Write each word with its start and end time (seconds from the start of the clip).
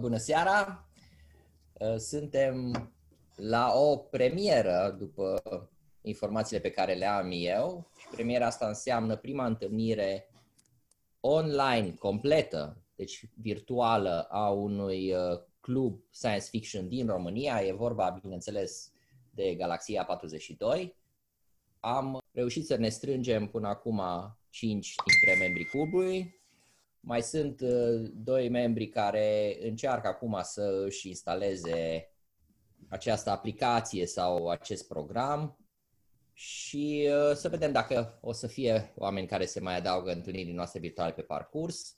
Bună 0.00 0.16
seara! 0.16 0.88
Uh, 1.72 1.96
suntem 1.96 2.72
la 3.36 3.72
o 3.74 3.96
premieră 3.96 4.96
după 4.98 5.42
informațiile 6.02 6.60
pe 6.60 6.70
care 6.70 6.94
le 6.94 7.06
am 7.06 7.28
eu 7.32 7.90
și 7.98 8.06
premiera 8.10 8.46
asta 8.46 8.66
înseamnă 8.66 9.16
prima 9.16 9.46
întâlnire 9.46 10.30
online 11.20 11.94
completă, 11.98 12.82
deci 12.94 13.24
virtuală, 13.34 14.26
a 14.30 14.50
unui 14.50 15.12
uh, 15.12 15.40
club 15.60 16.02
science 16.10 16.46
fiction 16.50 16.88
din 16.88 17.06
România. 17.06 17.62
E 17.62 17.72
vorba, 17.72 18.18
bineînțeles, 18.22 18.92
de 19.30 19.54
Galaxia 19.54 20.04
42. 20.04 20.96
Am 21.80 22.18
reușit 22.32 22.66
să 22.66 22.76
ne 22.76 22.88
strângem 22.88 23.46
până 23.46 23.68
acum 23.68 24.02
5 24.50 24.94
dintre 25.04 25.44
membrii 25.44 25.64
clubului, 25.64 26.39
mai 27.00 27.22
sunt 27.22 27.60
uh, 27.60 28.10
doi 28.14 28.48
membri 28.48 28.88
care 28.88 29.58
încearcă 29.62 30.08
acum 30.08 30.38
să 30.42 30.82
își 30.84 31.08
instaleze 31.08 32.10
această 32.88 33.30
aplicație 33.30 34.06
sau 34.06 34.48
acest 34.48 34.88
program 34.88 35.58
și 36.32 37.08
uh, 37.08 37.34
să 37.34 37.48
vedem 37.48 37.72
dacă 37.72 38.18
o 38.20 38.32
să 38.32 38.46
fie 38.46 38.92
oameni 38.96 39.26
care 39.26 39.44
se 39.44 39.60
mai 39.60 39.76
adaugă 39.76 40.12
întâlnirii 40.12 40.52
noastre 40.52 40.80
virtuale 40.80 41.12
pe 41.12 41.22
parcurs. 41.22 41.96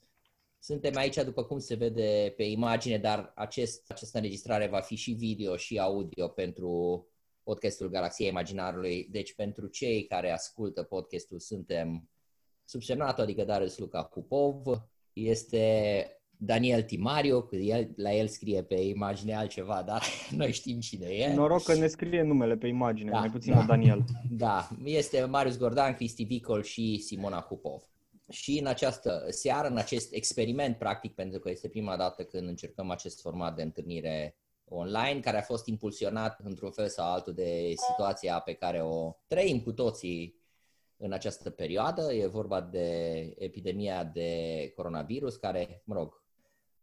Suntem 0.59 0.95
aici, 0.95 1.15
după 1.15 1.43
cum 1.43 1.59
se 1.59 1.75
vede 1.75 2.33
pe 2.37 2.43
imagine, 2.43 2.97
dar 2.97 3.31
acest, 3.35 3.91
această 3.91 4.17
înregistrare 4.17 4.67
va 4.67 4.79
fi 4.79 4.95
și 4.95 5.11
video 5.11 5.55
și 5.55 5.79
audio 5.79 6.27
pentru 6.27 7.07
podcastul 7.43 7.89
Galaxia 7.89 8.27
Imaginarului. 8.27 9.07
Deci 9.11 9.35
pentru 9.35 9.67
cei 9.67 10.05
care 10.05 10.31
ascultă 10.31 10.83
podcastul 10.83 11.39
suntem 11.39 12.09
subsemnatul, 12.63 13.23
adică 13.23 13.43
Darius 13.43 13.77
Luca 13.77 14.03
Pupov, 14.03 14.63
este 15.13 16.07
Daniel 16.37 16.83
Timariu, 16.83 17.49
el, 17.51 17.89
la 17.95 18.13
el 18.13 18.27
scrie 18.27 18.63
pe 18.63 18.75
imagine 18.75 19.35
altceva, 19.35 19.83
dar 19.85 20.03
noi 20.37 20.51
știm 20.51 20.79
cine 20.79 21.07
e. 21.07 21.33
Noroc 21.33 21.63
că 21.63 21.73
ne 21.73 21.87
scrie 21.87 22.21
numele 22.21 22.55
pe 22.55 22.67
imagine, 22.67 23.11
da, 23.11 23.19
mai 23.19 23.29
puțin 23.29 23.53
da, 23.53 23.63
Daniel. 23.63 24.03
Da, 24.29 24.69
este 24.83 25.25
Marius 25.25 25.57
Gordan, 25.57 25.93
Cristi 25.93 26.23
Vicol 26.23 26.63
și 26.63 26.97
Simona 26.97 27.39
Hupov. 27.39 27.81
Și 28.29 28.59
în 28.59 28.65
această 28.65 29.25
seară, 29.29 29.67
în 29.67 29.77
acest 29.77 30.13
experiment, 30.13 30.77
practic, 30.77 31.13
pentru 31.13 31.39
că 31.39 31.49
este 31.49 31.67
prima 31.67 31.97
dată 31.97 32.23
când 32.23 32.47
încercăm 32.47 32.89
acest 32.89 33.21
format 33.21 33.55
de 33.55 33.61
întâlnire 33.61 34.37
online, 34.65 35.19
care 35.19 35.37
a 35.37 35.41
fost 35.41 35.67
impulsionat 35.67 36.39
într-un 36.43 36.71
fel 36.71 36.87
sau 36.87 37.11
altul 37.13 37.33
de 37.33 37.73
situația 37.89 38.39
pe 38.39 38.53
care 38.53 38.81
o 38.81 39.11
trăim 39.27 39.59
cu 39.59 39.71
toții 39.71 40.42
în 40.97 41.11
această 41.11 41.49
perioadă. 41.49 42.13
E 42.13 42.27
vorba 42.27 42.61
de 42.61 43.19
epidemia 43.37 44.03
de 44.03 44.71
coronavirus, 44.75 45.35
care, 45.35 45.81
mă 45.85 45.93
rog, 45.93 46.21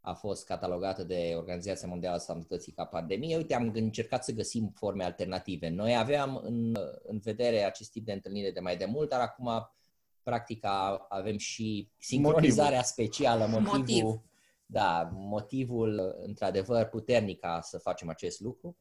a 0.01 0.13
fost 0.13 0.45
catalogată 0.45 1.03
de 1.03 1.33
Organizația 1.35 1.87
Mondială 1.87 2.15
a 2.15 2.19
Sănătății 2.19 2.71
ca 2.71 2.85
pandemie. 2.85 3.37
Uite, 3.37 3.53
am 3.55 3.71
încercat 3.73 4.23
să 4.23 4.31
găsim 4.31 4.71
forme 4.75 5.03
alternative. 5.03 5.69
Noi 5.69 5.97
aveam 5.97 6.41
în, 6.43 6.75
în 7.03 7.19
vedere 7.19 7.63
acest 7.63 7.91
tip 7.91 8.05
de 8.05 8.11
întâlnire 8.11 8.51
de 8.51 8.59
mai 8.59 8.77
de 8.77 8.85
mult, 8.85 9.09
dar 9.09 9.19
acum, 9.19 9.49
practic, 10.23 10.65
avem 11.09 11.37
și 11.37 11.89
sincronizarea 11.97 12.63
motivul. 12.63 12.83
specială, 12.83 13.45
motivul, 13.45 13.77
Motiv. 13.77 14.21
da, 14.65 15.09
motivul, 15.13 16.15
într-adevăr, 16.25 16.85
puternic 16.85 17.39
ca 17.39 17.59
să 17.61 17.77
facem 17.77 18.09
acest 18.09 18.39
lucru 18.39 18.77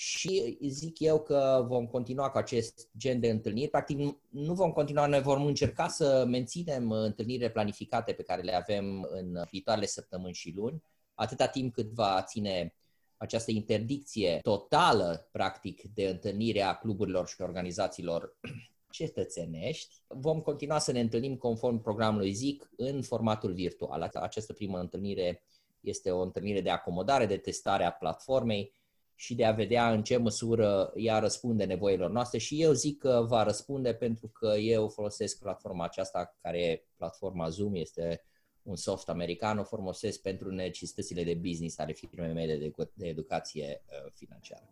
și 0.00 0.58
zic 0.68 0.98
eu 0.98 1.22
că 1.22 1.64
vom 1.68 1.86
continua 1.86 2.30
cu 2.30 2.38
acest 2.38 2.88
gen 2.96 3.20
de 3.20 3.30
întâlniri. 3.30 3.70
Practic, 3.70 3.98
nu 4.28 4.54
vom 4.54 4.70
continua, 4.70 5.06
noi 5.06 5.20
vom 5.20 5.44
încerca 5.44 5.88
să 5.88 6.24
menținem 6.28 6.90
întâlnirile 6.90 7.50
planificate 7.50 8.12
pe 8.12 8.22
care 8.22 8.42
le 8.42 8.54
avem 8.54 9.08
în 9.10 9.44
viitoarele 9.50 9.86
săptămâni 9.86 10.34
și 10.34 10.52
luni, 10.56 10.82
atâta 11.14 11.46
timp 11.46 11.72
cât 11.72 11.90
va 11.90 12.22
ține 12.22 12.74
această 13.16 13.50
interdicție 13.50 14.38
totală, 14.42 15.28
practic, 15.32 15.82
de 15.94 16.08
întâlnire 16.08 16.60
a 16.60 16.74
cluburilor 16.74 17.28
și 17.28 17.40
organizațiilor 17.40 18.36
cetățenești. 18.90 19.94
Vom 20.06 20.40
continua 20.40 20.78
să 20.78 20.92
ne 20.92 21.00
întâlnim 21.00 21.36
conform 21.36 21.80
programului 21.80 22.32
ZIC 22.32 22.70
în 22.76 23.02
formatul 23.02 23.52
virtual. 23.52 24.10
Această 24.14 24.52
primă 24.52 24.78
întâlnire 24.78 25.42
este 25.80 26.10
o 26.10 26.20
întâlnire 26.20 26.60
de 26.60 26.70
acomodare, 26.70 27.26
de 27.26 27.36
testare 27.36 27.84
a 27.84 27.92
platformei, 27.92 28.78
și 29.20 29.34
de 29.34 29.44
a 29.44 29.52
vedea 29.52 29.92
în 29.92 30.02
ce 30.02 30.16
măsură 30.16 30.92
ea 30.94 31.18
răspunde 31.18 31.64
nevoilor 31.64 32.10
noastre 32.10 32.38
și 32.38 32.62
eu 32.62 32.72
zic 32.72 32.98
că 32.98 33.24
va 33.28 33.42
răspunde 33.42 33.94
pentru 33.94 34.28
că 34.28 34.46
eu 34.46 34.88
folosesc 34.88 35.38
platforma 35.38 35.84
aceasta 35.84 36.36
care 36.42 36.62
e 36.62 36.84
platforma 36.96 37.48
Zoom, 37.48 37.74
este 37.74 38.24
un 38.62 38.76
soft 38.76 39.08
american, 39.08 39.58
o 39.58 39.62
folosesc 39.62 40.20
pentru 40.20 40.50
necesitățile 40.50 41.24
de 41.24 41.34
business 41.34 41.78
ale 41.78 41.92
firmei 41.92 42.32
mele 42.32 42.56
de, 42.56 42.72
de 42.94 43.06
educație 43.06 43.82
uh, 43.86 44.12
financiară. 44.14 44.68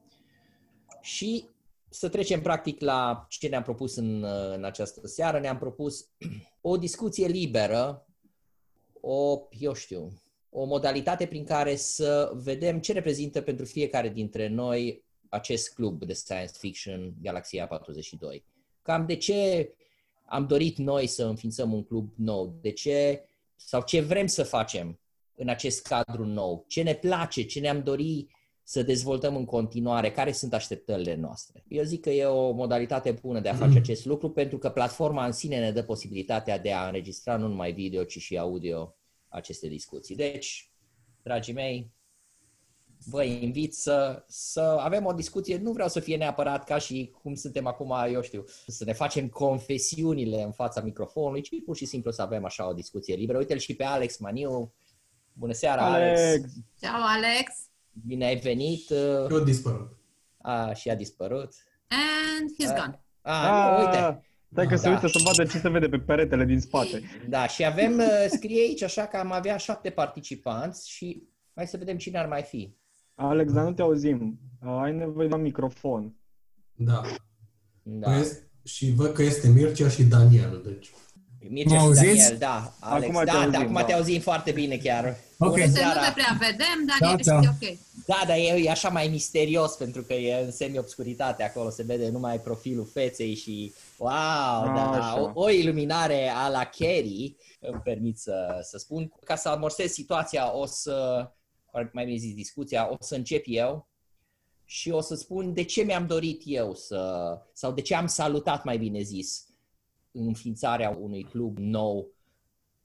Și 1.00 1.48
să 1.88 2.08
trecem 2.08 2.42
practic 2.42 2.80
la 2.80 3.26
ce 3.28 3.48
ne-am 3.48 3.62
propus 3.62 3.96
în, 3.96 4.22
uh, 4.22 4.54
în 4.54 4.64
această 4.64 5.06
seară. 5.06 5.38
Ne-am 5.38 5.58
propus 5.58 6.08
o 6.60 6.76
discuție 6.76 7.26
liberă, 7.26 8.06
o, 9.00 9.48
eu 9.58 9.72
știu, 9.72 10.12
o 10.50 10.64
modalitate 10.64 11.26
prin 11.26 11.44
care 11.44 11.76
să 11.76 12.30
vedem 12.34 12.80
ce 12.80 12.92
reprezintă 12.92 13.40
pentru 13.40 13.64
fiecare 13.64 14.08
dintre 14.08 14.48
noi 14.48 15.04
acest 15.28 15.74
club 15.74 16.04
de 16.04 16.12
science 16.12 16.52
fiction 16.58 17.14
Galaxia 17.22 17.66
42. 17.66 18.44
Cam 18.82 19.06
de 19.06 19.16
ce 19.16 19.72
am 20.24 20.46
dorit 20.46 20.76
noi 20.76 21.06
să 21.06 21.24
înființăm 21.24 21.72
un 21.72 21.84
club 21.84 22.12
nou, 22.16 22.58
de 22.60 22.70
ce 22.70 23.22
sau 23.56 23.82
ce 23.82 24.00
vrem 24.00 24.26
să 24.26 24.42
facem 24.42 25.00
în 25.34 25.48
acest 25.48 25.86
cadru 25.86 26.24
nou, 26.24 26.64
ce 26.68 26.82
ne 26.82 26.94
place, 26.94 27.42
ce 27.42 27.60
ne-am 27.60 27.82
dorit 27.82 28.30
să 28.62 28.82
dezvoltăm 28.82 29.36
în 29.36 29.44
continuare, 29.44 30.10
care 30.10 30.32
sunt 30.32 30.54
așteptările 30.54 31.14
noastre. 31.14 31.64
Eu 31.68 31.82
zic 31.82 32.00
că 32.00 32.10
e 32.10 32.24
o 32.24 32.52
modalitate 32.52 33.10
bună 33.10 33.40
de 33.40 33.48
a 33.48 33.54
face 33.54 33.78
acest 33.78 34.04
lucru 34.04 34.30
pentru 34.30 34.58
că 34.58 34.68
platforma 34.68 35.26
în 35.26 35.32
sine 35.32 35.58
ne 35.58 35.72
dă 35.72 35.82
posibilitatea 35.82 36.58
de 36.58 36.72
a 36.72 36.86
înregistra 36.86 37.36
nu 37.36 37.46
numai 37.46 37.72
video, 37.72 38.04
ci 38.04 38.18
și 38.18 38.38
audio 38.38 38.97
aceste 39.28 39.68
discuții. 39.68 40.16
Deci, 40.16 40.70
dragii 41.22 41.52
mei, 41.52 41.92
vă 43.06 43.22
invit 43.24 43.74
să, 43.74 44.24
să 44.26 44.60
avem 44.60 45.04
o 45.04 45.12
discuție, 45.12 45.56
nu 45.56 45.72
vreau 45.72 45.88
să 45.88 46.00
fie 46.00 46.16
neapărat 46.16 46.64
ca 46.64 46.78
și 46.78 47.14
cum 47.22 47.34
suntem 47.34 47.66
acum, 47.66 47.94
eu 48.12 48.22
știu, 48.22 48.44
să 48.66 48.84
ne 48.84 48.92
facem 48.92 49.28
confesiunile 49.28 50.42
în 50.42 50.52
fața 50.52 50.80
microfonului, 50.80 51.42
ci 51.42 51.62
pur 51.64 51.76
și 51.76 51.84
simplu 51.84 52.10
să 52.10 52.22
avem 52.22 52.44
așa 52.44 52.68
o 52.68 52.72
discuție 52.72 53.14
liberă. 53.14 53.38
Uite-l 53.38 53.58
și 53.58 53.74
pe 53.74 53.84
Alex 53.84 54.16
Maniu. 54.16 54.72
Bună 55.32 55.52
seara, 55.52 55.82
Alex! 55.82 56.20
Alex. 56.20 56.48
Ciao, 56.80 57.00
Alex! 57.02 57.52
Bine 58.06 58.26
ai 58.26 58.36
venit! 58.36 58.90
Eu 59.30 59.40
dispărut. 59.44 59.96
A, 60.38 60.72
și 60.72 60.90
a 60.90 60.94
dispărut. 60.94 61.54
And 61.88 62.50
he's 62.50 62.80
gone. 62.80 63.02
A, 63.20 63.76
a, 63.76 63.80
uite, 63.80 64.27
Stai 64.50 64.66
că 64.66 64.74
da. 64.74 64.80
se 64.80 64.88
uită 64.88 65.06
să 65.06 65.18
vadă 65.24 65.50
ce 65.50 65.58
se 65.58 65.68
vede 65.68 65.88
pe 65.88 65.98
peretele 65.98 66.44
din 66.44 66.60
spate. 66.60 67.02
Da, 67.28 67.46
și 67.46 67.64
avem, 67.64 67.98
uh, 67.98 68.26
scrie 68.28 68.60
aici 68.60 68.82
așa 68.82 69.06
că 69.06 69.16
am 69.16 69.32
avea 69.32 69.56
șapte 69.56 69.90
participanți 69.90 70.90
și 70.90 71.22
hai 71.54 71.66
să 71.66 71.76
vedem 71.76 71.96
cine 71.96 72.18
ar 72.18 72.26
mai 72.26 72.42
fi. 72.42 72.76
Alex, 73.14 73.52
dar 73.52 73.64
nu 73.64 73.72
te 73.72 73.82
auzim. 73.82 74.38
Uh, 74.62 74.80
ai 74.82 74.94
nevoie 74.94 75.28
de 75.28 75.34
un 75.34 75.42
microfon. 75.42 76.14
Da. 76.74 77.02
da. 77.82 78.10
Păi, 78.10 78.26
și 78.64 78.92
văd 78.92 79.12
că 79.12 79.22
este 79.22 79.48
Mircea 79.48 79.88
și 79.88 80.02
Daniel, 80.02 80.62
deci... 80.64 80.90
Mircea 81.48 81.78
și 81.78 81.94
Daniel, 81.94 82.36
da. 82.38 82.74
Alex, 82.80 83.08
acum 83.08 83.24
da, 83.24 83.30
te 83.32 83.36
auzim, 83.36 83.50
da, 83.50 83.58
acum 83.58 83.74
da. 83.74 83.84
te 83.84 83.92
auzim 83.92 84.20
foarte 84.20 84.50
bine 84.50 84.76
chiar. 84.76 85.16
Ok. 85.38 85.56
nu 85.58 85.72
te 85.72 86.12
prea 86.14 86.36
vedem, 86.38 86.78
dar 86.86 86.96
da, 87.00 87.12
ești 87.12 87.26
da. 87.26 87.38
ok. 87.38 87.78
Da, 88.08 88.24
dar 88.26 88.36
e, 88.36 88.62
e 88.62 88.70
așa 88.70 88.88
mai 88.88 89.08
misterios 89.08 89.74
pentru 89.74 90.02
că 90.02 90.14
e 90.14 90.44
în 90.44 90.50
semi-obscuritate 90.50 91.42
acolo, 91.42 91.70
se 91.70 91.82
vede 91.82 92.08
numai 92.08 92.40
profilul 92.40 92.86
feței 92.86 93.34
și 93.34 93.72
wow, 93.98 94.10
a, 94.10 94.72
da, 94.74 94.98
da, 94.98 95.20
o, 95.20 95.42
o 95.42 95.50
iluminare 95.50 96.28
a 96.28 96.48
la 96.48 96.64
Kerry, 96.64 97.36
îmi 97.60 97.80
permit 97.80 98.18
să, 98.18 98.60
să 98.62 98.78
spun. 98.78 99.12
Ca 99.24 99.36
să 99.36 99.48
amorsez 99.48 99.90
situația, 99.90 100.56
o 100.56 100.66
să, 100.66 101.26
mai 101.92 102.04
bine 102.04 102.16
zis 102.16 102.34
discuția, 102.34 102.90
o 102.92 102.96
să 103.00 103.14
încep 103.14 103.44
eu 103.46 103.88
și 104.64 104.90
o 104.90 105.00
să 105.00 105.14
spun 105.14 105.54
de 105.54 105.62
ce 105.62 105.82
mi-am 105.82 106.06
dorit 106.06 106.42
eu 106.44 106.74
să, 106.74 107.30
sau 107.52 107.72
de 107.72 107.80
ce 107.80 107.94
am 107.94 108.06
salutat, 108.06 108.64
mai 108.64 108.78
bine 108.78 109.02
zis, 109.02 109.46
înființarea 110.12 110.90
unui 111.00 111.22
club 111.24 111.58
nou 111.58 112.12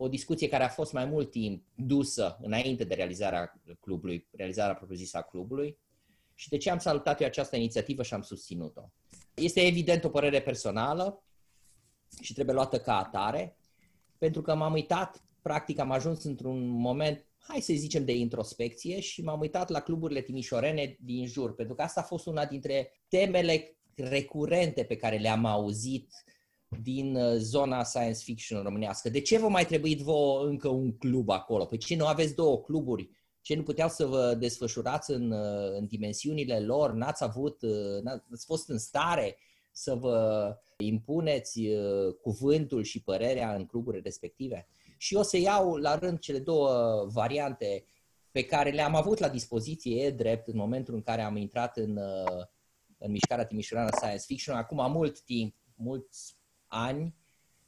o 0.03 0.07
discuție 0.07 0.47
care 0.47 0.63
a 0.63 0.69
fost 0.69 0.93
mai 0.93 1.05
mult 1.05 1.31
timp 1.31 1.65
dusă 1.75 2.37
înainte 2.41 2.83
de 2.83 2.93
realizarea 2.93 3.61
clubului, 3.79 4.27
realizarea 4.31 4.75
propriu-zisă 4.75 5.17
a 5.17 5.21
clubului 5.21 5.77
și 6.35 6.49
de 6.49 6.57
ce 6.57 6.69
am 6.69 6.79
salutat 6.79 7.21
eu 7.21 7.27
această 7.27 7.55
inițiativă 7.55 8.03
și 8.03 8.13
am 8.13 8.21
susținut-o. 8.21 8.81
Este 9.33 9.61
evident 9.61 10.03
o 10.03 10.09
părere 10.09 10.41
personală 10.41 11.23
și 12.21 12.33
trebuie 12.33 12.55
luată 12.55 12.79
ca 12.79 12.97
atare, 12.97 13.57
pentru 14.17 14.41
că 14.41 14.55
m-am 14.55 14.73
uitat, 14.73 15.23
practic 15.41 15.79
am 15.79 15.91
ajuns 15.91 16.23
într-un 16.23 16.67
moment, 16.67 17.25
hai 17.37 17.61
să 17.61 17.73
zicem, 17.75 18.05
de 18.05 18.15
introspecție 18.15 18.99
și 18.99 19.21
m-am 19.21 19.39
uitat 19.39 19.69
la 19.69 19.79
cluburile 19.79 20.21
timișorene 20.21 20.97
din 20.99 21.27
jur, 21.27 21.55
pentru 21.55 21.75
că 21.75 21.81
asta 21.81 21.99
a 21.99 22.03
fost 22.03 22.25
una 22.25 22.45
dintre 22.45 22.91
temele 23.07 23.77
recurente 23.95 24.83
pe 24.83 24.95
care 24.95 25.17
le-am 25.17 25.45
auzit 25.45 26.13
din 26.81 27.15
uh, 27.15 27.35
zona 27.37 27.83
science 27.83 28.19
fiction 28.23 28.63
românească. 28.63 29.09
De 29.09 29.21
ce 29.21 29.37
vă 29.37 29.47
mai 29.47 29.65
trebuit 29.65 29.99
vouă 29.99 30.45
încă 30.45 30.67
un 30.67 30.97
club 30.97 31.29
acolo? 31.29 31.65
Păi 31.65 31.77
ce 31.77 31.95
nu 31.95 32.05
aveți 32.05 32.35
două 32.35 32.59
cluburi 32.61 33.09
ce 33.41 33.55
nu 33.55 33.63
puteau 33.63 33.89
să 33.89 34.05
vă 34.05 34.35
desfășurați 34.39 35.11
în, 35.11 35.31
în 35.77 35.85
dimensiunile 35.85 36.59
lor, 36.59 36.93
n-ați 36.93 37.23
avut, 37.23 37.61
n-ați 38.01 38.45
fost 38.45 38.69
în 38.69 38.77
stare 38.77 39.37
să 39.71 39.95
vă 39.95 40.49
impuneți 40.77 41.61
cuvântul 42.21 42.83
și 42.83 43.03
părerea 43.03 43.55
în 43.55 43.65
cluburile 43.65 44.03
respective? 44.03 44.67
Și 44.97 45.15
o 45.15 45.21
să 45.21 45.37
iau 45.37 45.75
la 45.75 45.97
rând 45.97 46.19
cele 46.19 46.39
două 46.39 47.05
variante 47.11 47.85
pe 48.31 48.43
care 48.43 48.71
le-am 48.71 48.95
avut 48.95 49.17
la 49.17 49.29
dispoziție, 49.29 50.03
e 50.03 50.11
drept, 50.11 50.47
în 50.47 50.57
momentul 50.57 50.93
în 50.93 51.01
care 51.01 51.21
am 51.21 51.35
intrat 51.35 51.77
în, 51.77 51.99
în 52.97 53.11
mișcarea 53.11 53.45
Timișoara 53.45 53.91
Science 53.91 54.23
Fiction, 54.25 54.55
acum 54.55 54.91
mult 54.91 55.21
timp, 55.21 55.55
mulți 55.75 56.35
ani, 56.73 57.15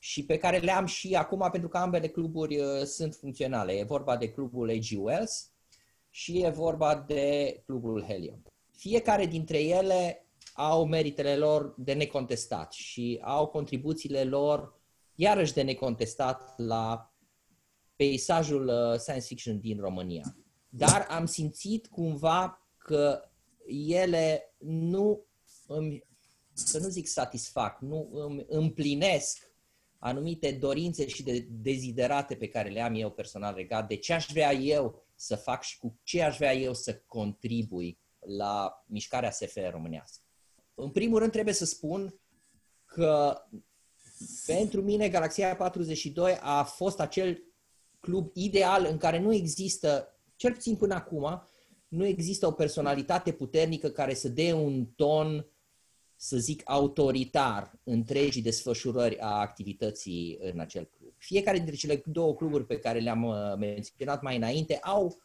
și 0.06 0.26
pe 0.26 0.38
care 0.38 0.58
le 0.58 0.72
am 0.72 0.86
și 0.86 1.16
acum 1.16 1.50
pentru 1.52 1.70
că 1.70 1.78
ambele 1.78 2.08
cluburi 2.08 2.58
uh, 2.60 2.84
sunt 2.84 3.16
funcționale. 3.16 3.72
E 3.72 3.84
vorba 3.84 4.18
de 4.18 4.32
clubul 4.32 4.70
AG 4.70 5.04
Wells 5.04 5.52
și 6.10 6.42
e 6.42 6.50
vorba 6.50 7.04
de 7.08 7.62
clubul 7.66 8.04
Helium. 8.04 8.44
Fiecare 8.72 9.26
dintre 9.26 9.62
ele 9.62 10.28
au 10.54 10.86
meritele 10.86 11.36
lor 11.36 11.74
de 11.78 11.94
necontestat 11.94 12.74
și 12.74 13.20
au 13.22 13.48
contribuțiile 13.48 14.24
lor 14.24 14.80
iarăși 15.16 15.54
de 15.54 15.62
necontestat 15.62 16.54
la 16.58 17.14
peisajul 17.96 18.68
uh, 18.68 19.00
science 19.00 19.26
fiction 19.26 19.60
din 19.60 19.80
România. 19.80 20.38
Dar 20.70 21.08
am 21.10 21.26
simțit 21.26 21.88
cumva 21.88 22.68
că 22.78 23.22
ele 23.68 24.56
nu 24.60 25.26
îmi, 25.68 26.04
să 26.56 26.80
nu 26.80 26.88
zic 26.88 27.08
satisfac, 27.08 27.80
nu 27.82 28.10
îmi 28.12 28.46
împlinesc 28.48 29.54
anumite 30.00 30.52
dorințe 30.52 31.08
și 31.08 31.24
de 31.24 31.48
deziderate 31.50 32.36
pe 32.36 32.48
care 32.48 32.70
le 32.70 32.82
am 32.82 32.94
eu 32.96 33.12
personal 33.12 33.56
legat 33.56 33.88
de 33.88 33.96
ce 33.96 34.14
aș 34.14 34.26
vrea 34.30 34.54
eu 34.54 35.04
să 35.16 35.36
fac 35.36 35.64
și 35.64 35.78
cu 35.78 36.00
ce 36.04 36.22
aș 36.22 36.38
vrea 36.38 36.56
eu 36.56 36.74
să 36.74 37.02
contribui 37.06 38.00
la 38.20 38.84
mișcarea 38.88 39.32
SF 39.32 39.58
românească. 39.72 40.24
În 40.74 40.90
primul 40.90 41.20
rând 41.20 41.32
trebuie 41.32 41.54
să 41.54 41.66
spun 41.66 42.20
că 42.86 43.42
pentru 44.46 44.82
mine 44.82 45.10
Galaxia 45.10 45.56
42 45.56 46.38
a 46.42 46.64
fost 46.64 47.00
acel 47.00 47.44
club 48.00 48.32
ideal 48.34 48.88
în 48.90 48.98
care 48.98 49.20
nu 49.20 49.34
există, 49.34 50.18
cel 50.36 50.54
puțin 50.54 50.76
până 50.76 50.94
acum, 50.94 51.48
nu 51.88 52.06
există 52.06 52.48
o 52.48 52.52
personalitate 52.52 53.32
puternică 53.32 53.90
care 53.90 54.14
să 54.14 54.30
dea 54.30 54.56
un 54.56 54.86
ton 54.86 55.46
să 56.16 56.38
zic, 56.38 56.62
autoritar 56.66 57.80
întregii 57.84 58.42
desfășurări 58.42 59.20
a 59.20 59.28
activității 59.28 60.38
în 60.42 60.60
acel 60.60 60.90
club. 60.98 61.14
Fiecare 61.18 61.58
dintre 61.58 61.76
cele 61.76 62.04
două 62.06 62.36
cluburi 62.36 62.66
pe 62.66 62.80
care 62.80 63.00
le-am 63.00 63.24
uh, 63.24 63.36
menționat 63.58 64.22
mai 64.22 64.36
înainte 64.36 64.78
au 64.78 65.18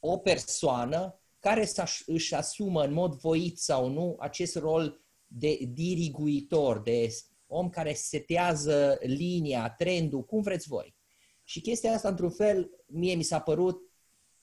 o 0.00 0.16
persoană 0.16 1.16
care 1.38 1.68
își 2.06 2.34
asumă 2.34 2.84
în 2.84 2.92
mod 2.92 3.14
voit 3.14 3.58
sau 3.58 3.88
nu 3.88 4.16
acest 4.18 4.56
rol 4.56 5.00
de 5.26 5.58
diriguitor, 5.72 6.78
de 6.78 7.08
om 7.46 7.68
care 7.68 7.92
setează 7.92 8.98
linia, 9.00 9.74
trendul, 9.78 10.24
cum 10.24 10.40
vreți 10.40 10.68
voi. 10.68 10.94
Și 11.44 11.60
chestia 11.60 11.92
asta, 11.92 12.08
într-un 12.08 12.30
fel, 12.30 12.70
mie 12.86 13.14
mi 13.14 13.22
s-a 13.22 13.40
părut 13.40 13.90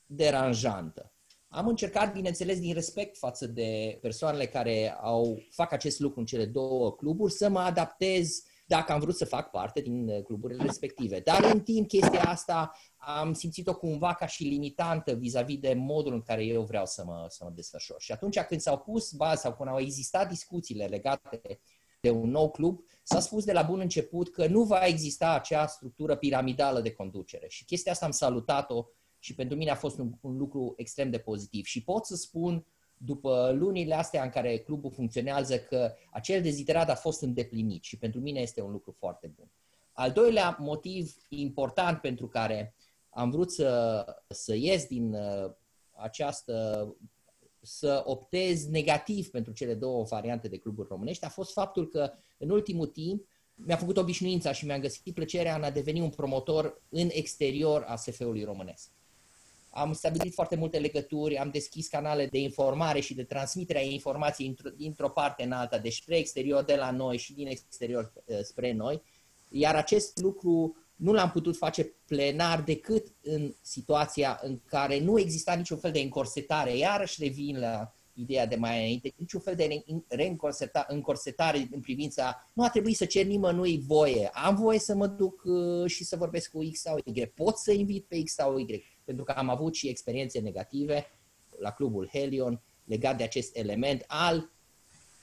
deranjantă. 0.06 1.14
Am 1.52 1.68
încercat, 1.68 2.14
bineînțeles, 2.14 2.60
din 2.60 2.74
respect 2.74 3.18
față 3.18 3.48
de 3.48 3.98
persoanele 4.02 4.46
care 4.46 4.98
au 5.02 5.42
fac 5.52 5.72
acest 5.72 6.00
lucru 6.00 6.20
în 6.20 6.26
cele 6.26 6.46
două 6.46 6.96
cluburi, 6.96 7.32
să 7.32 7.50
mă 7.50 7.60
adaptez 7.60 8.44
dacă 8.66 8.92
am 8.92 9.00
vrut 9.00 9.16
să 9.16 9.26
fac 9.26 9.50
parte 9.50 9.82
din 9.82 10.24
cluburile 10.24 10.64
respective. 10.64 11.20
Dar 11.20 11.44
în 11.44 11.62
timp 11.62 11.88
chestia 11.88 12.22
asta 12.24 12.72
am 12.98 13.34
simțit-o 13.34 13.76
cumva 13.76 14.14
ca 14.14 14.26
și 14.26 14.44
limitantă 14.44 15.14
vis-a-vis 15.14 15.60
de 15.60 15.74
modul 15.74 16.14
în 16.14 16.22
care 16.22 16.44
eu 16.44 16.62
vreau 16.62 16.86
să 16.86 17.04
mă, 17.06 17.26
să 17.30 17.44
mă 17.44 17.52
desfășor. 17.56 18.02
Și 18.02 18.12
atunci 18.12 18.40
când 18.40 18.62
s-au 18.62 18.78
pus 18.78 19.12
baza 19.12 19.36
sau 19.36 19.56
când 19.56 19.70
au 19.70 19.80
existat 19.80 20.30
discuțiile 20.30 20.86
legate 20.86 21.60
de 22.02 22.10
un 22.10 22.30
nou 22.30 22.52
club, 22.52 22.80
s-a 23.04 23.20
spus 23.20 23.46
de 23.46 23.52
la 23.52 23.62
bun 23.62 23.80
început 23.80 24.32
că 24.32 24.48
nu 24.48 24.64
va 24.64 24.86
exista 24.86 25.34
acea 25.34 25.68
structură 25.68 26.16
piramidală 26.16 26.82
de 26.82 26.92
conducere. 26.92 27.48
Și 27.48 27.66
chestia 27.66 27.92
asta 27.92 28.06
am 28.06 28.12
salutat-o 28.12 28.86
și 29.20 29.36
pentru 29.36 29.58
mine 29.58 29.72
a 29.72 29.76
fost 29.76 29.98
un, 29.98 30.12
un 30.22 30.38
lucru 30.38 30.74
extrem 30.78 31.10
de 31.10 31.18
pozitiv. 31.18 31.66
Și 31.66 31.84
pot 31.84 32.06
să 32.06 32.16
spun, 32.16 32.66
după 32.98 33.52
lunile 33.58 33.94
astea 33.94 34.24
în 34.24 34.30
care 34.30 34.58
clubul 34.58 34.92
funcționează, 34.92 35.60
că 35.60 35.94
acel 36.12 36.42
deziderat 36.42 36.90
a 36.90 36.96
fost 36.96 37.22
îndeplinit 37.22 37.84
și 37.84 37.98
pentru 37.98 38.20
mine 38.20 38.40
este 38.40 38.62
un 38.62 38.72
lucru 38.72 38.92
foarte 38.92 39.28
bun. 39.36 39.52
Al 39.92 40.12
doilea 40.12 40.58
motiv 40.60 41.16
important 41.30 42.00
pentru 42.00 42.28
care 42.28 42.76
am 43.10 43.30
vrut 43.30 43.52
să, 43.52 44.06
să 44.28 44.56
ies 44.56 44.86
din 44.86 45.14
uh, 45.14 45.52
această, 45.92 46.88
să 47.62 48.04
optez 48.06 48.68
negativ 48.68 49.30
pentru 49.30 49.54
cele 49.54 49.74
două 49.74 50.04
variante 50.04 50.48
de 50.48 50.58
cluburi 50.58 50.88
românești 50.88 51.26
a 51.26 51.30
fost 51.30 51.52
faptul 51.52 51.88
că 51.88 52.12
în 52.38 52.50
ultimul 52.50 52.88
timp 52.88 53.28
mi-a 53.56 53.78
făcut 53.78 53.98
obișnuința 53.98 54.52
și 54.52 54.66
mi-am 54.66 54.80
găsit 54.80 55.14
plăcerea 55.14 55.56
în 55.56 55.64
a 55.64 55.72
deveni 55.72 56.02
un 56.02 56.10
promotor 56.10 56.82
în 56.90 57.10
exterior 57.12 57.84
a 57.88 57.96
SF-ului 57.96 58.44
românesc 58.44 58.92
am 59.70 59.94
stabilit 59.94 60.34
foarte 60.34 60.56
multe 60.56 60.78
legături, 60.78 61.38
am 61.38 61.50
deschis 61.50 61.88
canale 61.88 62.26
de 62.26 62.40
informare 62.40 63.00
și 63.00 63.14
de 63.14 63.24
transmitere 63.24 63.80
a 63.80 63.82
informației 63.82 64.56
dintr-o 64.78 65.10
parte 65.10 65.44
în 65.44 65.52
alta, 65.52 65.78
deci 65.78 65.94
spre 65.94 66.18
exterior 66.18 66.64
de 66.64 66.76
la 66.76 66.92
noi 66.92 67.18
și 67.18 67.34
din 67.34 67.48
exterior 67.48 68.14
uh, 68.26 68.40
spre 68.42 68.72
noi. 68.72 69.02
Iar 69.50 69.76
acest 69.76 70.22
lucru 70.22 70.76
nu 70.96 71.14
l-am 71.14 71.32
putut 71.32 71.58
face 71.58 71.94
plenar 72.06 72.62
decât 72.62 73.08
în 73.22 73.56
situația 73.62 74.40
în 74.44 74.60
care 74.66 75.00
nu 75.00 75.20
exista 75.20 75.54
niciun 75.54 75.78
fel 75.78 75.92
de 75.92 76.00
încorsetare. 76.00 76.78
Iarăși 76.78 77.24
revin 77.24 77.60
la 77.60 77.94
ideea 78.14 78.46
de 78.46 78.56
mai 78.56 78.78
înainte, 78.78 79.14
niciun 79.18 79.40
fel 79.40 79.56
de 79.56 79.84
reîncorsetare 80.08 81.68
în 81.72 81.80
privința 81.80 82.50
nu 82.54 82.64
a 82.64 82.70
trebuit 82.70 82.96
să 82.96 83.06
cer 83.06 83.26
nimănui 83.26 83.84
voie. 83.88 84.30
Am 84.34 84.56
voie 84.56 84.80
să 84.80 84.96
mă 84.96 85.08
duc 85.08 85.42
uh, 85.46 85.90
și 85.90 86.04
să 86.04 86.16
vorbesc 86.16 86.52
cu 86.52 86.70
X 86.72 86.80
sau 86.80 86.98
Y. 87.04 87.26
Pot 87.26 87.58
să 87.58 87.72
invit 87.72 88.06
pe 88.06 88.24
X 88.24 88.34
sau 88.34 88.58
Y 88.58 88.84
pentru 89.10 89.28
că 89.28 89.32
am 89.32 89.50
avut 89.50 89.76
și 89.76 89.88
experiențe 89.88 90.40
negative 90.40 91.06
la 91.58 91.72
clubul 91.72 92.10
Helion 92.14 92.62
legat 92.84 93.18
de 93.18 93.24
acest 93.24 93.58
element 93.58 94.04
al 94.08 94.50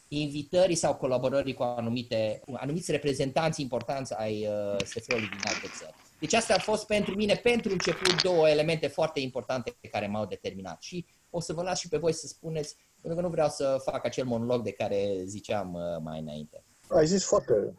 invitării 0.09 0.75
sau 0.75 0.95
colaborării 0.95 1.55
cu 1.55 1.63
anumite, 1.63 2.41
cu 2.45 2.55
anumiți 2.57 2.91
reprezentanți 2.91 3.61
importanți 3.61 4.15
ai 4.15 4.47
uh, 4.47 4.77
SF-ului 4.85 5.29
din 5.29 5.41
alte 5.45 5.69
țări. 5.79 5.95
Deci 6.21 6.35
astea 6.35 6.55
au 6.55 6.61
fost 6.61 6.87
pentru 6.87 7.15
mine, 7.15 7.35
pentru 7.35 7.73
început, 7.73 8.23
două 8.23 8.49
elemente 8.49 8.87
foarte 8.87 9.21
importante 9.21 9.77
pe 9.81 9.89
care 9.89 10.07
m-au 10.07 10.27
determinat. 10.27 10.83
Și 10.83 11.07
o 11.31 11.41
să 11.41 11.53
vă 11.53 11.63
las 11.63 11.79
și 11.79 11.89
pe 11.89 11.97
voi 11.97 12.13
să 12.13 12.27
spuneți, 12.27 12.77
pentru 13.01 13.21
că 13.21 13.27
nu 13.27 13.33
vreau 13.33 13.49
să 13.49 13.83
fac 13.85 14.05
acel 14.05 14.25
monolog 14.25 14.63
de 14.63 14.73
care 14.73 15.23
ziceam 15.25 15.75
uh, 15.75 16.03
mai 16.03 16.21
înainte. 16.21 16.65
Ai 16.89 17.07
zis 17.07 17.25
foarte, 17.25 17.75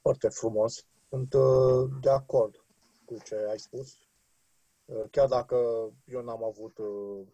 foarte 0.00 0.28
frumos. 0.28 0.86
Sunt 1.08 1.32
uh, 1.32 1.90
de 2.00 2.10
acord 2.10 2.64
cu 3.04 3.16
ce 3.24 3.36
ai 3.50 3.58
spus 3.58 3.88
Uh, 3.88 4.05
chiar 5.10 5.28
dacă 5.28 5.56
eu 6.04 6.22
n-am 6.22 6.44
avut 6.44 6.78
uh, 6.78 7.26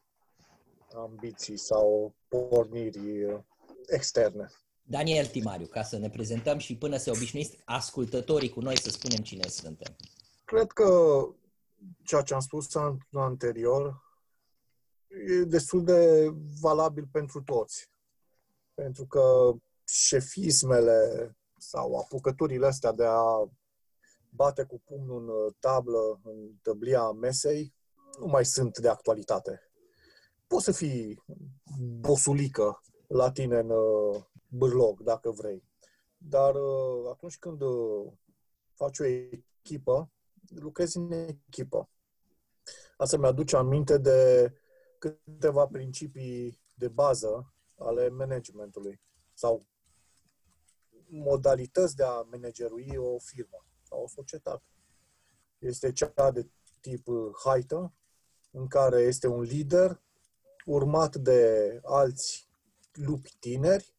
ambiții 0.94 1.56
sau 1.56 2.14
porniri 2.28 3.24
uh, 3.24 3.40
externe. 3.86 4.50
Daniel 4.82 5.26
Timariu, 5.26 5.66
ca 5.66 5.82
să 5.82 5.98
ne 5.98 6.10
prezentăm 6.10 6.58
și 6.58 6.76
până 6.76 6.96
se 6.96 7.10
obișnuiți 7.10 7.58
ascultătorii 7.64 8.48
cu 8.48 8.60
noi 8.60 8.78
să 8.78 8.90
spunem 8.90 9.18
cine 9.18 9.48
suntem. 9.48 9.96
Cred 10.44 10.70
că 10.70 10.88
ceea 12.04 12.22
ce 12.22 12.34
am 12.34 12.40
spus 12.40 12.66
anterior 13.12 14.02
e 15.08 15.44
destul 15.44 15.84
de 15.84 16.30
valabil 16.60 17.08
pentru 17.12 17.42
toți. 17.42 17.90
Pentru 18.74 19.06
că 19.06 19.52
șefismele 19.84 21.30
sau 21.58 21.94
apucăturile 21.96 22.66
astea 22.66 22.92
de 22.92 23.04
a 23.04 23.50
bate 24.34 24.64
cu 24.64 24.80
pumnul 24.84 25.22
în 25.22 25.28
uh, 25.28 25.54
tablă, 25.58 26.20
în 26.24 26.54
tăblia 26.62 27.10
mesei, 27.10 27.74
nu 28.20 28.26
mai 28.26 28.44
sunt 28.44 28.78
de 28.78 28.88
actualitate. 28.88 29.60
Poți 30.46 30.64
să 30.64 30.72
fii 30.72 31.22
bosulică 32.00 32.80
la 33.06 33.32
tine 33.32 33.58
în 33.58 33.70
uh, 33.70 34.24
bârlog, 34.48 35.02
dacă 35.02 35.30
vrei. 35.30 35.64
Dar 36.16 36.54
uh, 36.54 37.08
atunci 37.10 37.38
când 37.38 37.60
faci 38.74 38.98
o 38.98 39.04
echipă, 39.04 40.10
lucrezi 40.48 40.96
în 40.96 41.10
echipă. 41.12 41.90
Asta 42.96 43.16
mi-aduce 43.16 43.56
aminte 43.56 43.98
de 43.98 44.52
câteva 44.98 45.66
principii 45.66 46.60
de 46.74 46.88
bază 46.88 47.54
ale 47.78 48.08
managementului 48.08 49.00
sau 49.34 49.66
modalități 51.08 51.96
de 51.96 52.02
a 52.02 52.20
managerui 52.20 52.96
o 52.96 53.18
firmă 53.18 53.66
sau 53.92 54.02
o 54.02 54.08
societate. 54.08 54.62
Este 55.58 55.92
cea 55.92 56.30
de 56.30 56.46
tip 56.80 57.08
uh, 57.08 57.30
haită, 57.44 57.92
în 58.50 58.66
care 58.66 59.00
este 59.00 59.26
un 59.26 59.40
lider 59.40 60.02
urmat 60.64 61.16
de 61.16 61.80
alți 61.84 62.48
lupi 62.92 63.36
tineri 63.38 63.94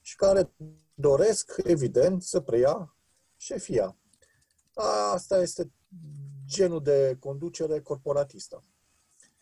și 0.00 0.16
care 0.16 0.52
doresc, 0.94 1.52
evident, 1.64 2.22
să 2.22 2.40
preia 2.40 2.96
șefia. 3.36 3.96
Asta 5.12 5.40
este 5.40 5.72
genul 6.46 6.82
de 6.82 7.16
conducere 7.20 7.80
corporatistă. 7.80 8.64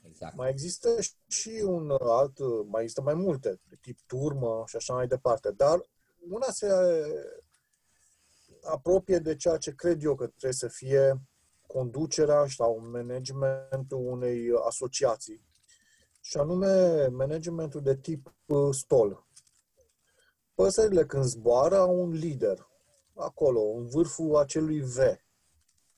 Exact. 0.03 0.37
Mai 0.37 0.51
există 0.51 0.89
și 1.27 1.63
un 1.65 1.91
alt, 2.01 2.39
mai 2.67 2.83
există 2.83 3.03
mai 3.03 3.15
multe, 3.15 3.61
de 3.69 3.79
tip 3.81 3.99
turmă 4.07 4.63
și 4.67 4.77
așa 4.77 4.95
mai 4.95 5.07
departe, 5.07 5.51
dar 5.51 5.81
una 6.29 6.51
se 6.51 6.69
apropie 8.71 9.19
de 9.19 9.37
ceea 9.37 9.57
ce 9.57 9.75
cred 9.75 10.03
eu 10.03 10.15
că 10.15 10.27
trebuie 10.27 10.53
să 10.53 10.69
fie 10.69 11.21
conducerea 11.67 12.47
sau 12.47 12.89
managementul 12.91 13.99
unei 13.99 14.51
asociații. 14.67 15.47
Și 16.21 16.37
anume 16.37 17.07
managementul 17.07 17.83
de 17.83 17.97
tip 17.97 18.35
uh, 18.47 18.75
stol. 18.75 19.27
Păsările 20.55 21.07
când 21.07 21.25
zboară 21.25 21.77
au 21.77 22.01
un 22.01 22.11
lider 22.11 22.69
acolo, 23.15 23.61
în 23.61 23.87
vârful 23.87 24.37
acelui 24.37 24.81
V. 24.81 24.97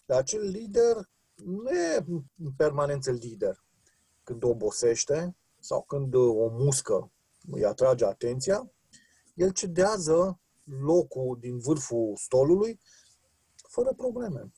Dar 0.05 0.19
acel 0.19 0.43
lider 0.43 1.11
nu 1.35 1.71
e 1.71 2.05
în 2.39 2.53
permanență 2.57 3.11
lider. 3.11 3.65
Când 4.23 4.45
obosește 4.45 5.37
sau 5.61 5.83
când 5.83 6.15
o 6.15 6.49
muscă 6.49 7.13
îi 7.51 7.65
atrage 7.65 8.05
atenția, 8.05 8.73
el 9.35 9.51
cedează 9.53 10.41
locul 10.79 11.37
din 11.41 11.59
vârful 11.59 12.17
stolului 12.17 12.81
fără 13.69 13.93
probleme. 13.97 14.53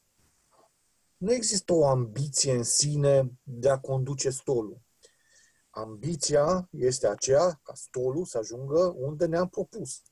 Nu 1.17 1.33
există 1.33 1.73
o 1.73 1.87
ambiție 1.87 2.53
în 2.53 2.63
sine 2.63 3.33
de 3.43 3.69
a 3.69 3.79
conduce 3.79 4.31
stolul. 4.31 4.81
Ambiția 5.71 6.69
este 6.71 7.07
aceea 7.09 7.61
ca 7.63 7.75
stolul 7.75 8.25
să 8.25 8.39
ajungă 8.39 8.95
unde 8.97 9.27
ne-am 9.27 9.49
propus. 9.49 10.03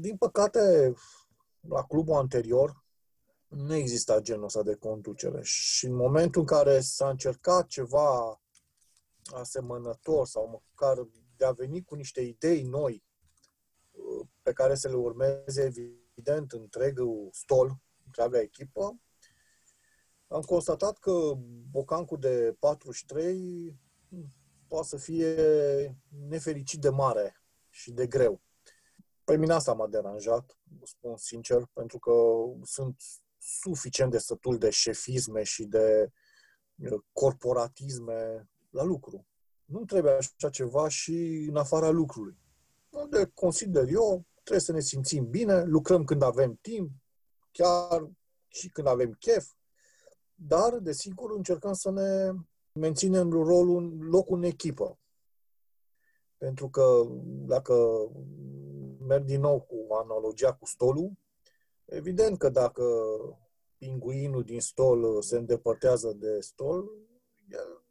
Din 0.00 0.16
păcate, 0.16 0.94
la 1.60 1.82
clubul 1.82 2.14
anterior 2.14 2.84
nu 3.48 3.74
exista 3.74 4.20
genul 4.20 4.44
ăsta 4.44 4.62
de 4.62 4.74
conducere 4.74 5.40
și 5.42 5.86
în 5.86 5.94
momentul 5.94 6.40
în 6.40 6.46
care 6.46 6.80
s-a 6.80 7.08
încercat 7.08 7.66
ceva 7.66 8.40
asemănător 9.24 10.26
sau 10.26 10.48
măcar 10.48 11.08
de 11.36 11.44
a 11.44 11.52
veni 11.52 11.84
cu 11.84 11.94
niște 11.94 12.20
idei 12.20 12.62
noi 12.62 13.02
pe 14.44 14.52
care 14.52 14.74
să 14.74 14.88
le 14.88 14.94
urmeze, 14.94 15.62
evident, 15.62 16.52
întregul 16.52 17.28
stol, 17.32 17.80
întreaga 18.06 18.40
echipă, 18.40 19.00
am 20.26 20.40
constatat 20.40 20.98
că 20.98 21.32
bocancul 21.70 22.18
de 22.18 22.56
43 22.58 23.78
poate 24.68 24.86
să 24.86 24.96
fie 24.96 25.34
nefericit 26.28 26.80
de 26.80 26.88
mare 26.88 27.42
și 27.70 27.92
de 27.92 28.06
greu. 28.06 28.42
Pe 29.24 29.36
mine 29.36 29.52
asta 29.52 29.72
m-a 29.72 29.86
deranjat, 29.86 30.58
spun 30.82 31.16
sincer, 31.16 31.66
pentru 31.72 31.98
că 31.98 32.12
sunt 32.62 33.02
suficient 33.38 34.10
de 34.10 34.18
sătul 34.18 34.58
de 34.58 34.70
șefisme 34.70 35.42
și 35.42 35.64
de 35.64 36.12
uh, 36.76 37.00
corporatisme 37.12 38.48
la 38.70 38.82
lucru. 38.82 39.26
Nu 39.64 39.84
trebuie 39.84 40.12
așa 40.12 40.50
ceva 40.50 40.88
și 40.88 41.46
în 41.48 41.56
afara 41.56 41.88
lucrului. 41.88 42.38
Unde 42.90 43.30
consider 43.34 43.88
eu, 43.88 44.26
trebuie 44.44 44.64
să 44.64 44.72
ne 44.72 44.80
simțim 44.80 45.26
bine, 45.30 45.64
lucrăm 45.64 46.04
când 46.04 46.22
avem 46.22 46.58
timp, 46.60 46.90
chiar 47.50 48.10
și 48.48 48.68
când 48.68 48.86
avem 48.86 49.16
chef, 49.18 49.46
dar, 50.34 50.78
desigur, 50.78 51.30
încercăm 51.30 51.72
să 51.72 51.90
ne 51.90 52.32
menținem 52.72 53.30
rolul, 53.30 53.96
locul 54.00 54.36
în 54.36 54.42
echipă. 54.42 54.98
Pentru 56.36 56.68
că 56.68 57.06
dacă 57.24 57.74
merg 58.98 59.24
din 59.24 59.40
nou 59.40 59.60
cu 59.60 59.94
analogia 59.94 60.52
cu 60.52 60.66
stolul, 60.66 61.12
evident 61.84 62.38
că 62.38 62.48
dacă 62.48 62.84
pinguinul 63.78 64.44
din 64.44 64.60
stol 64.60 65.22
se 65.22 65.36
îndepărtează 65.36 66.12
de 66.12 66.40
stol, 66.40 66.90
el 67.48 67.84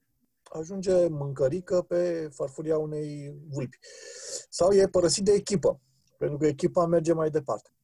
ajunge 0.43 1.07
mâncărică 1.07 1.81
pe 1.81 2.29
farfuria 2.31 2.77
unei 2.77 3.35
vulpi. 3.49 3.77
Sau 4.49 4.71
e 4.71 4.87
părăsit 4.87 5.23
de 5.23 5.31
echipă, 5.31 5.81
pentru 6.23 6.41
că 6.41 6.47
echipa 6.47 6.85
merge 6.85 7.13
mai 7.13 7.29
departe. 7.29 7.75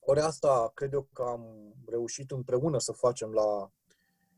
Ori 0.00 0.20
asta 0.20 0.70
cred 0.74 0.92
eu 0.92 1.08
că 1.12 1.22
am 1.22 1.74
reușit 1.86 2.30
împreună 2.30 2.78
să 2.78 2.92
facem 2.92 3.32
la 3.32 3.72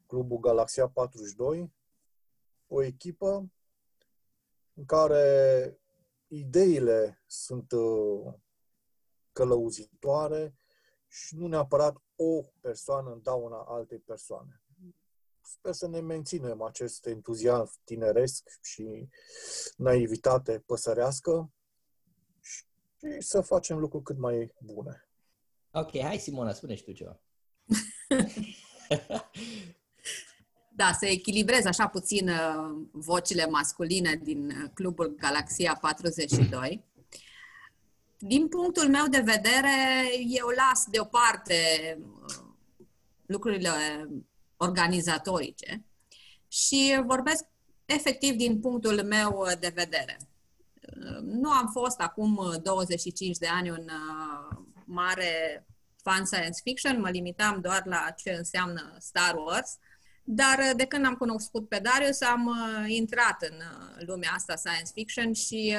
Clubul 0.07 0.39
Galaxia 0.39 0.89
42, 0.89 1.73
o 2.67 2.83
echipă 2.83 3.53
în 4.75 4.85
care 4.85 5.79
ideile 6.27 7.23
sunt 7.27 7.73
uh, 7.73 8.35
călăuzitoare 9.33 10.57
și 11.09 11.37
nu 11.37 11.47
neapărat 11.47 11.97
o 12.17 12.43
persoană 12.61 13.11
în 13.11 13.23
dauna 13.23 13.65
altei 13.69 13.99
persoane. 13.99 14.63
Sper 15.41 15.73
să 15.73 15.89
ne 15.89 16.01
menținem 16.01 16.63
acest 16.63 17.07
entuziasm 17.07 17.81
tineresc 17.85 18.49
și 18.63 19.09
naivitate 19.77 20.63
păsărească 20.67 21.51
și 23.15 23.27
să 23.27 23.41
facem 23.41 23.79
lucruri 23.79 24.05
cât 24.05 24.19
mai 24.19 24.55
bune. 24.59 25.09
Ok, 25.71 26.01
hai 26.01 26.19
Simona, 26.19 26.53
spune 26.53 26.75
și 26.75 26.83
tu 26.83 26.93
ceva. 26.93 27.21
da, 30.77 30.93
să 30.93 31.07
echilibrez 31.07 31.65
așa 31.65 31.89
puțin 31.89 32.29
uh, 32.29 32.87
vocile 32.93 33.47
masculine 33.47 34.21
din 34.23 34.51
uh, 34.51 34.71
clubul 34.75 35.15
Galaxia 35.19 35.79
42. 35.81 36.85
Din 38.19 38.49
punctul 38.49 38.89
meu 38.89 39.07
de 39.07 39.21
vedere, 39.21 40.07
eu 40.29 40.47
las 40.49 40.87
deoparte 40.91 41.55
uh, 41.99 42.45
lucrurile 43.27 43.71
organizatorice 44.57 45.85
și 46.49 47.03
vorbesc 47.07 47.45
efectiv 47.85 48.35
din 48.35 48.61
punctul 48.61 49.03
meu 49.03 49.47
de 49.61 49.73
vedere. 49.75 50.17
Nu 51.23 51.51
am 51.51 51.71
fost 51.73 52.01
acum 52.01 52.61
25 52.63 53.37
de 53.39 53.47
ani 53.47 53.71
un 53.71 53.91
mare 54.85 55.67
fan 56.03 56.25
science 56.25 56.61
fiction, 56.63 57.01
mă 57.01 57.11
limitam 57.11 57.61
doar 57.61 57.83
la 57.85 58.15
ce 58.17 58.31
înseamnă 58.31 58.97
Star 58.99 59.35
Wars, 59.35 59.79
dar 60.29 60.59
uh, 60.59 60.71
de 60.77 60.85
când 60.85 61.05
am 61.05 61.15
cunoscut 61.15 61.69
pe 61.69 61.79
Darius, 61.83 62.21
am 62.21 62.47
uh, 62.47 62.85
intrat 62.89 63.43
în 63.43 63.57
uh, 63.57 64.07
lumea 64.07 64.31
asta 64.35 64.57
science 64.57 64.91
fiction 64.95 65.33
și 65.33 65.77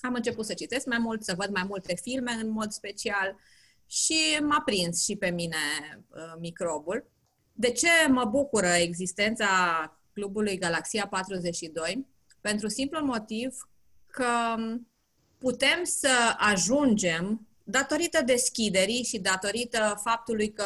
am 0.00 0.14
început 0.14 0.46
să 0.46 0.54
citesc 0.54 0.86
mai 0.86 0.98
mult, 0.98 1.24
să 1.24 1.34
văd 1.36 1.50
mai 1.50 1.64
multe 1.68 1.94
filme 2.02 2.32
în 2.32 2.50
mod 2.50 2.70
special 2.70 3.36
și 3.86 4.38
m-a 4.42 4.62
prins 4.64 5.04
și 5.04 5.16
pe 5.16 5.30
mine 5.30 5.56
microbul. 6.38 7.10
De 7.52 7.70
ce 7.70 7.88
mă 8.08 8.24
bucură 8.24 8.66
existența 8.66 9.48
clubului 10.12 10.58
Galaxia 10.58 11.06
42? 11.06 12.06
Pentru 12.40 12.68
simplul 12.68 13.04
motiv 13.04 13.68
că 14.12 14.56
putem 15.38 15.84
să 15.84 16.34
ajungem 16.36 17.46
datorită 17.64 18.22
deschiderii 18.22 19.04
și 19.04 19.18
datorită 19.18 20.00
faptului 20.04 20.52
că 20.52 20.64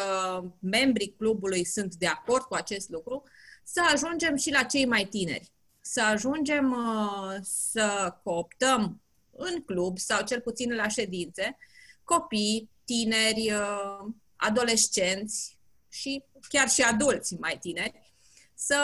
membrii 0.59 1.15
clubului 1.17 1.65
sunt 1.65 1.95
de 1.95 2.07
acord 2.07 2.43
cu 2.43 2.53
acest 2.53 2.89
lucru, 2.89 3.23
să 3.63 3.81
ajungem 3.93 4.35
și 4.35 4.51
la 4.51 4.63
cei 4.63 4.85
mai 4.85 5.05
tineri. 5.05 5.51
Să 5.81 6.01
ajungem 6.01 6.71
uh, 6.71 7.35
să 7.41 8.15
cooptăm 8.23 9.01
în 9.31 9.61
club 9.61 9.97
sau 9.97 10.23
cel 10.23 10.41
puțin 10.41 10.75
la 10.75 10.87
ședințe 10.87 11.57
copii, 12.03 12.69
tineri, 12.85 13.51
uh, 13.51 14.11
adolescenți 14.35 15.57
și 15.89 16.23
chiar 16.49 16.69
și 16.69 16.81
adulți 16.81 17.35
mai 17.39 17.57
tineri, 17.59 18.13
să 18.53 18.77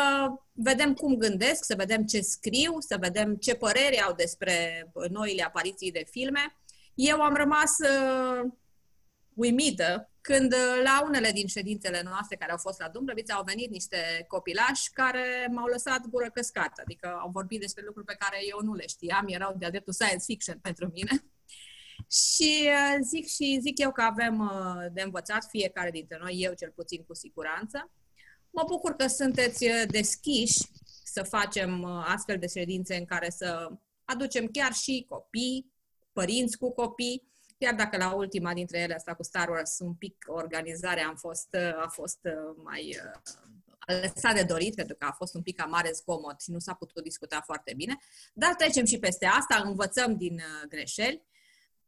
vedem 0.53 0.93
cum 0.93 1.15
gândesc, 1.15 1.63
să 1.63 1.75
vedem 1.75 2.05
ce 2.05 2.21
scriu, 2.21 2.79
să 2.79 2.97
vedem 2.99 3.35
ce 3.35 3.55
păreri 3.55 4.01
au 4.01 4.13
despre 4.13 4.87
noile 5.09 5.43
apariții 5.43 5.91
de 5.91 6.05
filme 6.09 6.57
eu 6.95 7.21
am 7.21 7.33
rămas 7.33 7.71
uh, 7.79 8.51
uimită 9.33 10.11
când 10.21 10.53
uh, 10.53 10.81
la 10.83 11.03
unele 11.03 11.31
din 11.31 11.47
ședințele 11.47 12.01
noastre 12.03 12.35
care 12.35 12.51
au 12.51 12.57
fost 12.57 12.79
la 12.79 12.89
Dumbrăvița 12.89 13.33
au 13.33 13.43
venit 13.43 13.69
niște 13.69 14.25
copilași 14.27 14.91
care 14.91 15.47
m-au 15.51 15.65
lăsat 15.65 16.07
gură 16.07 16.29
căscată, 16.29 16.81
adică 16.85 17.07
au 17.07 17.29
vorbit 17.29 17.59
despre 17.59 17.83
lucruri 17.85 18.05
pe 18.05 18.15
care 18.19 18.37
eu 18.49 18.59
nu 18.61 18.73
le 18.73 18.87
știam, 18.87 19.25
erau 19.27 19.55
de-a 19.57 19.69
dreptul 19.69 19.93
science 19.93 20.23
fiction 20.25 20.59
pentru 20.59 20.91
mine. 20.93 21.11
Și 22.21 22.69
uh, 22.69 22.97
zic 23.01 23.27
și 23.27 23.59
zic 23.61 23.79
eu 23.79 23.91
că 23.91 24.01
avem 24.01 24.39
uh, 24.39 24.85
de 24.91 25.01
învățat 25.01 25.45
fiecare 25.49 25.91
dintre 25.91 26.17
noi, 26.21 26.35
eu 26.39 26.53
cel 26.53 26.71
puțin 26.75 27.03
cu 27.03 27.13
siguranță. 27.13 27.91
Mă 28.55 28.63
bucur 28.67 28.95
că 28.95 29.07
sunteți 29.07 29.65
deschiși 29.87 30.59
să 31.03 31.23
facem 31.23 31.85
astfel 31.85 32.37
de 32.37 32.47
ședințe 32.47 32.95
în 32.95 33.05
care 33.05 33.29
să 33.29 33.69
aducem 34.05 34.47
chiar 34.47 34.73
și 34.73 35.05
copii, 35.09 35.71
părinți 36.11 36.57
cu 36.57 36.71
copii, 36.71 37.27
chiar 37.57 37.73
dacă 37.75 37.97
la 37.97 38.13
ultima 38.13 38.53
dintre 38.53 38.79
ele, 38.79 38.93
asta 38.93 39.15
cu 39.15 39.23
Star 39.23 39.49
Wars, 39.49 39.79
un 39.79 39.93
pic 39.93 40.25
organizarea 40.27 41.07
am 41.07 41.15
fost, 41.15 41.55
a 41.83 41.87
fost 41.87 42.19
uh, 42.23 42.55
mai 42.63 42.99
a 43.79 43.93
lăsat 43.93 44.35
de 44.35 44.43
dorit, 44.43 44.75
pentru 44.75 44.95
că 44.95 45.05
a 45.05 45.11
fost 45.11 45.35
un 45.35 45.41
pic 45.41 45.57
cam 45.57 45.69
mare 45.69 45.91
zgomot 45.91 46.41
și 46.41 46.51
nu 46.51 46.59
s-a 46.59 46.73
putut 46.73 47.03
discuta 47.03 47.41
foarte 47.45 47.73
bine. 47.75 47.97
Dar 48.33 48.55
trecem 48.55 48.85
și 48.85 48.99
peste 48.99 49.25
asta, 49.25 49.61
învățăm 49.65 50.17
din 50.17 50.33
uh, 50.33 50.67
greșeli. 50.69 51.23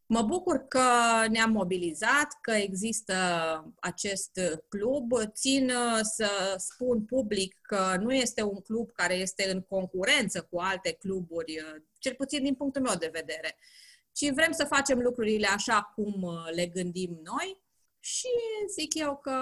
Mă 0.07 0.21
bucur 0.21 0.57
că 0.67 0.81
ne-am 1.29 1.51
mobilizat, 1.51 2.27
că 2.41 2.51
există 2.51 3.13
acest 3.79 4.39
club. 4.67 5.11
Țin 5.33 5.69
uh, 5.69 5.99
să 6.01 6.55
spun 6.57 7.05
public 7.05 7.59
că 7.61 7.97
nu 7.99 8.13
este 8.13 8.43
un 8.43 8.61
club 8.61 8.91
care 8.91 9.13
este 9.13 9.51
în 9.51 9.61
concurență 9.61 10.47
cu 10.51 10.59
alte 10.59 10.91
cluburi, 10.91 11.59
uh, 11.59 11.81
cel 11.97 12.13
puțin 12.13 12.43
din 12.43 12.55
punctul 12.55 12.81
meu 12.81 12.95
de 12.95 13.09
vedere, 13.13 13.57
ci 14.11 14.31
vrem 14.33 14.51
să 14.51 14.65
facem 14.65 14.99
lucrurile 14.99 15.47
așa 15.47 15.91
cum 15.95 16.21
uh, 16.21 16.53
le 16.55 16.65
gândim 16.67 17.19
noi 17.23 17.61
și 17.99 18.27
zic 18.77 18.93
eu 18.93 19.17
că 19.17 19.33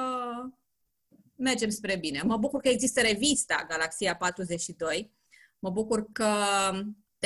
mergem 1.36 1.70
spre 1.70 1.96
bine. 1.96 2.22
Mă 2.22 2.38
bucur 2.38 2.62
că 2.62 2.70
există 2.70 3.01
revista 3.01 3.65
Galaxia 3.67 4.15
42. 4.15 5.12
Mă 5.60 5.70
bucur 5.70 6.12
că 6.12 6.34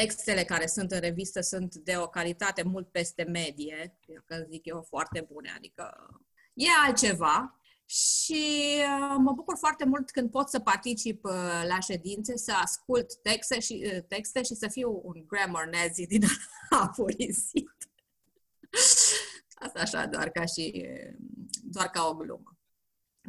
textele 0.01 0.43
care 0.43 0.67
sunt 0.67 0.91
în 0.91 0.99
revistă 0.99 1.41
sunt 1.41 1.75
de 1.75 1.97
o 1.97 2.07
calitate 2.07 2.63
mult 2.63 2.91
peste 2.91 3.23
medie, 3.23 3.97
că 4.25 4.45
zic 4.49 4.65
eu 4.65 4.85
foarte 4.89 5.27
bune, 5.31 5.53
adică 5.55 6.09
e 6.53 6.65
altceva. 6.85 7.59
Și 7.85 8.75
uh, 8.79 9.15
mă 9.17 9.31
bucur 9.31 9.57
foarte 9.57 9.85
mult 9.85 10.11
când 10.11 10.31
pot 10.31 10.49
să 10.49 10.59
particip 10.59 11.25
uh, 11.25 11.63
la 11.67 11.79
ședințe, 11.79 12.37
să 12.37 12.53
ascult 12.61 13.21
texte 13.21 13.59
și, 13.59 13.91
uh, 13.93 14.03
texte 14.07 14.43
și 14.43 14.53
să 14.53 14.67
fiu 14.67 15.01
un 15.03 15.23
grammar 15.27 15.67
nazi 15.67 16.07
din 16.07 16.23
apurisit. 16.83 17.77
Asta 19.55 19.79
așa, 19.79 20.05
doar 20.05 20.29
ca 20.29 20.45
și 20.45 20.85
doar 21.63 21.87
ca 21.87 22.07
o 22.07 22.15
glumă. 22.15 22.56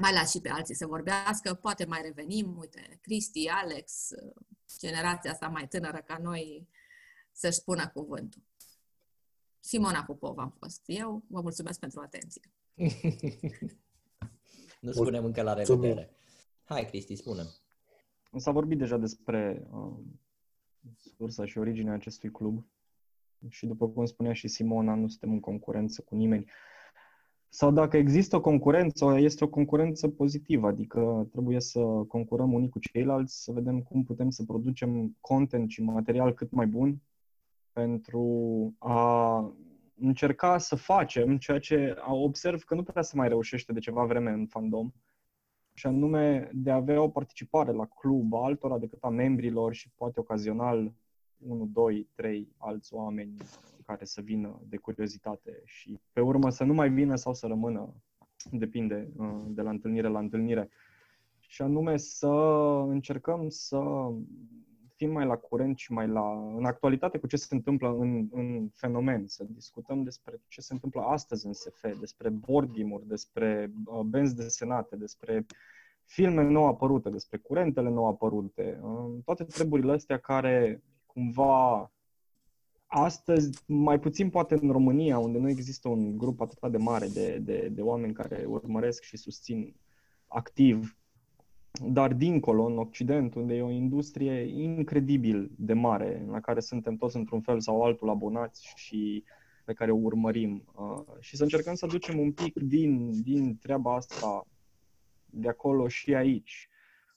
Mai 0.00 0.12
las 0.12 0.30
și 0.30 0.40
pe 0.40 0.48
alții 0.48 0.74
să 0.74 0.86
vorbească, 0.86 1.54
poate 1.54 1.84
mai 1.84 2.02
revenim, 2.02 2.56
uite, 2.58 2.98
Cristi, 3.02 3.48
Alex, 3.48 4.10
generația 4.78 5.30
asta 5.30 5.48
mai 5.48 5.68
tânără 5.68 6.02
ca 6.06 6.18
noi 6.22 6.68
să-și 7.32 7.56
spună 7.56 7.88
cuvântul. 7.88 8.42
Simona 9.60 10.04
Popov 10.04 10.38
am 10.38 10.54
fost 10.58 10.82
eu. 10.86 11.22
Vă 11.26 11.40
mulțumesc 11.40 11.78
pentru 11.78 12.00
atenție. 12.00 12.42
nu 14.80 14.92
spunem 14.92 15.24
încă 15.24 15.42
la 15.42 15.52
revedere. 15.52 16.10
Hai, 16.64 16.84
Cristi, 16.84 17.16
spune 17.16 17.42
S-a 18.36 18.50
vorbit 18.50 18.78
deja 18.78 18.96
despre 18.96 19.66
uh, 19.70 19.98
sursa 21.16 21.46
și 21.46 21.58
originea 21.58 21.92
acestui 21.92 22.30
club 22.30 22.66
și 23.48 23.66
după 23.66 23.88
cum 23.88 24.06
spunea 24.06 24.32
și 24.32 24.48
Simona, 24.48 24.94
nu 24.94 25.08
suntem 25.08 25.32
în 25.32 25.40
concurență 25.40 26.02
cu 26.02 26.14
nimeni. 26.14 26.44
Uh, 26.44 26.50
sau 27.48 27.70
dacă 27.70 27.96
există 27.96 28.36
o 28.36 28.40
concurență, 28.40 29.16
este 29.18 29.44
o 29.44 29.48
concurență 29.48 30.08
pozitivă, 30.08 30.66
adică 30.66 31.28
trebuie 31.32 31.60
să 31.60 31.80
concurăm 32.08 32.52
unii 32.52 32.68
cu 32.68 32.78
ceilalți, 32.78 33.42
să 33.42 33.52
vedem 33.52 33.80
cum 33.80 34.04
putem 34.04 34.30
să 34.30 34.44
producem 34.44 35.16
content 35.20 35.70
și 35.70 35.82
material 35.82 36.34
cât 36.34 36.50
mai 36.50 36.66
bun 36.66 37.00
pentru 37.72 38.24
a 38.78 39.52
încerca 40.00 40.58
să 40.58 40.76
facem 40.76 41.38
ceea 41.38 41.58
ce 41.58 41.96
observ 42.06 42.62
că 42.62 42.74
nu 42.74 42.82
prea 42.82 43.02
se 43.02 43.16
mai 43.16 43.28
reușește 43.28 43.72
de 43.72 43.78
ceva 43.78 44.04
vreme 44.04 44.30
în 44.30 44.46
fandom, 44.46 44.92
și 45.78 45.86
anume 45.86 46.50
de 46.52 46.70
a 46.70 46.74
avea 46.74 47.02
o 47.02 47.08
participare 47.08 47.72
la 47.72 47.86
club 47.86 48.34
a 48.34 48.44
altora 48.44 48.78
decât 48.78 49.02
a 49.02 49.08
membrilor 49.08 49.74
și 49.74 49.90
poate 49.94 50.20
ocazional 50.20 50.92
1, 51.36 51.66
2, 51.72 52.08
3 52.14 52.48
alți 52.56 52.94
oameni 52.94 53.36
care 53.88 54.04
să 54.04 54.20
vină 54.20 54.60
de 54.68 54.76
curiozitate 54.76 55.62
și 55.64 56.00
pe 56.12 56.20
urmă 56.20 56.50
să 56.50 56.64
nu 56.64 56.74
mai 56.74 56.90
vină 56.90 57.16
sau 57.16 57.34
să 57.34 57.46
rămână, 57.46 57.94
depinde 58.50 59.12
uh, 59.16 59.42
de 59.46 59.62
la 59.62 59.70
întâlnire 59.70 60.08
la 60.08 60.18
întâlnire. 60.18 60.68
Și 61.38 61.62
anume 61.62 61.96
să 61.96 62.28
încercăm 62.88 63.48
să 63.48 63.80
fim 64.96 65.10
mai 65.12 65.26
la 65.26 65.36
curent 65.36 65.78
și 65.78 65.92
mai 65.92 66.08
la, 66.08 66.54
în 66.56 66.64
actualitate 66.64 67.18
cu 67.18 67.26
ce 67.26 67.36
se 67.36 67.54
întâmplă 67.54 67.96
în, 67.98 68.28
în 68.30 68.68
fenomen, 68.74 69.26
să 69.26 69.44
discutăm 69.48 70.02
despre 70.02 70.40
ce 70.48 70.60
se 70.60 70.72
întâmplă 70.72 71.00
astăzi 71.00 71.46
în 71.46 71.52
SF, 71.52 71.98
despre 72.00 72.28
board 72.28 72.72
game-uri, 72.72 73.06
despre 73.06 73.72
uh, 73.84 74.00
benzi 74.00 74.34
desenate, 74.34 74.96
despre 74.96 75.46
filme 76.04 76.42
nou 76.42 76.66
apărute, 76.66 77.10
despre 77.10 77.38
curentele 77.38 77.88
nou 77.88 78.06
apărute, 78.06 78.80
uh, 78.82 79.22
toate 79.24 79.44
treburile 79.44 79.92
astea 79.92 80.18
care 80.18 80.82
cumva 81.06 81.92
astăzi, 82.88 83.62
mai 83.66 84.00
puțin 84.00 84.30
poate 84.30 84.58
în 84.60 84.70
România, 84.70 85.18
unde 85.18 85.38
nu 85.38 85.48
există 85.48 85.88
un 85.88 86.18
grup 86.18 86.40
atât 86.40 86.70
de 86.70 86.76
mare 86.76 87.06
de, 87.06 87.38
de, 87.38 87.68
de 87.72 87.82
oameni 87.82 88.12
care 88.12 88.44
urmăresc 88.46 89.02
și 89.02 89.16
susțin 89.16 89.74
activ, 90.26 90.96
dar 91.86 92.12
dincolo, 92.12 92.64
în 92.64 92.78
Occident, 92.78 93.34
unde 93.34 93.54
e 93.54 93.62
o 93.62 93.70
industrie 93.70 94.62
incredibil 94.62 95.50
de 95.56 95.72
mare, 95.72 96.26
la 96.30 96.40
care 96.40 96.60
suntem 96.60 96.96
toți 96.96 97.16
într-un 97.16 97.40
fel 97.40 97.60
sau 97.60 97.82
altul 97.82 98.08
abonați 98.08 98.72
și 98.76 99.24
pe 99.64 99.72
care 99.72 99.90
o 99.90 99.96
urmărim. 99.96 100.64
Uh, 100.74 101.20
și 101.20 101.36
să 101.36 101.42
încercăm 101.42 101.74
să 101.74 101.84
aducem 101.84 102.18
un 102.18 102.32
pic 102.32 102.58
din, 102.58 103.22
din 103.22 103.58
treaba 103.58 103.94
asta 103.94 104.46
de 105.26 105.48
acolo 105.48 105.88
și 105.88 106.14
aici. 106.14 106.68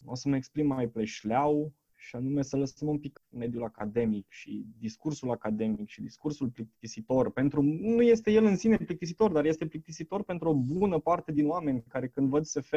O 0.06 0.16
să 0.16 0.30
mă 0.30 0.36
exprim 0.36 0.68
mai 0.68 0.88
pleșleau, 0.88 1.74
și 2.02 2.16
anume 2.16 2.42
să 2.42 2.58
lăsăm 2.58 2.88
un 2.88 3.00
pic 3.00 3.22
mediul 3.30 3.64
academic 3.64 4.26
și 4.30 4.66
discursul 4.80 5.32
academic 5.32 5.90
și 5.90 6.02
discursul 6.02 6.50
plictisitor. 6.50 7.32
Pentru, 7.32 7.62
nu 7.62 8.02
este 8.02 8.32
el 8.32 8.46
în 8.46 8.56
sine 8.56 8.78
plictisitor, 8.78 9.32
dar 9.32 9.46
este 9.46 9.66
plictisitor 9.66 10.24
pentru 10.24 10.50
o 10.50 10.54
bună 10.54 11.00
parte 11.00 11.32
din 11.32 11.48
oameni 11.48 11.84
care 11.88 12.08
când 12.08 12.30
văd 12.30 12.46
SF 12.46 12.74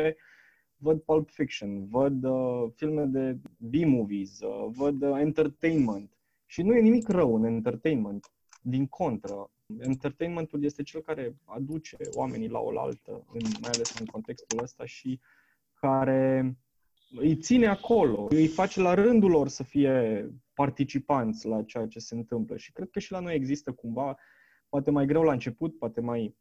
văd 0.77 1.01
Pulp 1.01 1.31
Fiction, 1.31 1.89
văd 1.89 2.25
uh, 2.25 2.71
filme 2.75 3.05
de 3.05 3.39
B-movies, 3.57 4.41
uh, 4.41 4.71
văd 4.73 5.03
uh, 5.03 5.19
entertainment. 5.21 6.17
Și 6.47 6.63
nu 6.63 6.75
e 6.75 6.81
nimic 6.81 7.09
rău 7.09 7.35
în 7.35 7.45
entertainment. 7.45 8.33
Din 8.63 8.87
contră, 8.87 9.51
entertainmentul 9.79 10.65
este 10.65 10.83
cel 10.83 11.01
care 11.01 11.37
aduce 11.45 11.97
oamenii 12.13 12.49
la 12.49 12.59
oaltă, 12.59 13.25
în, 13.33 13.41
mai 13.61 13.71
ales 13.75 13.99
în 13.99 14.07
contextul 14.07 14.63
ăsta 14.63 14.85
și 14.85 15.21
care 15.75 16.57
îi 17.17 17.37
ține 17.37 17.67
acolo, 17.67 18.27
îi 18.31 18.47
face 18.47 18.81
la 18.81 18.95
rândul 18.95 19.31
lor 19.31 19.49
să 19.49 19.63
fie 19.63 20.27
participanți 20.55 21.47
la 21.47 21.63
ceea 21.63 21.87
ce 21.87 21.99
se 21.99 22.15
întâmplă. 22.15 22.57
Și 22.57 22.73
cred 22.73 22.91
că 22.91 22.99
și 22.99 23.13
la 23.13 23.21
noi 23.21 23.35
există 23.35 23.73
cumva, 23.73 24.17
poate 24.69 24.91
mai 24.91 25.07
greu 25.07 25.23
la 25.23 25.33
început, 25.33 25.79
poate 25.79 26.01
mai 26.01 26.37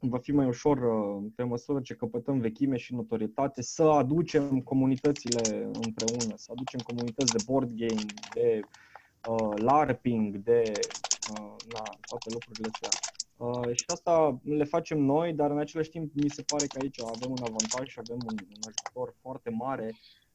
va 0.00 0.18
fi 0.18 0.32
mai 0.32 0.46
ușor 0.46 0.78
uh, 0.78 1.30
pe 1.34 1.42
măsură 1.42 1.80
ce 1.80 1.94
căpătăm 1.94 2.38
vechime 2.38 2.76
și 2.76 2.94
notorietate, 2.94 3.62
să 3.62 3.82
aducem 3.82 4.60
comunitățile 4.60 5.70
împreună, 5.72 6.34
să 6.36 6.52
aducem 6.52 6.80
comunități 6.80 7.32
de 7.32 7.42
board 7.46 7.70
game, 7.72 8.04
de 8.34 8.60
uh, 9.28 9.62
LARPing, 9.62 10.36
de 10.36 10.72
uh, 11.30 11.54
na, 11.72 11.82
toate 12.00 12.30
lucrurile 12.32 12.68
astea. 12.72 12.88
Uh, 13.36 13.72
și 13.72 13.84
asta 13.86 14.40
le 14.42 14.64
facem 14.64 14.98
noi, 14.98 15.32
dar 15.32 15.50
în 15.50 15.58
același 15.58 15.90
timp 15.90 16.14
mi 16.14 16.28
se 16.28 16.42
pare 16.42 16.66
că 16.66 16.78
aici 16.80 17.00
avem 17.00 17.30
un 17.30 17.42
avantaj 17.42 17.88
și 17.88 17.98
avem 17.98 18.18
un, 18.26 18.36
un 18.38 18.72
ajutor 18.72 19.14
foarte 19.20 19.50
mare 19.50 19.92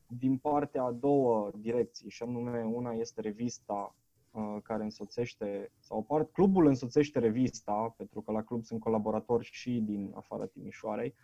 din 0.08 0.38
partea 0.38 0.84
a 0.84 0.92
două 0.92 1.52
direcții, 1.56 2.10
și 2.10 2.24
anume 2.24 2.64
una 2.64 2.92
este 2.92 3.22
revista 3.22 3.96
uh, 4.32 4.58
care 4.64 4.84
însoțește, 4.84 5.72
sau 5.80 6.04
part, 6.04 6.32
clubul 6.32 6.66
însoțește 6.66 7.20
revista, 7.20 7.94
pentru 7.98 8.22
că 8.22 8.32
la 8.32 8.44
club 8.44 8.64
sunt 8.64 8.80
colaboratori 8.80 9.50
și 9.52 9.80
din 9.80 10.12
afara 10.16 10.46
Timișoarei, 10.46 11.16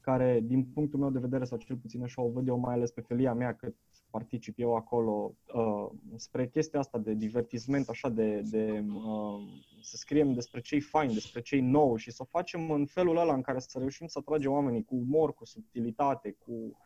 care, 0.00 0.40
din 0.40 0.64
punctul 0.64 0.98
meu 0.98 1.10
de 1.10 1.18
vedere, 1.18 1.44
sau 1.44 1.58
cel 1.58 1.76
puțin 1.76 2.02
așa 2.02 2.22
o 2.22 2.30
văd 2.30 2.48
eu, 2.48 2.58
mai 2.58 2.74
ales 2.74 2.90
pe 2.90 3.00
felia 3.00 3.34
mea, 3.34 3.54
cât 3.54 3.76
particip 4.10 4.58
eu 4.58 4.74
acolo, 4.74 5.34
uh, 5.54 5.90
spre 6.16 6.48
chestia 6.48 6.78
asta 6.78 6.98
de 6.98 7.14
divertisment, 7.14 7.88
așa 7.88 8.08
de, 8.08 8.40
de 8.40 8.84
uh, 8.94 9.40
să 9.80 9.96
scriem 9.96 10.32
despre 10.32 10.60
ce-i 10.60 10.80
fain, 10.80 11.12
despre 11.12 11.40
ce-i 11.40 11.60
nou 11.60 11.96
și 11.96 12.10
să 12.10 12.22
o 12.22 12.24
facem 12.30 12.70
în 12.70 12.86
felul 12.86 13.16
ăla 13.16 13.34
în 13.34 13.42
care 13.42 13.58
să 13.58 13.78
reușim 13.78 14.06
să 14.06 14.18
atragem 14.18 14.52
oamenii 14.52 14.84
cu 14.84 14.94
umor, 14.94 15.34
cu 15.34 15.44
subtilitate, 15.44 16.36
cu 16.38 16.78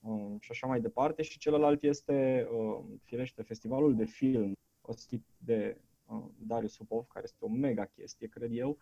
uh, 0.00 0.34
și 0.40 0.50
așa 0.50 0.66
mai 0.66 0.80
departe. 0.80 1.22
Și 1.22 1.38
celălalt 1.38 1.82
este, 1.82 2.48
uh, 2.52 2.84
firește, 3.02 3.42
festivalul 3.42 3.94
de 3.96 4.04
film, 4.04 4.52
ostit 4.80 5.24
de 5.36 5.80
uh, 6.06 6.24
Darius 6.38 6.72
Supov, 6.72 7.06
care 7.06 7.24
este 7.24 7.44
o 7.44 7.48
mega 7.48 7.84
chestie, 7.84 8.26
cred 8.26 8.50
eu, 8.52 8.68
uh, 8.68 8.76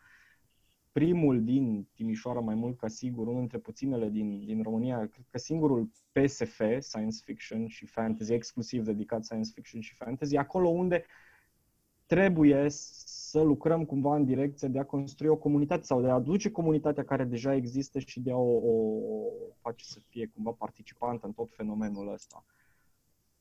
primul 0.92 1.44
din 1.44 1.88
Timișoara, 1.94 2.40
mai 2.40 2.55
mult 2.55 2.79
ca 2.79 2.88
sigur, 2.88 3.26
unul 3.26 3.38
dintre 3.38 3.59
puținele 3.59 4.09
din, 4.09 4.44
din 4.44 4.62
România, 4.62 4.98
cred 4.98 5.26
că 5.31 5.38
singurul 5.38 5.90
PSF, 6.12 6.61
Science 6.79 7.18
Fiction 7.24 7.66
și 7.66 7.87
Fantasy, 7.87 8.33
exclusiv 8.33 8.85
dedicat 8.85 9.24
Science 9.24 9.50
Fiction 9.55 9.81
și 9.81 9.94
Fantasy, 9.94 10.37
acolo 10.37 10.68
unde 10.68 11.05
trebuie 12.07 12.66
să 12.68 13.40
lucrăm 13.40 13.85
cumva 13.85 14.16
în 14.16 14.24
direcție 14.24 14.68
de 14.68 14.79
a 14.79 14.85
construi 14.85 15.29
o 15.29 15.37
comunitate 15.37 15.83
sau 15.83 16.00
de 16.00 16.09
a 16.09 16.14
aduce 16.14 16.50
comunitatea 16.50 17.05
care 17.05 17.24
deja 17.24 17.55
există 17.55 17.98
și 17.98 18.20
de 18.20 18.31
a 18.31 18.37
o, 18.37 18.55
o 18.55 19.31
face 19.61 19.85
să 19.85 19.98
fie 20.09 20.31
cumva 20.35 20.50
participantă 20.50 21.26
în 21.26 21.33
tot 21.33 21.50
fenomenul 21.50 22.12
ăsta. 22.12 22.44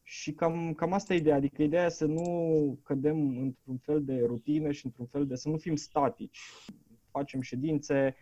Și 0.04 0.34
cam, 0.34 0.74
cam 0.74 0.94
asta 0.94 1.14
e 1.14 1.18
ideea, 1.18 1.36
adică 1.36 1.64
ideea 1.64 1.90
să 1.90 2.06
nu 2.06 2.80
cădem 2.84 3.38
într-un 3.38 3.78
fel 3.78 4.04
de 4.04 4.24
rutină 4.26 4.72
și 4.72 4.86
într-un 4.86 5.06
fel 5.06 5.28
de 5.28 5.36
să 5.36 5.50
nu 5.50 5.58
fim 5.58 5.76
statici 5.76 6.40
facem 7.20 7.42
ședințe, 7.42 8.16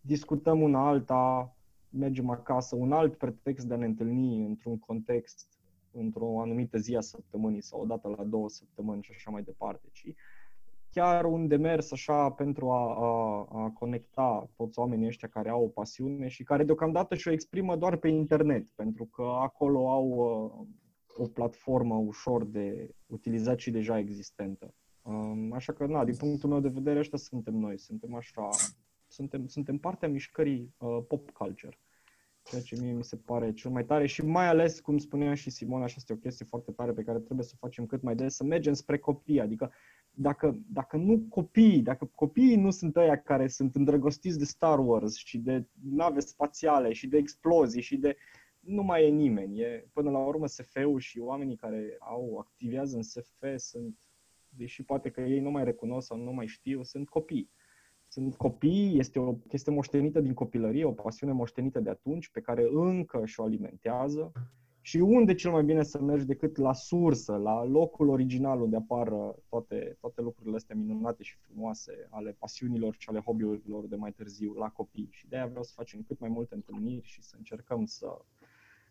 discutăm 0.00 0.62
una 0.62 0.88
alta, 0.88 1.56
mergem 1.88 2.30
acasă, 2.30 2.76
un 2.76 2.92
alt 2.92 3.16
pretext 3.16 3.66
de 3.66 3.74
a 3.74 3.76
ne 3.76 3.84
întâlni 3.84 4.44
într-un 4.44 4.78
context, 4.78 5.48
într-o 5.92 6.40
anumită 6.40 6.78
zi 6.78 6.96
a 6.96 7.00
săptămânii 7.00 7.62
sau 7.62 7.80
o 7.80 7.84
dată 7.84 8.08
la 8.16 8.24
două 8.24 8.48
săptămâni 8.48 9.02
și 9.02 9.12
așa 9.14 9.30
mai 9.30 9.42
departe, 9.42 9.88
ci 9.92 10.14
chiar 10.92 11.24
un 11.24 11.48
demers 11.48 11.92
așa 11.92 12.30
pentru 12.30 12.70
a, 12.70 12.94
a, 12.94 13.46
a 13.62 13.70
conecta 13.78 14.50
toți 14.56 14.78
oamenii 14.78 15.06
ăștia 15.06 15.28
care 15.28 15.48
au 15.48 15.64
o 15.64 15.68
pasiune 15.68 16.28
și 16.28 16.42
care 16.42 16.64
deocamdată 16.64 17.14
și-o 17.14 17.32
exprimă 17.32 17.76
doar 17.76 17.96
pe 17.96 18.08
internet, 18.08 18.70
pentru 18.70 19.04
că 19.04 19.22
acolo 19.22 19.90
au 19.90 20.06
uh, 20.06 21.24
o 21.24 21.26
platformă 21.26 21.94
ușor 21.94 22.44
de 22.44 22.94
utilizat 23.06 23.58
și 23.58 23.70
deja 23.70 23.98
existentă. 23.98 24.74
Um, 25.02 25.52
așa 25.52 25.72
că, 25.72 25.86
na, 25.86 26.04
din 26.04 26.16
punctul 26.16 26.48
meu 26.48 26.60
de 26.60 26.68
vedere, 26.68 26.98
ăștia 26.98 27.18
suntem 27.18 27.54
noi. 27.54 27.78
Suntem 27.78 28.14
așa, 28.14 28.48
suntem, 29.06 29.46
suntem 29.46 29.78
partea 29.78 30.08
mișcării 30.08 30.74
uh, 30.78 30.98
pop 31.08 31.30
culture. 31.30 31.78
Ceea 32.42 32.62
ce 32.62 32.76
mie 32.80 32.92
mi 32.92 33.04
se 33.04 33.16
pare 33.16 33.52
cel 33.52 33.70
mai 33.70 33.84
tare 33.84 34.06
și 34.06 34.24
mai 34.24 34.46
ales, 34.46 34.80
cum 34.80 34.98
spunea 34.98 35.34
și 35.34 35.50
Simona, 35.50 35.86
și 35.86 35.94
asta 35.96 36.12
e 36.12 36.16
o 36.16 36.18
chestie 36.18 36.44
foarte 36.44 36.72
tare 36.72 36.92
pe 36.92 37.02
care 37.02 37.18
trebuie 37.18 37.46
să 37.46 37.52
o 37.54 37.66
facem 37.66 37.86
cât 37.86 38.02
mai 38.02 38.14
des, 38.14 38.34
să 38.34 38.44
mergem 38.44 38.72
spre 38.72 38.98
copii. 38.98 39.40
Adică 39.40 39.72
dacă, 40.10 40.58
dacă 40.66 40.96
nu 40.96 41.26
copiii, 41.28 41.82
dacă 41.82 42.10
copiii 42.14 42.56
nu 42.56 42.70
sunt 42.70 42.96
ăia 42.96 43.22
care 43.22 43.48
sunt 43.48 43.74
îndrăgostiți 43.74 44.38
de 44.38 44.44
Star 44.44 44.78
Wars 44.78 45.16
și 45.16 45.38
de 45.38 45.66
nave 45.82 46.20
spațiale 46.20 46.92
și 46.92 47.06
de 47.06 47.16
explozii 47.16 47.82
și 47.82 47.96
de... 47.96 48.16
Nu 48.60 48.82
mai 48.82 49.04
e 49.04 49.08
nimeni. 49.08 49.60
E, 49.60 49.88
până 49.92 50.10
la 50.10 50.18
urmă 50.18 50.46
SF-ul 50.46 50.98
și 50.98 51.18
oamenii 51.18 51.56
care 51.56 51.96
au 51.98 52.36
activează 52.38 52.96
în 52.96 53.02
SF 53.02 53.42
sunt, 53.56 54.09
deși 54.56 54.82
poate 54.82 55.10
că 55.10 55.20
ei 55.20 55.40
nu 55.40 55.50
mai 55.50 55.64
recunosc 55.64 56.06
sau 56.06 56.18
nu 56.18 56.32
mai 56.32 56.46
știu, 56.46 56.82
sunt 56.82 57.08
copii. 57.08 57.50
Sunt 58.08 58.36
copii, 58.36 58.98
este 58.98 59.18
o 59.18 59.32
chestie 59.34 59.72
moștenită 59.72 60.20
din 60.20 60.34
copilărie, 60.34 60.84
o 60.84 60.92
pasiune 60.92 61.32
moștenită 61.32 61.80
de 61.80 61.90
atunci, 61.90 62.28
pe 62.28 62.40
care 62.40 62.68
încă 62.70 63.24
și-o 63.24 63.44
alimentează 63.44 64.32
și 64.82 64.96
unde 64.96 65.34
cel 65.34 65.50
mai 65.50 65.64
bine 65.64 65.82
să 65.82 66.00
mergi 66.00 66.24
decât 66.24 66.56
la 66.56 66.72
sursă, 66.72 67.36
la 67.36 67.64
locul 67.64 68.08
original 68.08 68.60
unde 68.60 68.76
apar 68.76 69.08
toate, 69.48 69.96
toate 70.00 70.20
lucrurile 70.20 70.56
astea 70.56 70.76
minunate 70.76 71.22
și 71.22 71.36
frumoase 71.36 72.06
ale 72.10 72.36
pasiunilor 72.38 72.94
și 72.98 73.08
ale 73.08 73.20
hobby-urilor 73.20 73.86
de 73.86 73.96
mai 73.96 74.12
târziu 74.12 74.52
la 74.52 74.68
copii. 74.68 75.08
Și 75.10 75.28
de 75.28 75.36
aia 75.36 75.46
vreau 75.46 75.62
să 75.62 75.72
facem 75.74 76.02
cât 76.02 76.18
mai 76.18 76.28
multe 76.28 76.54
întâlniri 76.54 77.06
și 77.06 77.22
să 77.22 77.34
încercăm 77.38 77.84
să, 77.84 78.24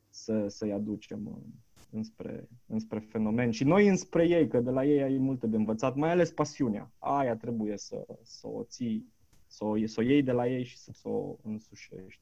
să, 0.09 0.47
să-i 0.47 0.71
aducem 0.71 1.53
înspre, 1.91 2.47
înspre 2.67 2.99
fenomen. 2.99 3.51
Și 3.51 3.63
noi 3.63 3.87
înspre 3.87 4.27
ei, 4.27 4.47
că 4.47 4.59
de 4.59 4.69
la 4.69 4.85
ei 4.85 5.01
ai 5.01 5.17
multe 5.17 5.47
de 5.47 5.55
învățat, 5.55 5.95
mai 5.95 6.09
ales 6.09 6.31
pasiunea. 6.31 6.91
Aia 6.97 7.35
trebuie 7.35 7.77
să, 7.77 8.05
să 8.23 8.47
o 8.47 8.63
ții, 8.63 9.13
să 9.47 9.65
o, 9.65 9.85
să 9.85 9.99
o 9.99 10.03
iei 10.03 10.23
de 10.23 10.31
la 10.31 10.47
ei 10.47 10.63
și 10.63 10.77
să, 10.77 10.91
să 10.93 11.07
o 11.07 11.35
însușești. 11.43 12.21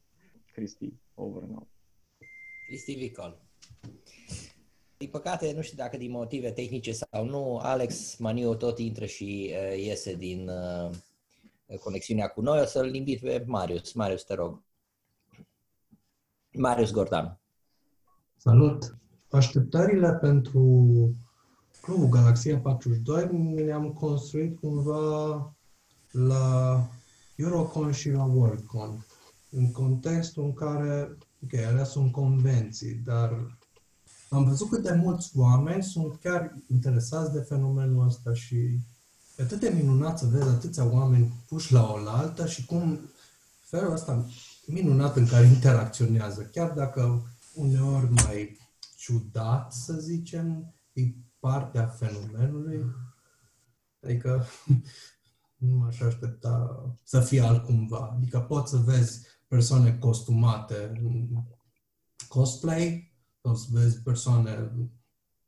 Cristi, 0.52 0.92
over 1.14 1.42
and 1.42 1.54
out. 1.54 1.68
Cristi 2.66 2.94
Vicol. 2.94 3.42
Din 4.96 5.08
păcate, 5.08 5.52
nu 5.52 5.62
știu 5.62 5.76
dacă 5.76 5.96
din 5.96 6.10
motive 6.10 6.50
tehnice 6.50 6.92
sau 6.92 7.24
nu, 7.24 7.56
Alex 7.56 8.16
Maniu 8.16 8.54
tot 8.54 8.78
intră 8.78 9.06
și 9.06 9.50
uh, 9.52 9.78
iese 9.78 10.14
din 10.14 10.48
uh, 10.48 11.78
conexiunea 11.80 12.28
cu 12.28 12.40
noi. 12.40 12.60
O 12.60 12.64
să-l 12.64 12.94
invit 12.94 13.20
pe 13.20 13.44
Marius. 13.46 13.92
Marius, 13.92 14.24
te 14.24 14.34
rog. 14.34 14.62
Marius 16.52 16.90
Gordan. 16.90 17.40
Salut! 18.36 18.98
Așteptările 19.30 20.12
pentru 20.12 20.86
Clubul 21.80 22.08
Galaxia 22.08 22.58
42 22.58 23.54
le-am 23.64 23.92
construit 23.92 24.60
cumva 24.60 25.54
la 26.10 26.86
Eurocon 27.36 27.92
și 27.92 28.10
la 28.10 28.24
Worldcon, 28.24 29.06
în 29.50 29.70
contextul 29.70 30.44
în 30.44 30.52
care, 30.52 31.18
ok, 31.44 31.54
alea 31.66 31.84
sunt 31.84 32.12
convenții, 32.12 32.94
dar 33.04 33.58
am 34.28 34.44
văzut 34.44 34.68
cât 34.68 34.82
de 34.82 34.92
mulți 34.92 35.30
oameni 35.34 35.82
sunt 35.82 36.16
chiar 36.16 36.54
interesați 36.70 37.32
de 37.32 37.40
fenomenul 37.40 38.06
ăsta 38.06 38.34
și 38.34 38.56
e 39.36 39.42
atât 39.42 39.60
de 39.60 39.72
minunat 39.76 40.18
să 40.18 40.26
vezi 40.26 40.48
atâția 40.48 40.92
oameni 40.92 41.32
puși 41.48 41.72
la 41.72 41.92
oaltă 41.92 42.46
și 42.46 42.66
cum 42.66 42.98
felul 43.60 43.92
ăsta 43.92 44.26
minunat 44.66 45.16
în 45.16 45.26
care 45.26 45.46
interacționează, 45.46 46.42
chiar 46.52 46.70
dacă 46.70 47.22
uneori 47.54 48.10
mai 48.10 48.67
ciudat, 49.08 49.72
să 49.72 49.92
zicem, 49.92 50.74
e 50.92 51.02
partea 51.38 51.86
fenomenului. 51.86 52.84
Adică 54.02 54.44
nu 55.56 55.76
m-aș 55.76 56.00
aștepta 56.00 56.84
să 57.04 57.20
fie 57.20 57.40
altcumva. 57.40 58.12
Adică 58.16 58.40
poți 58.40 58.70
să 58.70 58.76
vezi 58.76 59.26
persoane 59.46 59.98
costumate 59.98 61.00
în 61.02 61.28
cosplay, 62.28 63.12
o 63.40 63.54
să 63.54 63.66
vezi 63.70 64.02
persoane 64.02 64.72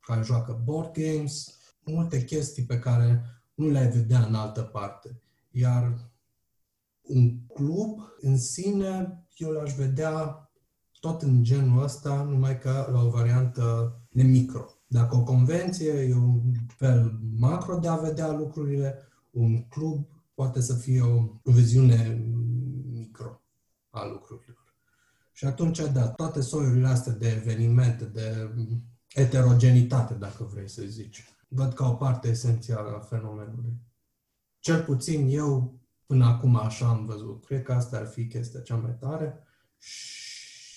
care 0.01 0.23
joacă 0.23 0.61
board 0.65 0.93
games, 0.93 1.59
multe 1.85 2.25
chestii 2.25 2.65
pe 2.65 2.79
care 2.79 3.25
nu 3.55 3.69
le-ai 3.69 3.91
vedea 3.91 4.25
în 4.25 4.35
altă 4.35 4.63
parte. 4.63 5.23
Iar 5.51 6.11
un 7.03 7.47
club 7.47 8.01
în 8.21 8.39
sine, 8.39 9.25
eu 9.35 9.51
l-aș 9.51 9.75
vedea 9.75 10.45
tot 11.01 11.23
în 11.23 11.43
genul 11.43 11.83
ăsta, 11.83 12.23
numai 12.23 12.59
că 12.59 12.89
la 12.93 13.03
o 13.03 13.09
variantă 13.09 13.97
de 14.11 14.23
micro. 14.23 14.67
Dacă 14.87 15.17
o 15.17 15.23
convenție 15.23 15.93
e 15.93 16.15
un 16.15 16.41
fel 16.67 17.19
macro 17.39 17.79
de 17.79 17.89
a 17.89 17.97
vedea 17.97 18.33
lucrurile, 18.33 18.99
un 19.31 19.63
club 19.69 20.07
poate 20.35 20.61
să 20.61 20.75
fie 20.75 21.01
o, 21.01 21.17
o 21.45 21.53
viziune 21.53 22.25
micro 22.93 23.41
a 23.91 24.07
lucrurilor. 24.07 24.75
Și 25.33 25.45
atunci, 25.45 25.79
da, 25.93 26.09
toate 26.09 26.41
soiurile 26.41 26.89
astea 26.89 27.13
de 27.13 27.29
evenimente, 27.29 28.05
de 28.05 28.55
heterogenitate, 29.15 30.15
dacă 30.15 30.45
vrei 30.45 30.69
să 30.69 30.83
zici, 30.83 31.25
văd 31.49 31.73
ca 31.73 31.89
o 31.89 31.95
parte 31.95 32.29
esențială 32.29 32.97
a 32.97 33.01
fenomenului. 33.01 33.75
Cel 34.59 34.83
puțin 34.83 35.29
eu, 35.29 35.81
până 36.07 36.25
acum 36.25 36.57
așa 36.57 36.89
am 36.89 37.07
văzut. 37.07 37.45
Cred 37.45 37.63
că 37.63 37.73
asta 37.73 37.97
ar 37.97 38.07
fi 38.07 38.27
chestia 38.27 38.61
cea 38.61 38.77
mai 38.77 38.97
tare. 38.99 39.45
Și 39.79 40.30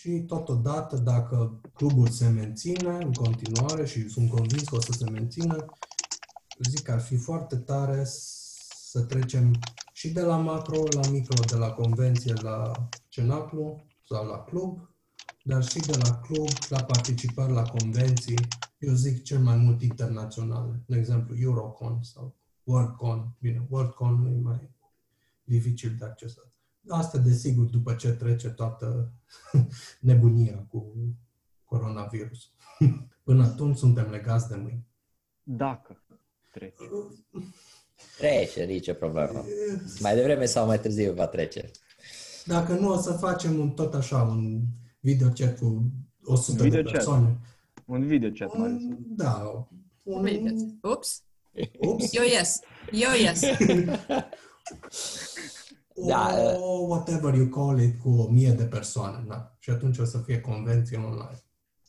totodată, 0.09 0.97
dacă 0.97 1.61
clubul 1.73 2.07
se 2.07 2.27
menține 2.27 2.89
în 2.89 3.13
continuare 3.13 3.85
și 3.85 4.09
sunt 4.09 4.29
convins 4.29 4.63
că 4.63 4.75
o 4.75 4.81
să 4.81 4.91
se 4.91 5.09
mențină, 5.09 5.65
zic 6.69 6.81
că 6.81 6.91
ar 6.91 7.01
fi 7.01 7.15
foarte 7.15 7.55
tare 7.55 8.03
să 8.91 9.01
trecem 9.01 9.59
și 9.93 10.11
de 10.11 10.21
la 10.21 10.37
macro 10.37 10.83
la 10.91 11.09
micro, 11.09 11.43
de 11.43 11.55
la 11.55 11.71
convenție 11.71 12.33
la 12.33 12.71
cenaclu, 13.07 13.85
sau 14.05 14.25
la 14.25 14.43
club, 14.43 14.89
dar 15.43 15.63
și 15.63 15.79
de 15.79 15.97
la 15.97 16.19
club 16.19 16.47
la 16.69 16.83
participări 16.83 17.51
la 17.51 17.63
convenții, 17.63 18.47
eu 18.77 18.93
zic 18.93 19.23
cel 19.23 19.39
mai 19.39 19.55
mult 19.55 19.81
internaționale, 19.81 20.83
de 20.85 20.97
exemplu 20.97 21.35
Eurocon 21.37 22.03
sau 22.03 22.35
WorldCon. 22.63 23.35
Bine, 23.39 23.67
WorldCon 23.69 24.21
nu 24.21 24.29
e 24.29 24.39
mai 24.39 24.69
dificil 25.43 25.95
de 25.99 26.05
accesat. 26.05 26.52
Asta, 26.87 27.17
desigur, 27.17 27.65
după 27.65 27.93
ce 27.93 28.11
trece 28.11 28.49
toată 28.49 29.13
nebunia 29.99 30.65
cu 30.69 30.93
coronavirus. 31.63 32.51
Până 33.23 33.43
atunci 33.43 33.77
suntem 33.77 34.09
legați 34.09 34.47
de 34.49 34.55
mâini. 34.55 34.87
Dacă 35.43 36.03
trece. 36.51 36.89
Trece, 38.17 38.63
nicio 38.63 38.93
problemă. 38.93 39.45
Mai 39.99 40.15
devreme 40.15 40.45
sau 40.45 40.65
mai 40.65 40.79
târziu 40.79 41.13
va 41.13 41.27
trece. 41.27 41.71
Dacă 42.45 42.73
nu, 42.73 42.89
o 42.89 42.97
să 42.97 43.11
facem 43.11 43.59
un, 43.59 43.69
tot 43.69 43.93
așa, 43.93 44.21
un 44.21 44.61
video 44.99 45.29
chat 45.29 45.59
cu 45.59 45.91
100 46.23 46.63
video 46.63 46.81
de 46.81 46.91
persoane. 46.91 47.25
Chat. 47.25 47.37
Un 47.85 48.07
video 48.07 48.29
chat, 48.29 48.57
mai 48.57 48.69
un, 48.69 48.97
Da. 48.99 49.65
Un... 50.03 50.27
Ups. 50.81 51.23
Ups. 51.79 52.13
Eu 52.13 52.23
yes. 52.23 52.59
Eu 52.91 53.09
yes. 53.11 53.41
da. 55.95 56.55
O, 56.59 56.85
whatever 56.87 57.33
you 57.33 57.47
call 57.47 57.79
it, 57.79 57.99
cu 58.01 58.09
o 58.09 58.27
mie 58.29 58.51
de 58.51 58.63
persoane. 58.63 59.25
Da. 59.27 59.55
Și 59.59 59.69
atunci 59.69 59.97
o 59.97 60.05
să 60.05 60.17
fie 60.17 60.39
convenție 60.41 60.97
online. 60.97 61.43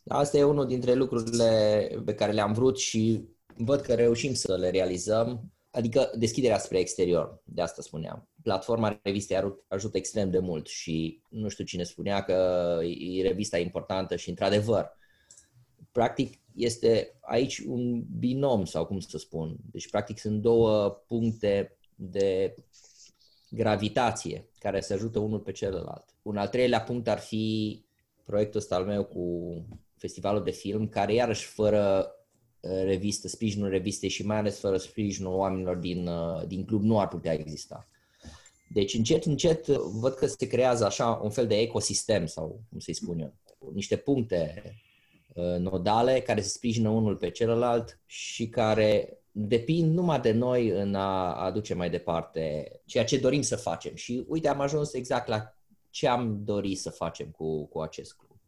Asta 0.08 0.36
e 0.36 0.44
unul 0.44 0.66
dintre 0.66 0.94
lucrurile 0.94 1.88
pe 2.04 2.14
care 2.14 2.32
le-am 2.32 2.52
vrut 2.52 2.78
și 2.78 3.28
văd 3.56 3.80
că 3.80 3.94
reușim 3.94 4.34
să 4.34 4.56
le 4.56 4.70
realizăm, 4.70 5.52
adică 5.70 6.10
deschiderea 6.18 6.58
spre 6.58 6.78
exterior, 6.78 7.42
de 7.44 7.62
asta 7.62 7.82
spuneam 7.82 8.28
platforma 8.44 9.00
revistei 9.02 9.62
ajută 9.68 9.96
extrem 9.96 10.30
de 10.30 10.38
mult 10.38 10.66
și 10.66 11.22
nu 11.28 11.48
știu 11.48 11.64
cine 11.64 11.82
spunea 11.82 12.22
că 12.22 12.78
e 12.82 13.22
revista 13.22 13.58
importantă 13.58 14.16
și 14.16 14.28
într-adevăr, 14.28 14.96
practic 15.92 16.40
este 16.54 17.18
aici 17.20 17.58
un 17.58 18.04
binom 18.18 18.64
sau 18.64 18.86
cum 18.86 18.98
să 19.00 19.18
spun. 19.18 19.56
Deci 19.70 19.90
practic 19.90 20.18
sunt 20.18 20.40
două 20.40 20.88
puncte 20.88 21.76
de 21.94 22.54
gravitație 23.54 24.48
care 24.58 24.80
se 24.80 24.94
ajută 24.94 25.18
unul 25.18 25.38
pe 25.38 25.52
celălalt. 25.52 26.04
Un 26.22 26.36
al 26.36 26.48
treilea 26.48 26.80
punct 26.80 27.08
ar 27.08 27.18
fi 27.18 27.84
proiectul 28.24 28.60
ăsta 28.60 28.74
al 28.74 28.84
meu 28.84 29.04
cu 29.04 29.54
festivalul 29.96 30.44
de 30.44 30.50
film, 30.50 30.88
care 30.88 31.14
iarăși 31.14 31.46
fără 31.46 32.10
uh, 32.60 32.70
revistă, 32.84 33.28
sprijinul 33.28 33.68
revistei 33.68 34.08
și 34.08 34.26
mai 34.26 34.36
ales 34.36 34.58
fără 34.58 34.76
sprijinul 34.76 35.34
oamenilor 35.34 35.76
din, 35.76 36.06
uh, 36.06 36.46
din 36.46 36.64
club 36.64 36.82
nu 36.82 37.00
ar 37.00 37.08
putea 37.08 37.32
exista. 37.32 37.88
Deci 38.68 38.94
încet, 38.94 39.24
încet 39.24 39.66
văd 39.66 40.14
că 40.14 40.26
se 40.26 40.46
creează 40.46 40.84
așa 40.84 41.20
un 41.22 41.30
fel 41.30 41.46
de 41.46 41.58
ecosistem 41.58 42.26
sau 42.26 42.60
cum 42.68 42.78
să-i 42.78 42.94
spun 42.94 43.18
eu, 43.18 43.34
niște 43.72 43.96
puncte 43.96 44.62
uh, 45.34 45.56
nodale 45.58 46.20
care 46.20 46.40
se 46.40 46.48
sprijină 46.48 46.88
unul 46.88 47.16
pe 47.16 47.30
celălalt 47.30 48.00
și 48.06 48.48
care 48.48 49.18
depind 49.37 49.94
numai 49.94 50.20
de 50.20 50.33
noi 50.33 50.68
în 50.68 50.94
a 50.94 51.35
aduce 51.35 51.75
mai 51.75 51.90
departe 51.90 52.70
ceea 52.87 53.05
ce 53.05 53.18
dorim 53.18 53.42
să 53.42 53.57
facem. 53.57 53.94
Și 53.94 54.25
uite, 54.29 54.49
am 54.49 54.61
ajuns 54.61 54.92
exact 54.92 55.29
la 55.29 55.55
ce 55.90 56.09
am 56.09 56.44
dorit 56.44 56.79
să 56.79 56.90
facem 56.90 57.31
cu, 57.31 57.66
cu 57.66 57.81
acest 57.81 58.16
club. 58.16 58.38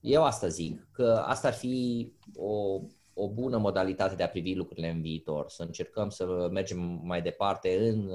Eu 0.00 0.24
asta 0.24 0.48
zic, 0.48 0.88
că 0.92 1.22
asta 1.26 1.48
ar 1.48 1.54
fi 1.54 2.08
o, 2.34 2.80
o 3.14 3.28
bună 3.32 3.58
modalitate 3.58 4.14
de 4.14 4.22
a 4.22 4.28
privi 4.28 4.54
lucrurile 4.54 4.88
în 4.88 5.00
viitor, 5.00 5.48
să 5.48 5.62
încercăm 5.62 6.08
să 6.08 6.48
mergem 6.52 7.00
mai 7.04 7.22
departe 7.22 7.88
în, 7.88 8.10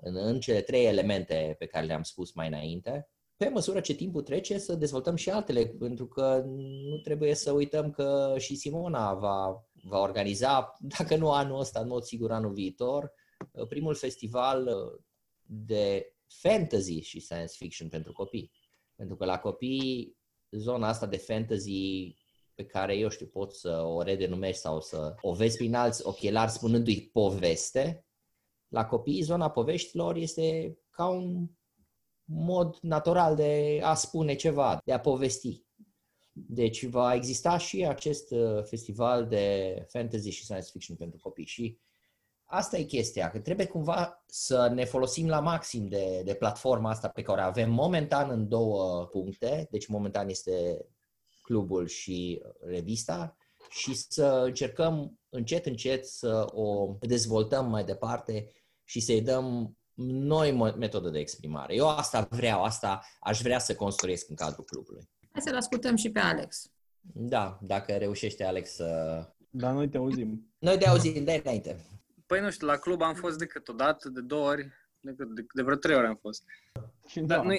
în, 0.00 0.16
în 0.16 0.40
cele 0.40 0.60
trei 0.60 0.86
elemente 0.86 1.56
pe 1.58 1.66
care 1.66 1.86
le-am 1.86 2.02
spus 2.02 2.32
mai 2.32 2.46
înainte, 2.46 3.08
pe 3.36 3.48
măsură 3.48 3.80
ce 3.80 3.94
timpul 3.94 4.22
trece 4.22 4.58
să 4.58 4.74
dezvoltăm 4.74 5.16
și 5.16 5.30
altele, 5.30 5.66
pentru 5.66 6.06
că 6.06 6.42
nu 6.88 6.96
trebuie 6.96 7.34
să 7.34 7.52
uităm 7.52 7.90
că 7.90 8.34
și 8.38 8.54
Simona 8.54 9.14
va, 9.14 9.64
va 9.82 9.98
organiza, 9.98 10.76
dacă 10.98 11.16
nu 11.16 11.32
anul 11.32 11.58
ăsta, 11.58 11.80
în 11.80 11.88
mod 11.88 12.02
sigur 12.02 12.32
anul 12.32 12.52
viitor, 12.52 13.12
primul 13.68 13.94
festival 13.94 14.68
de 15.42 16.14
fantasy 16.26 17.00
și 17.00 17.20
science 17.20 17.54
fiction 17.56 17.88
pentru 17.88 18.12
copii. 18.12 18.52
Pentru 18.94 19.16
că 19.16 19.24
la 19.24 19.38
copii 19.38 20.16
zona 20.50 20.88
asta 20.88 21.06
de 21.06 21.16
fantasy 21.16 22.14
pe 22.54 22.64
care, 22.64 22.96
eu 22.96 23.08
știu, 23.08 23.26
poți 23.26 23.60
să 23.60 23.82
o 23.82 24.02
redenumești 24.02 24.60
sau 24.60 24.80
să 24.80 25.14
o 25.20 25.32
vezi 25.32 25.56
prin 25.56 25.74
alți 25.74 26.06
ochelari 26.06 26.50
spunându-i 26.50 27.10
poveste, 27.12 28.04
la 28.68 28.86
copii 28.86 29.22
zona 29.22 29.50
poveștilor 29.50 30.16
este 30.16 30.78
ca 30.90 31.08
un 31.08 31.48
mod 32.24 32.78
natural 32.80 33.36
de 33.36 33.80
a 33.82 33.94
spune 33.94 34.34
ceva, 34.34 34.80
de 34.84 34.92
a 34.92 35.00
povesti. 35.00 35.64
Deci 36.48 36.86
va 36.86 37.14
exista 37.14 37.58
și 37.58 37.86
acest 37.86 38.30
uh, 38.30 38.64
festival 38.64 39.26
de 39.26 39.74
fantasy 39.88 40.30
și 40.30 40.44
science 40.44 40.68
fiction 40.70 40.96
pentru 40.96 41.18
copii 41.22 41.46
și 41.46 41.78
asta 42.44 42.78
e 42.78 42.82
chestia, 42.82 43.30
că 43.30 43.38
trebuie 43.38 43.66
cumva 43.66 44.24
să 44.26 44.70
ne 44.74 44.84
folosim 44.84 45.28
la 45.28 45.40
maxim 45.40 45.88
de, 45.88 46.22
de 46.24 46.34
platforma 46.34 46.90
asta 46.90 47.08
pe 47.08 47.22
care 47.22 47.40
o 47.40 47.44
avem 47.44 47.70
momentan 47.70 48.30
în 48.30 48.48
două 48.48 49.06
puncte, 49.06 49.68
deci 49.70 49.86
momentan 49.86 50.28
este 50.28 50.86
clubul 51.42 51.86
și 51.86 52.42
revista, 52.60 53.36
și 53.70 53.94
să 53.94 54.42
încercăm 54.44 55.18
încet, 55.28 55.66
încet 55.66 56.06
să 56.06 56.46
o 56.52 56.96
dezvoltăm 57.00 57.68
mai 57.68 57.84
departe 57.84 58.52
și 58.84 59.00
să-i 59.00 59.22
dăm 59.22 59.76
noi 60.04 60.52
metodă 60.76 61.08
de 61.08 61.18
exprimare. 61.18 61.74
Eu 61.74 61.88
asta 61.88 62.28
vreau, 62.30 62.62
asta 62.62 63.00
aș 63.20 63.40
vrea 63.40 63.58
să 63.58 63.74
construiesc 63.74 64.28
în 64.28 64.34
cadrul 64.34 64.64
clubului. 64.64 65.08
Hai 65.32 65.42
să-l 65.42 65.56
ascultăm 65.56 65.96
și 65.96 66.10
pe 66.10 66.18
Alex. 66.18 66.70
Da, 67.00 67.58
dacă 67.62 67.92
reușește 67.92 68.44
Alex 68.44 68.70
să... 68.70 69.22
Da, 69.50 69.72
noi 69.72 69.88
te 69.88 69.96
auzim. 69.96 70.54
Noi 70.58 70.78
te 70.78 70.88
auzim, 70.88 71.24
de 71.24 71.40
înainte. 71.44 71.76
Păi 72.26 72.40
nu 72.40 72.50
știu, 72.50 72.66
la 72.66 72.76
club 72.76 73.02
am 73.02 73.14
fost 73.14 73.38
decât 73.38 73.68
o 73.68 73.72
dată, 73.72 74.08
de 74.08 74.20
două 74.20 74.48
ori, 74.48 74.72
de, 75.00 75.12
de, 75.34 75.46
de 75.54 75.62
vreo 75.62 75.76
trei 75.76 75.96
ori 75.96 76.06
am 76.06 76.16
fost. 76.20 76.44
Și 77.06 77.20
Dar 77.20 77.38
da. 77.38 77.44
nu, 77.44 77.54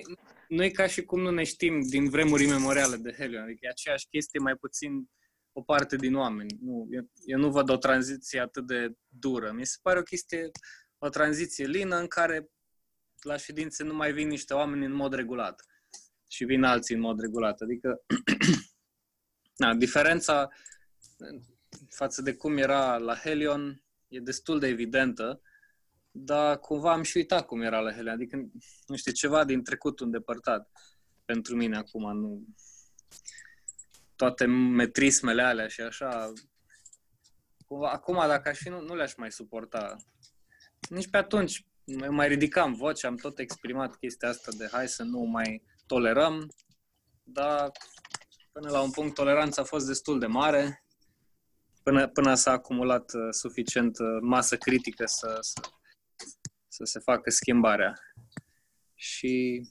nu 0.48 0.64
e 0.64 0.70
ca 0.70 0.88
și 0.88 1.04
cum 1.04 1.22
nu 1.22 1.32
ne 1.32 1.44
știm 1.44 1.82
din 1.82 2.10
vremuri 2.10 2.46
memoriale 2.46 2.96
de 2.96 3.16
Helion, 3.18 3.44
adică 3.44 3.60
e 3.62 3.70
aceeași 3.70 4.08
chestie, 4.08 4.40
mai 4.40 4.56
puțin 4.56 5.10
o 5.52 5.62
parte 5.62 5.96
din 5.96 6.16
oameni. 6.16 6.58
Nu, 6.62 6.88
eu, 6.92 7.10
eu 7.26 7.40
nu 7.40 7.52
văd 7.52 7.70
o 7.70 7.78
tranziție 7.78 8.40
atât 8.40 8.68
de 8.68 8.94
dură. 9.08 9.52
Mi 9.52 9.66
se 9.66 9.78
pare 9.82 10.00
o 10.00 10.04
chestie, 10.04 10.52
o 10.98 11.10
tranziție 11.10 11.66
lină 11.66 11.96
în 11.96 12.08
care 12.08 12.50
la 13.22 13.38
ședințe 13.38 13.84
nu 13.84 13.94
mai 13.94 14.14
vin 14.14 14.28
niște 14.28 14.54
oameni 14.54 14.86
în 14.86 14.94
mod 14.94 15.14
regulat 15.14 15.62
și 16.32 16.46
vin 16.46 16.64
alții 16.64 16.96
în 16.96 17.02
mod 17.02 17.20
regulat. 17.20 17.62
Adică 17.62 18.02
na, 19.62 19.74
diferența 19.74 20.50
față 21.90 22.22
de 22.22 22.34
cum 22.34 22.58
era 22.58 22.98
la 22.98 23.16
Helion 23.16 23.84
e 24.08 24.20
destul 24.20 24.60
de 24.60 24.68
evidentă, 24.68 25.42
dar 26.12 26.60
cumva 26.60 26.92
am 26.92 27.02
și 27.02 27.18
uitat 27.18 27.46
cum 27.46 27.62
era 27.62 27.80
la 27.80 27.92
Helion. 27.92 28.14
Adică, 28.14 28.50
nu 28.86 28.96
știu, 28.96 29.12
ceva 29.12 29.44
din 29.44 29.64
trecutul 29.64 30.06
îndepărtat 30.06 30.72
pentru 31.26 31.56
mine 31.56 31.78
acum. 31.78 32.18
Nu... 32.18 32.44
Toate 34.16 34.46
metrismele 34.46 35.42
alea 35.42 35.68
și 35.68 35.82
așa. 35.82 36.34
Cumva, 37.66 37.92
acum, 37.92 38.16
dacă 38.16 38.50
aș 38.50 38.58
fi, 38.58 38.70
nu, 38.70 38.82
nu 38.82 38.96
le-aș 38.96 39.16
mai 39.16 39.32
suporta. 39.32 39.96
Nici 40.90 41.10
pe 41.10 41.18
atunci 41.18 41.66
eu 41.84 42.14
mai 42.14 42.28
ridicam 42.28 42.74
voce, 42.74 43.08
am 43.08 43.16
tot 43.16 43.40
exprimat 43.40 43.96
chestia 43.96 44.30
asta 44.30 44.52
de 44.58 44.70
hai 44.72 44.88
să 44.88 45.04
nu 45.04 45.20
mai 45.20 45.70
tolerăm, 45.94 46.48
dar 47.24 47.72
până 48.52 48.70
la 48.70 48.82
un 48.82 48.92
punct 48.92 49.16
toleranța 49.16 49.62
a 49.62 49.66
fost 49.66 49.88
destul 49.88 50.20
de 50.20 50.26
mare, 50.26 50.84
până, 51.84 52.08
până 52.08 52.34
s-a 52.34 52.52
acumulat 52.52 53.14
uh, 53.14 53.28
suficient 53.32 54.00
uh, 54.00 54.18
masă 54.22 54.58
critică 54.58 55.06
să, 55.06 55.38
să, 55.42 55.62
să 56.68 56.84
se 56.84 57.00
facă 57.00 57.30
schimbarea. 57.30 57.94
Și 58.96 59.62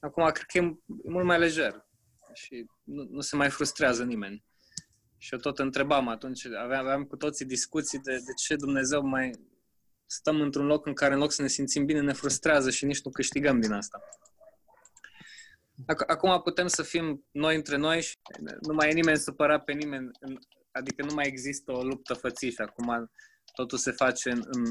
acum 0.00 0.30
cred 0.30 0.46
că 0.46 0.58
e 0.58 0.78
mult 0.86 1.24
mai 1.24 1.38
lejer 1.38 1.86
și 2.32 2.66
nu, 2.82 3.06
nu 3.10 3.20
se 3.20 3.36
mai 3.36 3.50
frustrează 3.50 4.04
nimeni. 4.04 4.44
Și 5.18 5.32
eu 5.32 5.38
tot 5.38 5.58
întrebam 5.58 6.08
atunci, 6.08 6.46
aveam, 6.46 6.84
aveam 6.84 7.04
cu 7.04 7.16
toții 7.16 7.44
discuții 7.46 7.98
de, 7.98 8.12
de 8.12 8.32
ce 8.36 8.56
Dumnezeu 8.56 9.02
mai 9.02 9.30
stăm 10.06 10.40
într-un 10.40 10.66
loc 10.66 10.86
în 10.86 10.94
care 10.94 11.14
în 11.14 11.20
loc 11.20 11.32
să 11.32 11.42
ne 11.42 11.48
simțim 11.48 11.84
bine, 11.84 12.00
ne 12.00 12.12
frustrează 12.12 12.70
și 12.70 12.84
nici 12.84 13.02
nu 13.02 13.10
câștigăm 13.10 13.60
din 13.60 13.72
asta. 13.72 14.00
Acum 16.06 16.40
putem 16.42 16.66
să 16.66 16.82
fim 16.82 17.26
noi 17.30 17.56
între 17.56 17.76
noi 17.76 18.02
și 18.02 18.16
nu 18.60 18.74
mai 18.74 18.88
e 18.90 18.92
nimeni 18.92 19.18
supărat 19.18 19.64
pe 19.64 19.72
nimeni, 19.72 20.10
adică 20.70 21.04
nu 21.04 21.14
mai 21.14 21.26
există 21.26 21.72
o 21.72 21.82
luptă 21.82 22.14
fățiș. 22.14 22.58
Acum 22.58 23.10
totul 23.54 23.78
se 23.78 23.90
face 23.90 24.30
în, 24.30 24.42
în, 24.44 24.64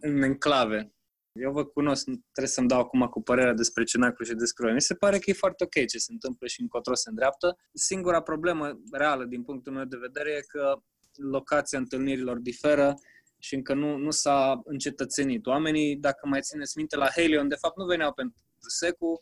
în 0.00 0.22
enclave. 0.22 0.90
Eu 1.32 1.52
vă 1.52 1.64
cunosc, 1.64 2.06
nu 2.06 2.14
trebuie 2.14 2.52
să-mi 2.52 2.68
dau 2.68 2.80
acum 2.80 3.06
cu 3.06 3.22
părerea 3.22 3.52
despre 3.52 3.84
cenacru 3.84 4.24
și 4.24 4.34
despre 4.34 4.64
noi. 4.64 4.74
Mi 4.74 4.80
se 4.80 4.94
pare 4.94 5.18
că 5.18 5.30
e 5.30 5.32
foarte 5.32 5.64
ok 5.64 5.86
ce 5.86 5.98
se 5.98 6.12
întâmplă 6.12 6.46
și 6.46 6.60
încotro 6.60 6.94
se 6.94 7.08
îndreaptă. 7.08 7.58
Singura 7.72 8.20
problemă 8.22 8.80
reală 8.92 9.24
din 9.24 9.42
punctul 9.42 9.72
meu 9.72 9.84
de 9.84 9.96
vedere 9.96 10.30
e 10.30 10.40
că 10.40 10.82
locația 11.16 11.78
întâlnirilor 11.78 12.38
diferă 12.38 12.94
și 13.38 13.54
încă 13.54 13.74
nu, 13.74 13.96
nu 13.96 14.10
s-a 14.10 14.60
încetățenit. 14.64 15.46
Oamenii, 15.46 15.96
dacă 15.96 16.26
mai 16.26 16.40
țineți 16.40 16.76
minte, 16.76 16.96
la 16.96 17.08
Helion, 17.08 17.48
de 17.48 17.54
fapt, 17.54 17.76
nu 17.76 17.84
veneau 17.84 18.12
pentru 18.12 18.38
secu, 18.58 19.20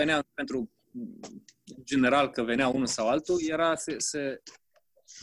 veneau 0.00 0.22
pentru 0.34 0.70
general 1.84 2.30
că 2.30 2.42
venea 2.42 2.68
unul 2.68 2.86
sau 2.86 3.08
altul, 3.08 3.40
era 3.48 3.74
se, 3.74 3.98
se 3.98 4.42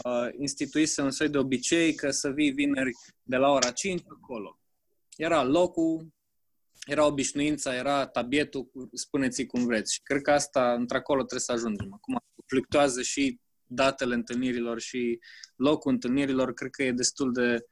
uh, 0.05 0.29
instituise 0.39 1.01
un 1.01 1.11
soi 1.11 1.29
de 1.29 1.37
obicei 1.37 1.93
că 1.95 2.11
să 2.11 2.29
vii 2.29 2.51
vineri 2.51 2.91
de 3.23 3.35
la 3.35 3.49
ora 3.49 3.71
5 3.71 4.01
acolo. 4.07 4.59
Era 5.15 5.43
locul, 5.43 6.07
era 6.85 7.05
obișnuința, 7.05 7.75
era 7.75 8.07
tabietul, 8.07 8.71
spuneți 8.93 9.45
cum 9.45 9.65
vreți. 9.65 9.93
Și 9.93 10.01
cred 10.03 10.21
că 10.21 10.31
asta, 10.31 10.73
într-acolo 10.73 11.19
trebuie 11.19 11.39
să 11.39 11.51
ajungem. 11.51 11.93
Acum 11.93 12.19
fluctuează 12.45 13.01
și 13.01 13.39
datele 13.65 14.13
întâlnirilor 14.13 14.79
și 14.79 15.19
locul 15.55 15.91
întâlnirilor, 15.91 16.53
cred 16.53 16.69
că 16.69 16.83
e 16.83 16.91
destul 16.91 17.33
de 17.33 17.65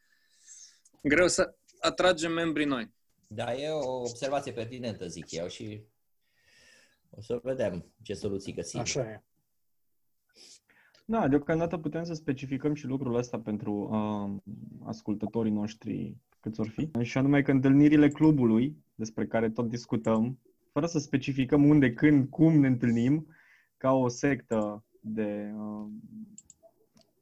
greu 1.02 1.28
să 1.28 1.56
atragem 1.80 2.32
membrii 2.32 2.66
noi. 2.66 2.94
Da, 3.28 3.54
e 3.54 3.70
o 3.70 4.02
observație 4.02 4.52
pertinentă, 4.52 5.08
zic 5.08 5.32
eu, 5.32 5.48
și 5.48 5.84
o 7.18 7.22
să 7.22 7.40
vedem 7.44 7.86
ce 8.02 8.14
soluții 8.14 8.54
găsim. 8.54 8.80
Așa 8.80 9.00
e. 9.00 9.24
Da, 11.06 11.28
deocamdată 11.28 11.78
putem 11.78 12.04
să 12.04 12.14
specificăm 12.14 12.74
și 12.74 12.86
lucrul 12.86 13.16
ăsta 13.16 13.40
pentru 13.40 13.74
uh, 13.74 14.54
ascultătorii 14.84 15.52
noștri 15.52 16.18
câți 16.40 16.60
or 16.60 16.68
fi, 16.68 16.90
și 17.02 17.18
anume 17.18 17.42
că 17.42 17.52
întâlnirile 17.52 18.08
clubului, 18.08 18.78
despre 18.96 19.28
care 19.28 19.50
tot 19.50 19.70
discutăm, 19.70 20.40
fără 20.72 20.86
să 20.86 21.00
specificăm 21.00 21.64
unde, 21.64 21.94
când, 21.94 22.30
cum 22.30 22.60
ne 22.60 22.68
întâlnim, 22.68 23.28
ca 23.78 23.92
o 23.92 24.08
sectă 24.08 24.84
de 25.00 25.52
uh, 25.56 25.88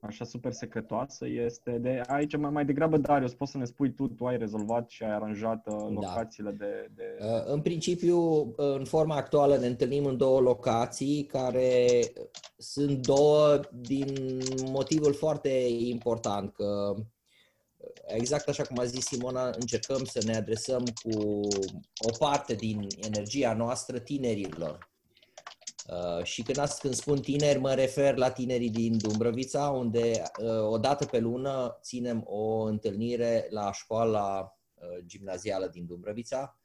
așa 0.05 0.25
super 0.25 0.51
secretoasă 0.51 1.27
este 1.27 1.71
de 1.71 2.01
aici 2.07 2.37
mai, 2.37 2.49
mai 2.49 2.65
degrabă 2.65 2.97
Darius, 2.97 3.33
poți 3.33 3.51
să 3.51 3.57
ne 3.57 3.65
spui 3.65 3.93
tu, 3.93 4.07
tu 4.07 4.25
ai 4.25 4.37
rezolvat 4.37 4.89
și 4.89 5.03
ai 5.03 5.13
aranjat 5.13 5.67
uh, 5.67 5.89
locațiile 5.89 6.51
da. 6.51 6.65
de, 6.65 6.91
de... 6.95 7.17
Uh, 7.19 7.43
în 7.45 7.61
principiu, 7.61 8.17
în 8.55 8.85
forma 8.85 9.15
actuală 9.15 9.57
ne 9.57 9.67
întâlnim 9.67 10.05
în 10.05 10.17
două 10.17 10.39
locații 10.39 11.23
care 11.23 11.99
sunt 12.57 13.05
două 13.05 13.59
din 13.71 14.39
motivul 14.71 15.13
foarte 15.13 15.49
important 15.79 16.53
că 16.53 16.95
exact 18.05 18.49
așa 18.49 18.63
cum 18.63 18.79
a 18.79 18.83
zis 18.83 19.05
Simona, 19.05 19.49
încercăm 19.59 20.03
să 20.03 20.21
ne 20.25 20.35
adresăm 20.35 20.83
cu 21.03 21.41
o 21.97 22.17
parte 22.17 22.53
din 22.53 22.87
energia 23.01 23.53
noastră 23.53 23.99
tinerilor 23.99 24.92
Uh, 25.87 26.23
și 26.23 26.41
când, 26.41 26.57
când 26.79 26.93
spun 26.93 27.21
tineri, 27.21 27.59
mă 27.59 27.73
refer 27.73 28.17
la 28.17 28.31
tinerii 28.31 28.69
din 28.69 28.97
Dumbrăvița, 28.97 29.69
unde 29.69 30.21
uh, 30.41 30.67
o 30.67 30.77
dată 30.77 31.05
pe 31.05 31.19
lună 31.19 31.79
ținem 31.81 32.23
o 32.25 32.61
întâlnire 32.61 33.47
la 33.49 33.71
școala 33.71 34.57
uh, 34.73 35.03
gimnazială 35.05 35.67
din 35.67 35.85
Dumbrăvița, 35.85 36.57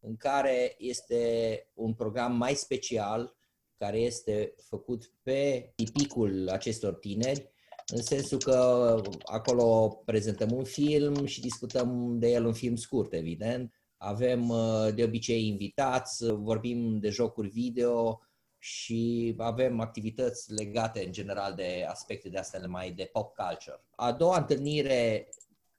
în 0.00 0.16
care 0.16 0.74
este 0.78 1.66
un 1.74 1.94
program 1.94 2.36
mai 2.36 2.54
special 2.54 3.36
care 3.76 3.98
este 3.98 4.54
făcut 4.62 5.12
pe 5.22 5.72
tipicul 5.74 6.48
acestor 6.48 6.94
tineri, 6.94 7.52
în 7.86 8.02
sensul 8.02 8.38
că 8.38 9.00
acolo 9.22 9.88
prezentăm 10.04 10.52
un 10.52 10.64
film 10.64 11.24
și 11.24 11.40
discutăm 11.40 12.18
de 12.18 12.30
el 12.30 12.46
un 12.46 12.52
film 12.52 12.76
scurt, 12.76 13.12
evident. 13.12 13.74
Avem 13.96 14.48
uh, 14.48 14.88
de 14.94 15.04
obicei 15.04 15.46
invitați, 15.46 16.32
vorbim 16.32 16.98
de 16.98 17.08
jocuri 17.08 17.48
video 17.48 18.20
și 18.62 19.34
avem 19.38 19.80
activități 19.80 20.52
legate 20.52 21.04
în 21.04 21.12
general 21.12 21.54
de 21.54 21.84
aspecte 21.88 22.28
de 22.28 22.38
astea 22.38 22.60
mai 22.66 22.90
de 22.90 23.08
pop 23.12 23.34
culture. 23.34 23.84
A 23.94 24.12
doua 24.12 24.38
întâlnire 24.38 25.28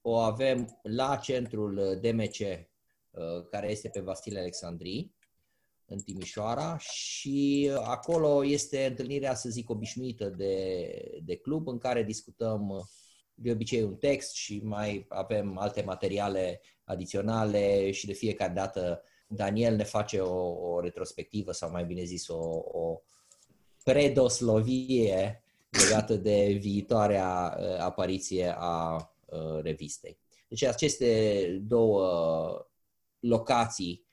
o 0.02 0.16
avem 0.16 0.80
la 0.84 1.16
centrul 1.16 2.00
DMC, 2.02 2.40
uh, 2.40 3.48
care 3.50 3.70
este 3.72 3.90
pe 3.90 4.00
Vasile 4.00 4.40
Alexandrii, 4.40 5.16
în 5.86 6.00
Timișoara 6.00 6.78
și 6.78 7.72
acolo 7.84 8.46
este 8.46 8.86
întâlnirea, 8.86 9.36
să 9.36 9.50
zic, 9.50 9.70
obișnuită 9.70 10.30
de, 10.30 10.86
de 11.24 11.36
club 11.36 11.68
în 11.68 11.78
care 11.78 12.04
discutăm 12.04 12.90
de 13.34 13.52
obicei 13.52 13.84
un 13.84 13.96
text 13.96 14.34
și 14.34 14.62
mai 14.64 15.06
avem 15.10 15.58
alte 15.58 15.82
materiale 15.82 16.62
adiționale 16.84 17.92
și 17.92 18.06
de 18.06 18.14
fiecare 18.14 18.54
dată 18.54 19.04
Daniel 19.34 19.76
ne 19.76 19.84
face 19.84 20.20
o, 20.20 20.74
o 20.74 20.80
retrospectivă 20.80 21.52
sau 21.52 21.72
mai 21.72 21.86
bine 21.86 22.04
zis 22.04 22.28
o, 22.28 22.40
o 22.72 23.02
predoslovie 23.84 25.44
legată 25.70 26.16
de 26.16 26.58
viitoarea 26.60 27.58
uh, 27.60 27.78
apariție 27.80 28.54
a 28.58 28.96
uh, 29.26 29.62
revistei. 29.62 30.20
Deci 30.48 30.64
aceste 30.64 31.46
două 31.68 32.68
locații 33.20 34.06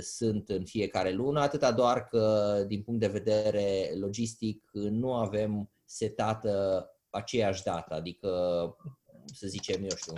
sunt 0.00 0.48
în 0.48 0.64
fiecare 0.64 1.12
lună, 1.12 1.40
atâta 1.40 1.72
doar 1.72 2.06
că 2.06 2.54
din 2.66 2.82
punct 2.82 3.00
de 3.00 3.06
vedere 3.06 3.92
logistic 3.94 4.70
nu 4.72 5.14
avem 5.14 5.70
setată 5.84 6.86
aceeași 7.10 7.62
dată, 7.62 7.94
adică 7.94 8.30
să 9.34 9.46
zicem, 9.46 9.82
eu 9.82 9.96
știu, 9.96 10.12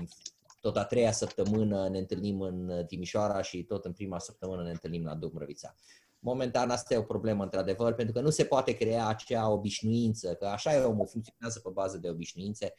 tot 0.65 0.77
a 0.77 0.85
treia 0.85 1.13
săptămână 1.13 1.89
ne 1.89 1.99
întâlnim 1.99 2.41
în 2.41 2.85
Timișoara 2.87 3.43
și 3.43 3.63
tot 3.63 3.85
în 3.85 3.93
prima 3.93 4.19
săptămână 4.19 4.63
ne 4.63 4.71
întâlnim 4.71 5.05
la 5.05 5.15
Dumbrăvița. 5.15 5.75
Momentan 6.19 6.71
asta 6.71 6.95
e 6.95 6.97
o 6.97 7.03
problemă, 7.03 7.43
într-adevăr, 7.43 7.95
pentru 7.95 8.15
că 8.15 8.21
nu 8.21 8.31
se 8.31 8.45
poate 8.45 8.73
crea 8.73 9.07
acea 9.07 9.51
obișnuință, 9.51 10.35
că 10.35 10.47
așa 10.47 10.75
e 10.75 10.81
omul, 10.81 11.07
funcționează 11.07 11.61
pe 11.61 11.71
bază 11.73 11.99
de 11.99 12.09
obișnuințe, 12.09 12.75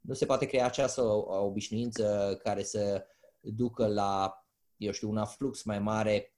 nu 0.00 0.14
se 0.14 0.26
poate 0.26 0.46
crea 0.46 0.64
această 0.64 1.02
obișnuință 1.26 2.38
care 2.42 2.62
să 2.62 3.06
ducă 3.40 3.86
la 3.86 4.44
eu 4.76 4.92
știu, 4.92 5.10
un 5.10 5.16
aflux 5.16 5.62
mai 5.62 5.78
mare 5.78 6.33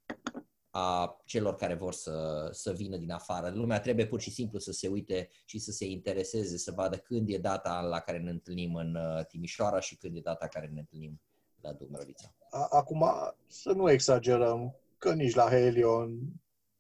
a 0.79 1.17
celor 1.25 1.55
care 1.55 1.75
vor 1.75 1.93
să, 1.93 2.49
să 2.53 2.73
vină 2.73 2.97
din 2.97 3.11
afară. 3.11 3.51
Lumea 3.51 3.81
trebuie 3.81 4.07
pur 4.07 4.21
și 4.21 4.31
simplu 4.31 4.59
să 4.59 4.73
se 4.73 4.89
uite 4.89 5.29
și 5.45 5.59
să 5.59 5.71
se 5.71 5.85
intereseze, 5.85 6.57
să 6.57 6.73
vadă 6.73 6.97
când 6.97 7.29
e 7.29 7.39
data 7.39 7.81
la 7.81 8.01
care 8.01 8.19
ne 8.19 8.31
întâlnim 8.31 8.75
în 8.75 8.95
uh, 8.95 9.27
Timișoara 9.27 9.81
și 9.81 9.97
când 9.97 10.17
e 10.17 10.21
data 10.21 10.47
care 10.47 10.67
ne 10.67 10.79
întâlnim 10.79 11.21
la 11.61 11.73
Dumbrăvița. 11.73 12.35
Acum, 12.71 13.05
să 13.47 13.73
nu 13.73 13.91
exagerăm, 13.91 14.77
că 14.99 15.15
nici 15.15 15.35
la 15.35 15.49
Helion 15.49 16.19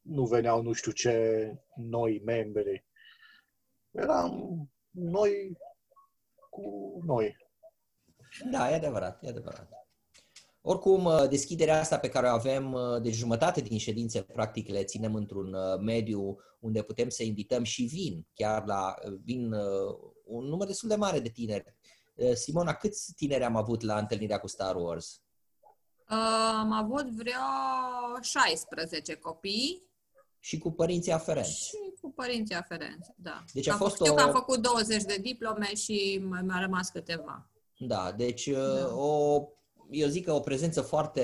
nu 0.00 0.24
veneau 0.24 0.62
nu 0.62 0.72
știu 0.72 0.92
ce 0.92 1.56
noi 1.74 2.22
membri. 2.24 2.84
Eram 3.90 4.68
noi 4.90 5.58
cu 6.50 6.98
noi. 7.04 7.36
Da, 8.50 8.70
e 8.70 8.74
adevărat, 8.74 9.22
e 9.22 9.28
adevărat. 9.28 9.75
Oricum, 10.68 11.04
uh, 11.04 11.28
deschiderea 11.28 11.80
asta 11.80 11.98
pe 11.98 12.08
care 12.08 12.26
o 12.26 12.30
avem, 12.30 12.72
uh, 12.72 13.02
de 13.02 13.10
jumătate 13.10 13.60
din 13.60 13.78
ședințe, 13.78 14.22
practic, 14.22 14.68
le 14.68 14.84
ținem 14.84 15.14
într-un 15.14 15.54
uh, 15.54 15.78
mediu 15.80 16.36
unde 16.60 16.82
putem 16.82 17.08
să 17.08 17.22
invităm 17.22 17.62
și 17.62 17.82
vin, 17.82 18.26
chiar 18.34 18.64
la 18.64 18.94
vin 19.24 19.52
un 20.24 20.44
număr 20.44 20.66
destul 20.66 20.88
de 20.88 20.94
mare 20.94 21.20
de 21.20 21.28
tineri. 21.28 21.74
Simona, 22.34 22.74
câți 22.74 23.12
tineri 23.16 23.44
am 23.44 23.56
avut 23.56 23.82
la 23.82 23.98
întâlnirea 23.98 24.38
cu 24.38 24.46
Star 24.46 24.76
Wars? 24.76 25.20
Am 26.58 26.72
avut 26.72 27.10
vreo 27.10 27.42
16 28.20 29.14
copii. 29.14 29.82
Și 30.38 30.58
cu 30.58 30.72
părinții 30.72 31.12
aferenți. 31.12 31.66
Și 31.66 31.76
cu 32.00 32.12
părinții 32.12 32.54
aferenți, 32.54 33.10
da. 33.16 33.44
Deci 33.52 33.68
a 33.68 33.72
am 33.72 33.78
fost 33.78 33.94
știu 33.94 34.12
o... 34.12 34.14
că 34.14 34.22
am 34.22 34.32
făcut 34.32 34.62
20 34.62 35.02
de 35.02 35.18
diplome 35.22 35.74
și 35.74 36.24
mai 36.28 36.42
mi-a 36.42 36.60
rămas 36.60 36.88
câteva. 36.88 37.50
Da, 37.78 38.12
deci 38.16 38.48
da. 38.48 38.94
o 38.94 39.42
eu 39.90 40.08
zic 40.08 40.24
că 40.24 40.32
o 40.32 40.40
prezență 40.40 40.80
foarte, 40.80 41.22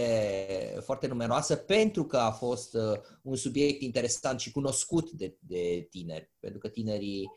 foarte 0.80 1.06
numeroasă 1.06 1.56
pentru 1.56 2.04
că 2.04 2.16
a 2.16 2.30
fost 2.30 2.74
uh, 2.74 3.00
un 3.22 3.36
subiect 3.36 3.80
interesant 3.80 4.40
și 4.40 4.50
cunoscut 4.50 5.10
de, 5.10 5.36
de 5.38 5.86
tineri. 5.90 6.30
Pentru 6.40 6.58
că 6.58 6.68
tinerii, 6.68 7.30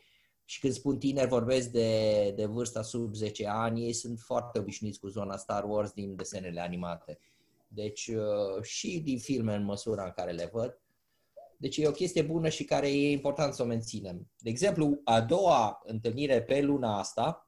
și 0.44 0.60
când 0.60 0.72
spun 0.72 0.98
tineri, 0.98 1.28
vorbesc 1.28 1.68
de, 1.68 2.32
de 2.36 2.44
vârsta 2.44 2.82
sub 2.82 3.14
10 3.14 3.46
ani, 3.46 3.84
ei 3.84 3.92
sunt 3.92 4.18
foarte 4.18 4.58
obișnuiți 4.58 5.00
cu 5.00 5.08
zona 5.08 5.36
Star 5.36 5.64
Wars 5.64 5.90
din 5.90 6.16
desenele 6.16 6.60
animate. 6.60 7.18
Deci 7.68 8.06
uh, 8.06 8.62
și 8.62 9.00
din 9.00 9.18
filme 9.18 9.54
în 9.54 9.64
măsura 9.64 10.04
în 10.04 10.12
care 10.16 10.32
le 10.32 10.50
văd. 10.52 10.80
Deci 11.58 11.76
e 11.76 11.88
o 11.88 11.90
chestie 11.90 12.22
bună 12.22 12.48
și 12.48 12.64
care 12.64 12.88
e 12.88 13.10
important 13.10 13.54
să 13.54 13.62
o 13.62 13.66
menținem. 13.66 14.30
De 14.38 14.50
exemplu, 14.50 15.00
a 15.04 15.20
doua 15.20 15.82
întâlnire 15.84 16.42
pe 16.42 16.60
luna 16.60 16.98
asta, 16.98 17.45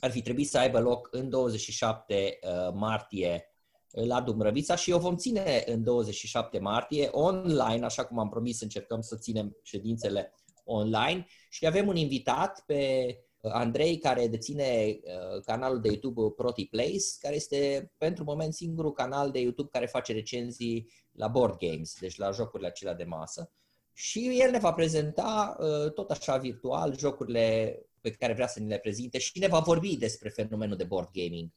ar 0.00 0.10
fi 0.10 0.22
trebuit 0.22 0.48
să 0.48 0.58
aibă 0.58 0.80
loc 0.80 1.08
în 1.10 1.28
27 1.28 2.38
uh, 2.42 2.72
martie 2.74 3.52
uh, 3.90 4.04
la 4.04 4.20
Dumbrăvița 4.20 4.74
și 4.74 4.92
o 4.92 4.98
vom 4.98 5.16
ține 5.16 5.62
în 5.66 5.82
27 5.82 6.58
martie 6.58 7.08
online, 7.12 7.84
așa 7.84 8.04
cum 8.04 8.18
am 8.18 8.28
promis, 8.28 8.60
încercăm 8.60 9.00
să 9.00 9.16
ținem 9.16 9.56
ședințele 9.62 10.34
online 10.64 11.26
și 11.50 11.66
avem 11.66 11.88
un 11.88 11.96
invitat 11.96 12.62
pe 12.66 13.06
uh, 13.40 13.50
Andrei, 13.52 13.98
care 13.98 14.28
deține 14.28 14.98
canalul 15.44 15.80
de 15.80 15.88
YouTube 15.88 16.32
Proti 16.36 16.66
Place, 16.66 17.04
care 17.20 17.34
este 17.34 17.92
pentru 17.96 18.24
moment 18.24 18.54
singurul 18.54 18.92
canal 18.92 19.30
de 19.30 19.40
YouTube 19.40 19.68
care 19.72 19.86
face 19.86 20.12
recenzii 20.12 20.90
la 21.12 21.28
board 21.28 21.58
games, 21.58 21.96
deci 22.00 22.16
la 22.16 22.30
jocurile 22.30 22.68
acelea 22.68 22.94
de 22.94 23.04
masă. 23.04 23.52
Și 24.00 24.40
el 24.40 24.50
ne 24.50 24.58
va 24.58 24.72
prezenta 24.72 25.56
tot 25.94 26.10
așa 26.10 26.36
virtual 26.36 26.98
jocurile 26.98 27.78
pe 28.00 28.10
care 28.10 28.32
vrea 28.32 28.46
să 28.46 28.60
ni 28.60 28.68
le 28.68 28.78
prezinte 28.78 29.18
și 29.18 29.38
ne 29.38 29.46
va 29.46 29.58
vorbi 29.58 29.96
despre 29.96 30.28
fenomenul 30.28 30.76
de 30.76 30.84
board 30.84 31.08
gaming 31.12 31.50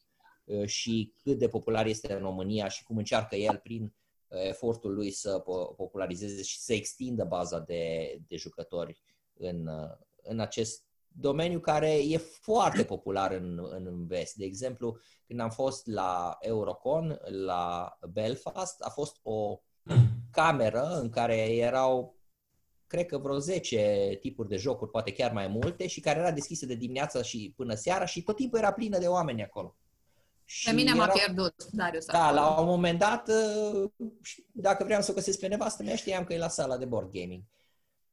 uh, 0.43 0.65
și 0.65 1.13
cât 1.23 1.37
de 1.37 1.47
popular 1.47 1.85
este 1.85 2.13
în 2.13 2.19
România 2.19 2.67
și 2.67 2.83
cum 2.83 2.97
încearcă 2.97 3.35
el 3.35 3.57
prin 3.57 3.83
uh, 4.27 4.47
efortul 4.47 4.93
lui 4.93 5.11
să 5.11 5.39
popularizeze 5.75 6.43
și 6.43 6.59
să 6.59 6.73
extindă 6.73 7.23
baza 7.23 7.59
de, 7.59 8.15
de 8.27 8.35
jucători 8.35 9.01
în, 9.33 9.67
uh, 9.67 9.97
în 10.21 10.39
acest 10.39 10.83
domeniu 11.07 11.59
care 11.59 11.93
e 11.93 12.17
foarte 12.17 12.83
popular 12.83 13.31
în, 13.31 13.67
în 13.71 14.05
vest. 14.05 14.35
De 14.35 14.45
exemplu, 14.45 14.97
când 15.27 15.39
am 15.39 15.49
fost 15.49 15.87
la 15.87 16.37
Eurocon, 16.39 17.19
la 17.23 17.97
Belfast, 18.11 18.81
a 18.81 18.89
fost 18.89 19.19
o 19.21 19.61
cameră 20.31 20.99
în 21.01 21.09
care 21.09 21.55
erau 21.55 22.20
cred 22.91 23.05
că 23.05 23.17
vreo 23.17 23.37
10 23.37 24.17
tipuri 24.21 24.47
de 24.47 24.55
jocuri, 24.55 24.91
poate 24.91 25.11
chiar 25.11 25.31
mai 25.31 25.47
multe, 25.47 25.87
și 25.87 25.99
care 25.99 26.19
era 26.19 26.31
deschisă 26.31 26.65
de 26.65 26.75
dimineața 26.75 27.21
și 27.21 27.53
până 27.55 27.73
seara 27.73 28.05
și 28.05 28.21
tot 28.21 28.35
timpul 28.35 28.59
era 28.59 28.71
plină 28.73 28.97
de 28.97 29.07
oameni 29.07 29.43
acolo. 29.43 29.75
Și 30.45 30.69
pe 30.69 30.75
mine 30.75 30.93
m-a 30.93 31.03
erau... 31.03 31.15
pierdut 31.15 31.65
Darius 31.71 32.05
Da, 32.05 32.25
acolo. 32.25 32.41
la 32.41 32.59
un 32.59 32.65
moment 32.65 32.99
dat, 32.99 33.29
uh, 33.29 33.89
dacă 34.51 34.83
vreau 34.83 35.01
să 35.01 35.11
o 35.11 35.13
găsesc 35.13 35.39
pe 35.39 35.47
nevastă 35.47 35.83
mea, 35.83 35.95
știam 35.95 36.23
că 36.23 36.33
e 36.33 36.37
la 36.37 36.47
sala 36.47 36.77
de 36.77 36.85
board 36.85 37.11
gaming. 37.11 37.43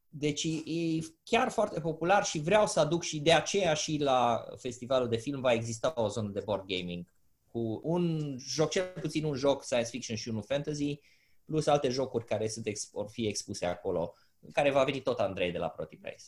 Deci 0.09 0.45
e 0.45 0.99
chiar 1.25 1.51
foarte 1.51 1.81
popular 1.81 2.25
și 2.25 2.39
vreau 2.39 2.67
să 2.67 2.81
aduc 2.81 3.03
și 3.03 3.21
de 3.21 3.33
aceea 3.33 3.75
și 3.75 3.97
la 4.01 4.45
festivalul 4.57 5.09
de 5.09 5.17
film 5.17 5.41
va 5.41 5.53
exista 5.53 5.93
o 5.97 6.09
zonă 6.09 6.31
de 6.31 6.43
board 6.45 6.65
gaming 6.67 7.07
cu 7.51 7.81
un 7.83 8.37
joc, 8.39 8.71
cel 8.71 8.93
puțin 9.01 9.25
un 9.25 9.35
joc 9.35 9.65
science 9.65 9.89
fiction 9.89 10.17
și 10.17 10.29
unul 10.29 10.43
fantasy, 10.43 11.01
plus 11.45 11.67
alte 11.67 11.89
jocuri 11.89 12.25
care 12.25 12.49
sunt 12.49 12.67
ex, 12.67 12.91
vor 12.93 13.09
fi 13.11 13.27
expuse 13.27 13.67
acolo 13.67 14.01
în 14.01 14.28
care 14.53 14.71
va 14.71 14.85
veni 14.85 15.01
tot 15.01 15.19
Andrei 15.19 15.53
de 15.53 15.59
la 15.59 15.69
Protiprace. 15.69 16.25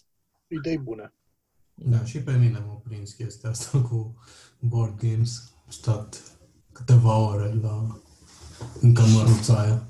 Idei 0.47 0.79
bune. 0.79 1.15
Da, 1.75 2.05
și 2.05 2.23
pe 2.23 2.33
mine 2.33 2.59
m-a 2.67 2.81
prins 2.85 3.13
chestia 3.13 3.51
asta 3.51 3.81
cu 3.81 4.15
board 4.59 4.99
games. 4.99 5.53
Am 5.65 5.71
stat 5.71 6.39
câteva 6.73 7.19
ore 7.19 7.55
la, 7.63 8.01
în 8.81 8.95
cămăruța 8.95 9.61
aia. 9.61 9.85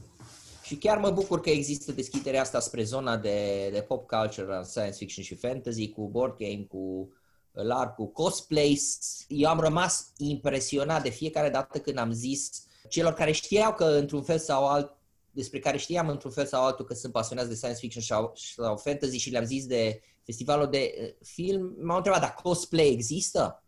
Și 0.63 0.77
chiar 0.77 0.99
mă 0.99 1.11
bucur 1.11 1.41
că 1.41 1.51
există 1.51 1.93
deschiderea 1.93 2.41
asta 2.41 2.61
spre 2.61 2.83
zona 2.83 3.17
de, 3.17 3.69
de 3.73 3.81
pop 3.81 4.07
culture, 4.07 4.63
science 4.63 4.97
fiction 4.97 5.25
și 5.25 5.35
fantasy, 5.35 5.89
cu 5.89 6.09
board 6.09 6.37
game, 6.39 6.67
cu 6.69 7.13
LARP, 7.53 7.95
cu 7.95 8.07
cosplays. 8.07 8.99
Eu 9.29 9.49
am 9.49 9.61
rămas 9.61 10.13
impresionat 10.17 11.03
de 11.03 11.09
fiecare 11.09 11.51
dată 11.51 11.79
când 11.79 11.99
am 11.99 12.13
zis 12.13 12.67
celor 12.89 13.13
care 13.13 13.33
știau 13.33 13.75
că 13.75 13.85
într-un 13.85 14.23
fel 14.23 14.39
sau 14.39 14.69
alt 14.69 14.97
despre 15.31 15.59
care 15.59 15.77
știam 15.77 16.09
într-un 16.09 16.31
fel 16.31 16.47
sau 16.47 16.65
altul 16.65 16.85
că 16.85 16.95
sunt 16.95 17.13
pasionați 17.13 17.49
de 17.49 17.55
science 17.55 17.79
fiction 17.79 18.03
sau, 18.03 18.33
sau 18.35 18.77
fantasy 18.77 19.17
și 19.17 19.31
le-am 19.31 19.45
zis 19.45 19.67
de 19.67 20.01
festivalul 20.23 20.71
de 20.71 21.17
film, 21.23 21.77
m-au 21.81 21.97
întrebat, 21.97 22.21
dar 22.21 22.35
cosplay 22.35 22.89
există? 22.89 23.65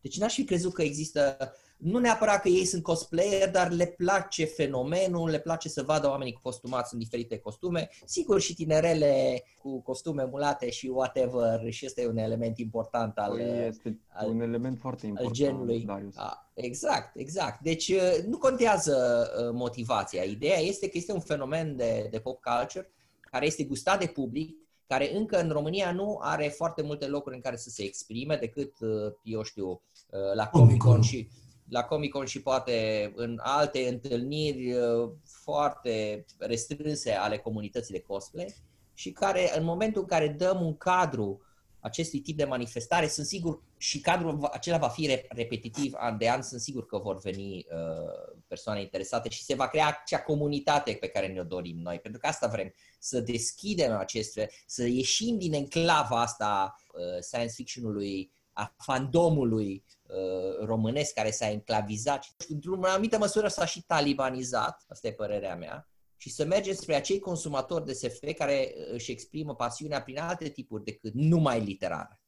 Deci 0.00 0.18
n-aș 0.18 0.34
fi 0.34 0.44
crezut 0.44 0.72
că 0.72 0.82
există 0.82 1.36
nu 1.82 1.98
neapărat 1.98 2.40
că 2.42 2.48
ei 2.48 2.64
sunt 2.64 2.82
cosplayer, 2.82 3.50
dar 3.50 3.70
le 3.70 3.86
place 3.86 4.44
fenomenul, 4.44 5.28
le 5.30 5.38
place 5.38 5.68
să 5.68 5.82
vadă 5.82 6.08
oamenii 6.08 6.38
costumați 6.42 6.92
în 6.92 6.98
diferite 6.98 7.38
costume. 7.38 7.88
Sigur 8.04 8.40
și 8.40 8.54
tinerele 8.54 9.42
cu 9.58 9.80
costume 9.80 10.24
mulate 10.30 10.70
și 10.70 10.86
whatever 10.86 11.70
și 11.72 11.84
este 11.84 12.06
un 12.06 12.16
element 12.16 12.58
important 12.58 13.18
al, 13.18 13.30
Păi 13.30 13.66
este 13.68 13.98
al- 14.08 14.28
un 14.28 14.40
element 14.40 14.78
foarte 14.78 15.00
al 15.02 15.08
important. 15.08 15.36
genului. 15.36 15.80
Darius. 15.84 16.16
A, 16.16 16.50
exact, 16.54 17.16
exact. 17.16 17.60
Deci 17.60 17.88
uh, 17.88 18.18
nu 18.26 18.38
contează 18.38 19.26
uh, 19.38 19.50
motivația. 19.54 20.22
Ideea 20.22 20.58
este 20.58 20.88
că 20.88 20.98
este 20.98 21.12
un 21.12 21.20
fenomen 21.20 21.76
de, 21.76 22.08
de 22.10 22.18
pop 22.18 22.40
culture 22.42 22.90
care 23.20 23.46
este 23.46 23.64
gustat 23.64 23.98
de 24.00 24.06
public, 24.06 24.56
care 24.86 25.16
încă 25.16 25.40
în 25.40 25.48
România 25.50 25.92
nu 25.92 26.18
are 26.20 26.48
foarte 26.48 26.82
multe 26.82 27.06
locuri 27.06 27.34
în 27.34 27.40
care 27.40 27.56
să 27.56 27.68
se 27.70 27.82
exprime 27.82 28.36
decât, 28.36 28.72
uh, 28.80 29.12
eu 29.22 29.42
știu, 29.42 29.68
uh, 29.70 30.34
la 30.34 30.46
Comic 30.48 30.78
Con 30.78 30.90
Comic-Con. 30.90 31.02
și 31.02 31.28
la 31.72 31.82
Comic 31.84 32.12
Con 32.12 32.26
și 32.26 32.42
poate 32.42 33.12
în 33.16 33.38
alte 33.42 33.88
întâlniri 33.88 34.72
uh, 34.72 35.10
foarte 35.24 36.24
restrânse 36.38 37.12
ale 37.12 37.38
comunității 37.38 37.94
de 37.94 38.00
cosplay 38.00 38.54
și 38.94 39.12
care 39.12 39.58
în 39.58 39.64
momentul 39.64 40.00
în 40.00 40.06
care 40.06 40.28
dăm 40.28 40.60
un 40.60 40.76
cadru 40.76 41.40
acestui 41.80 42.20
tip 42.20 42.36
de 42.36 42.44
manifestare, 42.44 43.08
sunt 43.08 43.26
sigur 43.26 43.62
și 43.76 44.00
cadrul 44.00 44.36
va- 44.36 44.50
acela 44.52 44.78
va 44.78 44.88
fi 44.88 45.06
re- 45.06 45.26
repetitiv 45.28 45.92
an 45.96 46.18
de 46.18 46.30
an, 46.30 46.42
sunt 46.42 46.60
sigur 46.60 46.86
că 46.86 46.98
vor 46.98 47.18
veni 47.18 47.54
uh, 47.56 48.36
persoane 48.46 48.80
interesate 48.80 49.28
și 49.28 49.42
se 49.42 49.54
va 49.54 49.68
crea 49.68 50.00
acea 50.02 50.22
comunitate 50.22 50.96
pe 51.00 51.08
care 51.08 51.26
ne-o 51.26 51.44
dorim 51.44 51.78
noi, 51.78 51.98
pentru 51.98 52.20
că 52.20 52.26
asta 52.26 52.46
vrem, 52.46 52.74
să 52.98 53.20
deschidem 53.20 53.92
aceste, 53.92 54.50
să 54.66 54.86
ieșim 54.86 55.38
din 55.38 55.52
enclava 55.52 56.20
asta 56.20 56.76
uh, 56.92 57.20
science 57.20 57.52
fiction-ului, 57.54 58.32
a 58.52 58.74
fandomului 58.78 59.84
uh, 60.02 60.66
românesc 60.66 61.14
care 61.14 61.30
s-a 61.30 61.50
enclavizat 61.50 62.22
și 62.22 62.30
într-o 62.48 62.78
anumită 62.82 63.18
măsură 63.18 63.48
s-a 63.48 63.64
și 63.64 63.82
talibanizat, 63.82 64.84
asta 64.88 65.06
e 65.06 65.12
părerea 65.12 65.56
mea, 65.56 65.88
și 66.16 66.30
să 66.30 66.44
mergem 66.44 66.74
spre 66.74 66.94
acei 66.94 67.18
consumatori 67.18 67.84
de 67.84 67.92
SF 67.92 68.32
care 68.36 68.74
uh, 68.76 68.92
își 68.92 69.10
exprimă 69.10 69.54
pasiunea 69.54 70.02
prin 70.02 70.18
alte 70.18 70.48
tipuri 70.48 70.84
decât 70.84 71.12
numai 71.14 71.60
literară. 71.60 72.20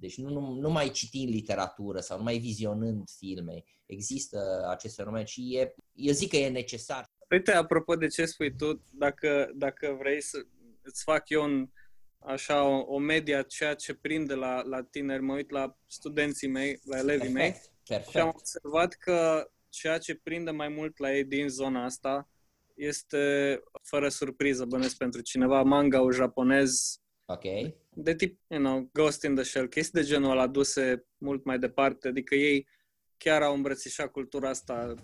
Deci 0.00 0.18
nu, 0.18 0.30
nu, 0.30 0.52
nu 0.52 0.70
mai 0.70 0.90
citind 0.90 1.28
literatură 1.28 2.00
sau 2.00 2.16
nu 2.16 2.22
mai 2.22 2.38
vizionând 2.38 3.08
filme. 3.18 3.64
Există 3.86 4.66
acest 4.70 4.94
fenomen 4.94 5.24
și 5.24 5.56
e, 5.56 5.74
eu 5.92 6.12
zic 6.12 6.30
că 6.30 6.36
e 6.36 6.48
necesar. 6.48 7.10
Uite, 7.30 7.52
apropo 7.52 7.94
de 7.94 8.06
ce 8.06 8.24
spui 8.24 8.56
tu, 8.56 8.82
dacă, 8.92 9.50
dacă 9.54 9.96
vrei 9.98 10.22
să 10.22 10.38
îți 10.82 11.02
fac 11.02 11.28
eu 11.28 11.42
un, 11.42 11.70
așa 12.18 12.62
o, 12.64 12.94
o 12.94 12.98
medie 12.98 13.34
a 13.34 13.42
ceea 13.42 13.74
ce 13.74 13.94
prinde 13.94 14.34
la, 14.34 14.62
la 14.62 14.82
tineri, 14.82 15.22
mă 15.22 15.34
uit 15.34 15.50
la 15.50 15.76
studenții 15.86 16.48
mei, 16.48 16.80
la 16.84 16.98
elevii 16.98 17.32
mei 17.32 17.50
Perfect, 17.50 17.82
și 17.84 17.94
am 17.94 18.02
perfect. 18.24 18.36
observat 18.36 18.92
că 18.94 19.50
ceea 19.68 19.98
ce 19.98 20.14
prinde 20.14 20.50
mai 20.50 20.68
mult 20.68 20.98
la 20.98 21.14
ei 21.14 21.24
din 21.24 21.48
zona 21.48 21.84
asta 21.84 22.30
este, 22.74 23.60
fără 23.82 24.08
surpriză, 24.08 24.64
bănesc 24.64 24.96
pentru 24.96 25.20
cineva, 25.20 25.62
manga 25.62 26.10
japonez 26.12 27.00
Ok. 27.30 27.42
de 27.90 28.14
tip, 28.14 28.40
you 28.46 28.60
know, 28.60 28.88
Ghost 28.92 29.22
in 29.22 29.34
the 29.34 29.44
Shell, 29.44 29.68
chestii 29.68 30.00
de 30.00 30.06
genul 30.06 30.30
ăla 30.30 30.42
aduse 30.42 31.06
mult 31.18 31.44
mai 31.44 31.58
departe, 31.58 32.08
adică 32.08 32.34
ei 32.34 32.68
chiar 33.16 33.42
au 33.42 33.54
îmbrățișat 33.54 34.10
cultura 34.10 34.48
asta 34.48 34.94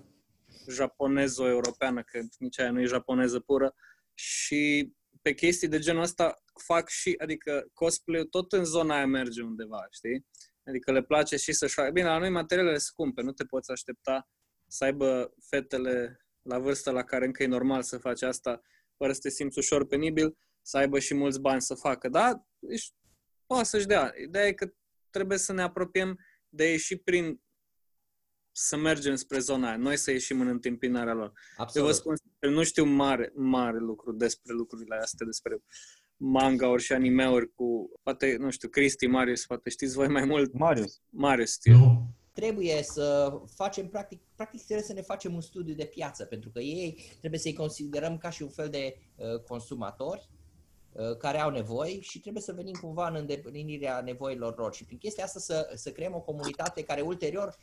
japonezo-europeană, 0.71 2.03
că 2.03 2.21
nici 2.39 2.59
aia 2.61 2.71
nu 2.71 2.81
e 2.81 2.85
japoneză 2.85 3.41
pură, 3.41 3.75
și 4.15 4.93
pe 5.23 5.35
chestii 5.35 5.69
de 5.69 5.79
genul 5.79 6.03
ăsta 6.03 6.43
fac 6.61 6.89
și, 6.89 7.15
adică 7.19 7.71
cosplay 7.73 8.27
tot 8.31 8.53
în 8.53 8.65
zona 8.65 8.95
aia 8.95 9.07
merge 9.07 9.43
undeva, 9.43 9.87
știi? 9.91 10.27
Adică 10.65 10.93
le 10.93 11.03
place 11.03 11.37
și 11.37 11.53
să-și 11.53 11.75
facă. 11.75 11.91
Bine, 11.91 12.07
la 12.07 12.19
noi 12.19 12.31
materialele 12.31 12.79
scumpe, 12.79 13.23
nu 13.23 13.33
te 13.33 13.45
poți 13.45 13.71
aștepta 13.71 14.29
să 14.67 14.85
aibă 14.85 15.35
fetele 15.41 16.25
la 16.43 16.59
vârstă 16.59 16.91
la 16.91 17.05
care 17.05 17.25
încă 17.25 17.43
e 17.43 17.47
normal 17.47 17.83
să 17.83 17.99
faci 17.99 18.23
asta, 18.23 18.61
fără 18.97 19.13
să 19.13 19.21
te 19.21 19.29
simți 19.29 19.59
ușor 19.59 19.87
penibil, 19.87 20.37
să 20.63 20.77
aibă 20.77 20.99
și 20.99 21.15
mulți 21.15 21.41
bani 21.41 21.63
să 21.63 21.75
facă. 21.75 22.09
Da, 22.09 22.47
deci, 22.59 22.93
poate 23.47 23.65
să-și 23.65 23.87
dea. 23.87 24.13
Ideea 24.23 24.47
e 24.47 24.53
că 24.53 24.73
trebuie 25.11 25.39
să 25.39 25.53
ne 25.53 25.63
apropiem 25.63 26.19
de 26.49 26.71
ei 26.71 26.79
și 26.79 26.97
prin 26.97 27.43
să 28.57 28.77
mergem 28.77 29.15
spre 29.15 29.39
zona 29.39 29.69
aia, 29.69 29.77
noi 29.77 29.97
să 29.97 30.11
ieșim 30.11 30.41
în 30.41 30.47
întâmpinarea 30.47 31.15
lor. 31.15 31.27
Eu 31.27 31.33
vă 31.57 31.63
Absolut. 31.63 31.95
spun, 31.95 32.17
sincer, 32.17 32.51
nu 32.59 32.63
știu 32.65 32.85
mare, 32.85 33.33
mare 33.35 33.79
lucru 33.79 34.13
despre 34.13 34.53
lucrurile 34.53 34.97
astea, 34.97 35.27
despre 35.27 35.59
manga-uri 36.27 36.83
și 36.83 36.93
anime-uri 36.93 37.55
cu, 37.55 37.91
poate, 38.03 38.37
nu 38.39 38.51
știu, 38.51 38.69
Cristi, 38.69 39.07
Marius, 39.07 39.47
poate 39.47 39.71
știți 39.71 39.95
voi 39.95 40.09
mai 40.09 40.25
mult. 40.25 40.53
Marius, 40.53 41.01
Marius 41.11 41.53
știu. 41.53 41.77
Nu? 41.77 42.15
trebuie 42.35 42.83
să 42.83 43.39
facem, 43.55 43.89
practic, 43.89 44.21
practic 44.37 44.65
trebuie 44.65 44.87
să 44.87 44.93
ne 44.93 45.01
facem 45.01 45.35
un 45.35 45.41
studiu 45.41 45.75
de 45.75 45.85
piață, 45.85 46.25
pentru 46.25 46.51
că 46.51 46.61
ei 46.61 47.17
trebuie 47.19 47.41
să-i 47.41 47.53
considerăm 47.53 48.19
ca 48.19 48.31
și 48.31 48.43
un 48.43 48.49
fel 48.49 48.69
de 48.69 48.97
uh, 49.17 49.41
consumatori 49.41 50.29
uh, 50.93 51.17
care 51.17 51.39
au 51.39 51.51
nevoi 51.51 51.99
și 52.01 52.21
trebuie 52.21 52.43
să 52.43 52.53
venim 52.53 52.75
cumva 52.81 53.09
în 53.09 53.15
îndeplinirea 53.15 54.01
nevoilor 54.01 54.59
lor. 54.59 54.75
Și 54.75 54.85
prin 54.85 54.99
chestia 54.99 55.25
asta 55.25 55.39
să, 55.39 55.71
să 55.75 55.91
creăm 55.91 56.15
o 56.15 56.21
comunitate 56.21 56.83
care 56.83 57.01
ulterior, 57.01 57.57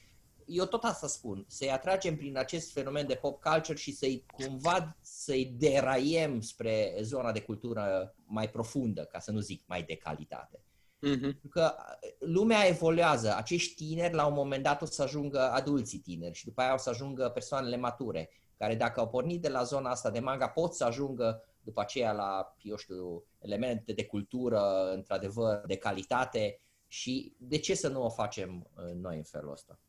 eu 0.46 0.66
tot 0.66 0.84
asta 0.84 1.08
spun, 1.08 1.46
să-i 1.48 1.72
atragem 1.72 2.16
prin 2.16 2.38
acest 2.38 2.72
fenomen 2.72 3.08
de 3.08 3.16
pop 3.16 3.42
culture 3.42 3.78
și 3.78 3.92
să-i 3.92 4.26
cumva 4.34 4.98
să-i 5.02 5.46
deraiem 5.46 6.42
spre 6.42 6.98
zona 7.02 7.32
de 7.32 7.42
cultură 7.42 8.16
mai 8.26 8.50
profundă, 8.50 9.06
ca 9.06 9.20
să 9.20 9.32
nu 9.32 9.40
zic 9.40 9.64
mai 9.66 9.84
de 9.84 9.96
calitate. 9.96 10.64
Mhm. 11.00 11.20
Pentru 11.20 11.48
că 11.50 11.76
lumea 12.20 12.68
evoluează. 12.68 13.36
Acești 13.36 13.76
tineri, 13.76 14.14
la 14.14 14.26
un 14.26 14.34
moment 14.34 14.64
dat, 14.64 14.82
o 14.82 14.86
să 14.86 15.02
ajungă 15.02 15.40
adulții 15.40 16.00
tineri 16.00 16.36
și 16.36 16.46
după 16.46 16.62
aia 16.62 16.74
o 16.74 16.78
să 16.78 16.90
ajungă 16.90 17.30
persoanele 17.30 17.78
mature, 17.78 18.30
care 18.58 18.76
dacă 18.76 19.00
au 19.00 19.10
pornit 19.10 19.42
de 19.42 19.50
la 19.50 19.64
zona 19.64 19.90
asta 19.90 20.10
de 20.10 20.20
manga, 20.20 20.48
pot 20.48 20.74
să 20.74 20.84
ajungă 20.84 21.44
după 21.62 21.82
aceea 21.82 22.12
la, 22.12 22.56
eu 22.62 22.76
știu, 22.76 23.24
elemente 23.40 23.94
de 23.94 24.06
cultură, 24.06 24.92
într-adevăr, 24.94 25.64
de 25.66 25.78
calitate 25.78 26.60
și 26.88 27.36
de 27.38 27.58
ce 27.58 27.76
să 27.76 27.88
nu 27.88 28.04
o 28.04 28.10
facem 28.10 28.70
uh, 28.76 28.94
noi 28.94 29.18
în 29.18 29.24
felul 29.24 29.52
ăsta? 29.52 29.80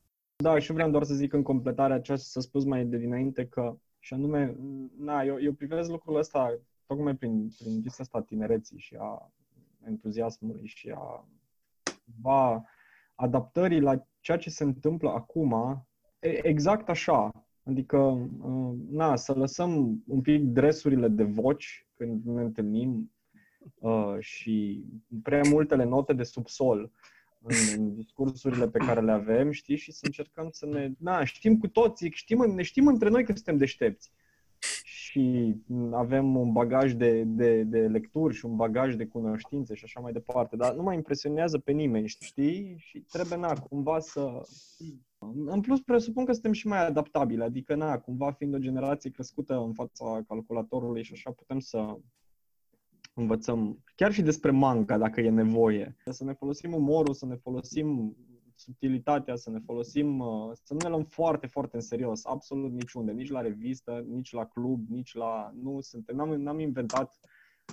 Da, 0.43 0.59
și 0.59 0.73
vreau 0.73 0.91
doar 0.91 1.03
să 1.03 1.15
zic 1.15 1.33
în 1.33 1.43
completarea 1.43 2.01
ceea 2.01 2.17
ce 2.17 2.23
s-a 2.23 2.41
spus 2.41 2.65
mai 2.65 2.85
de 2.85 2.97
dinainte 2.97 3.47
că, 3.47 3.77
și 3.99 4.15
anume, 4.15 4.57
na, 4.99 5.23
eu, 5.23 5.41
eu 5.41 5.53
privesc 5.53 5.91
lucrul 5.91 6.17
ăsta 6.17 6.59
tocmai 6.87 7.15
prin, 7.15 7.49
prin 7.59 7.83
chestia 7.83 8.05
asta 8.05 8.19
a 8.19 8.23
tinereții 8.23 8.79
și 8.79 8.97
a 8.99 9.33
entuziasmului 9.87 10.67
și 10.67 10.93
a 10.97 11.29
va 12.21 12.63
adaptării 13.15 13.81
la 13.81 14.07
ceea 14.21 14.37
ce 14.37 14.51
se 14.51 14.65
întâmplă 14.65 15.11
acum, 15.11 15.85
e- 16.21 16.47
exact 16.47 16.89
așa. 16.89 17.31
Adică, 17.65 17.99
uh, 17.99 18.75
na, 18.91 19.17
să 19.17 19.33
lăsăm 19.33 20.03
un 20.07 20.21
pic 20.21 20.43
dresurile 20.43 21.09
de 21.09 21.25
voci 21.25 21.87
când 21.97 22.25
ne 22.25 22.43
întâlnim 22.43 23.13
uh, 23.75 24.17
și 24.19 24.85
prea 25.23 25.43
multele 25.49 25.85
note 25.85 26.13
de 26.13 26.23
subsol 26.23 26.91
în, 27.43 27.57
în 27.77 27.95
discursurile 27.95 28.69
pe 28.69 28.79
care 28.79 29.01
le 29.01 29.13
avem, 29.13 29.51
știi, 29.51 29.77
și 29.77 29.93
să 29.93 30.01
încercăm 30.05 30.49
să 30.51 30.67
ne... 30.67 30.91
Na, 30.99 31.25
știm 31.25 31.59
cu 31.59 31.69
toții, 31.69 32.11
știm, 32.15 32.39
ne 32.55 32.63
știm 32.63 32.87
între 32.87 33.09
noi 33.09 33.25
că 33.25 33.33
suntem 33.33 33.57
deștepți 33.57 34.13
și 35.13 35.55
avem 35.93 36.37
un 36.37 36.53
bagaj 36.53 36.93
de, 36.93 37.23
de, 37.23 37.63
de 37.63 37.79
lecturi 37.79 38.35
și 38.35 38.45
un 38.45 38.57
bagaj 38.57 38.95
de 38.95 39.07
cunoștințe 39.07 39.75
și 39.75 39.85
așa 39.85 40.01
mai 40.01 40.13
departe, 40.13 40.57
dar 40.57 40.75
nu 40.75 40.83
mai 40.83 40.95
impresionează 40.95 41.59
pe 41.59 41.73
nimeni, 41.73 42.09
știi? 42.09 42.75
Și 42.79 42.99
trebuie, 42.99 43.39
na, 43.39 43.53
cumva 43.53 43.99
să... 43.99 44.41
În 45.47 45.61
plus, 45.61 45.81
presupun 45.81 46.25
că 46.25 46.33
suntem 46.33 46.53
și 46.53 46.67
mai 46.67 46.87
adaptabili, 46.87 47.43
adică, 47.43 47.75
na, 47.75 47.99
cumva 47.99 48.33
fiind 48.33 48.55
o 48.55 48.59
generație 48.59 49.11
crescută 49.11 49.55
în 49.55 49.73
fața 49.73 50.23
calculatorului 50.29 51.03
și 51.03 51.13
așa, 51.13 51.31
putem 51.31 51.59
să 51.59 51.97
învățăm 53.15 53.83
chiar 53.95 54.13
și 54.13 54.23
despre 54.23 54.51
manga, 54.51 54.99
dacă 54.99 55.21
e 55.21 55.31
nevoie. 55.31 55.97
Să 56.11 56.25
ne 56.25 56.33
folosim 56.33 56.75
umorul, 56.75 57.15
să 57.15 57.27
ne 57.27 57.35
folosim 57.35 58.17
subtilitatea, 58.55 59.37
să 59.37 59.51
ne 59.51 59.59
folosim, 59.59 60.19
uh, 60.19 60.51
să 60.63 60.75
nu 60.75 60.79
ne 60.83 60.89
luăm 60.89 61.05
foarte, 61.05 61.47
foarte 61.47 61.77
în 61.77 61.83
serios, 61.83 62.25
absolut 62.25 62.73
niciunde, 62.73 63.13
nici 63.13 63.31
la 63.31 63.41
revistă, 63.41 64.05
nici 64.09 64.33
la 64.33 64.47
club, 64.47 64.89
nici 64.89 65.15
la... 65.15 65.51
Nu 65.63 65.81
suntem, 65.81 66.17
n-am, 66.17 66.29
n-am 66.29 66.59
inventat, 66.59 67.21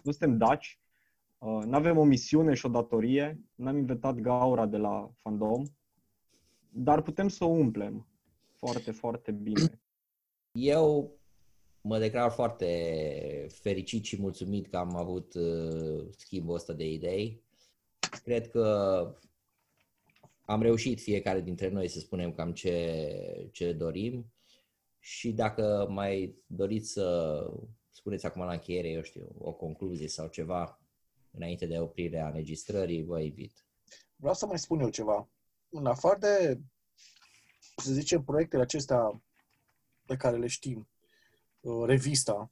nu 0.04 0.12
suntem 0.12 0.38
daci, 0.38 0.80
nu 1.40 1.76
avem 1.76 1.98
o 1.98 2.04
misiune 2.04 2.54
și 2.54 2.66
o 2.66 2.70
datorie, 2.70 3.40
n-am 3.56 3.78
inventat 3.78 4.16
gaura 4.16 4.66
de 4.66 4.78
la 4.78 5.12
fandom, 5.16 5.64
dar 6.70 7.02
putem 7.02 7.28
să 7.28 7.44
o 7.44 7.48
umplem 7.48 8.08
foarte, 8.52 8.92
foarte 8.92 9.32
bine. 9.32 9.82
Eu 10.52 11.19
mă 11.82 12.00
declar 12.00 12.32
foarte 12.32 13.48
fericit 13.50 14.04
și 14.04 14.22
mulțumit 14.22 14.68
că 14.68 14.78
am 14.78 14.96
avut 14.96 15.34
uh, 15.34 16.06
schimbul 16.18 16.56
ăsta 16.56 16.74
de 16.74 16.88
idei. 16.88 17.44
Cred 18.24 18.50
că 18.50 19.16
am 20.42 20.62
reușit 20.62 21.02
fiecare 21.02 21.42
dintre 21.42 21.70
noi 21.70 21.88
să 21.88 22.00
spunem 22.00 22.34
cam 22.34 22.54
ce, 22.54 23.50
ce 23.52 23.74
dorim 23.74 24.34
și 25.00 25.32
dacă 25.32 25.88
mai 25.90 26.36
doriți 26.48 26.92
să 26.92 27.46
spuneți 27.90 28.26
acum 28.26 28.42
la 28.42 28.52
încheiere, 28.52 28.90
eu 28.90 29.02
știu, 29.02 29.36
o 29.38 29.54
concluzie 29.54 30.08
sau 30.08 30.28
ceva 30.28 30.80
înainte 31.32 31.66
de 31.66 31.80
oprirea 31.80 32.28
înregistrării, 32.28 33.04
vă 33.04 33.20
invit. 33.20 33.66
Vreau 34.16 34.34
să 34.34 34.46
mai 34.46 34.60
spun 34.60 34.80
eu 34.80 34.90
ceva. 34.90 35.30
În 35.70 35.86
afară 35.86 36.18
de 36.20 36.60
să 37.76 37.94
zicem, 37.94 38.24
proiectele 38.24 38.62
acestea 38.62 39.22
pe 40.06 40.16
care 40.16 40.38
le 40.38 40.48
știm, 40.48 40.78
uh, 40.78 40.89
revista 41.86 42.52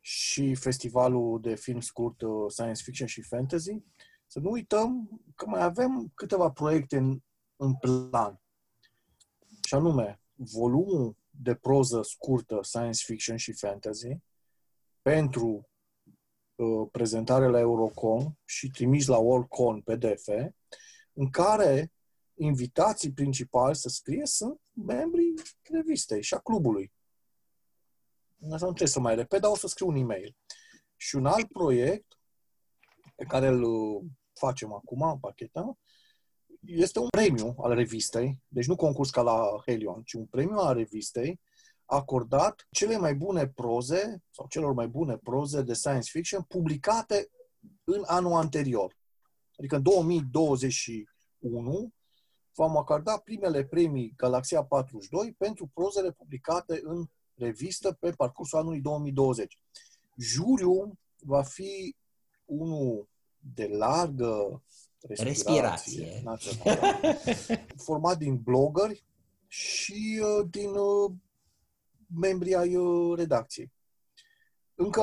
și 0.00 0.54
festivalul 0.54 1.40
de 1.40 1.54
film 1.54 1.80
scurt 1.80 2.20
uh, 2.20 2.30
science 2.48 2.82
fiction 2.82 3.06
și 3.06 3.22
fantasy, 3.22 3.82
să 4.26 4.38
nu 4.38 4.50
uităm 4.50 5.20
că 5.34 5.46
mai 5.46 5.62
avem 5.62 6.12
câteva 6.14 6.50
proiecte 6.50 6.96
în, 6.96 7.20
în 7.56 7.74
plan. 7.74 8.40
Și 9.66 9.74
anume, 9.74 10.20
volumul 10.34 11.16
de 11.30 11.54
proză 11.54 12.02
scurtă 12.02 12.58
science 12.62 13.04
fiction 13.04 13.36
și 13.36 13.52
fantasy 13.52 14.18
pentru 15.02 15.68
uh, 16.54 16.88
prezentare 16.92 17.48
la 17.48 17.58
Eurocon 17.58 18.38
și 18.44 18.70
trimis 18.70 19.06
la 19.06 19.18
Worldcon 19.18 19.80
PDF, 19.80 20.28
în 21.12 21.30
care 21.30 21.92
invitații 22.34 23.12
principali 23.12 23.76
să 23.76 23.88
scrie 23.88 24.26
sunt 24.26 24.60
membrii 24.72 25.34
revistei 25.62 26.22
și 26.22 26.34
a 26.34 26.38
clubului. 26.38 26.92
Asta 28.42 28.66
nu 28.66 28.72
trebuie 28.72 28.88
să 28.88 29.00
mai 29.00 29.14
repet, 29.14 29.40
dar 29.40 29.50
o 29.50 29.56
să 29.56 29.66
scriu 29.66 29.88
un 29.88 29.96
e-mail. 29.96 30.36
Și 30.96 31.16
un 31.16 31.26
alt 31.26 31.52
proiect 31.52 32.18
pe 33.14 33.24
care 33.24 33.46
îl 33.46 33.62
uh, 33.62 34.04
facem 34.32 34.72
acum, 34.72 35.02
împachetăm, 35.02 35.78
este 36.60 36.98
un 36.98 37.08
premiu 37.08 37.54
al 37.58 37.74
revistei, 37.74 38.42
deci 38.48 38.66
nu 38.66 38.76
concurs 38.76 39.10
ca 39.10 39.22
la 39.22 39.62
Helion, 39.66 40.02
ci 40.02 40.12
un 40.12 40.26
premiu 40.26 40.56
al 40.56 40.74
revistei 40.74 41.40
acordat 41.84 42.66
cele 42.70 42.96
mai 42.96 43.14
bune 43.14 43.48
proze 43.48 44.22
sau 44.30 44.46
celor 44.48 44.72
mai 44.72 44.88
bune 44.88 45.16
proze 45.16 45.62
de 45.62 45.74
science 45.74 46.10
fiction 46.10 46.42
publicate 46.42 47.30
în 47.84 48.02
anul 48.06 48.32
anterior. 48.32 48.96
Adică 49.58 49.76
în 49.76 49.82
2021 49.82 51.92
vom 52.54 52.76
acorda 52.76 53.16
primele 53.16 53.64
premii 53.64 54.12
Galaxia 54.16 54.64
42 54.64 55.34
pentru 55.38 55.70
prozele 55.74 56.12
publicate 56.12 56.80
în 56.82 57.06
revistă 57.38 57.92
pe 57.92 58.10
parcursul 58.10 58.58
anului 58.58 58.80
2020. 58.80 59.58
Juriul 60.16 60.92
va 61.16 61.42
fi 61.42 61.96
unul 62.44 63.08
de 63.54 63.66
largă 63.66 64.62
respirație, 65.00 66.04
respirație. 66.04 67.66
format 67.86 68.18
din 68.18 68.36
blogări 68.36 69.04
și 69.46 70.20
uh, 70.22 70.46
din 70.50 70.70
uh, 70.70 71.12
membrii 72.14 72.54
ai 72.54 72.76
uh, 72.76 73.18
redacției. 73.18 73.72
Încă 74.74 75.02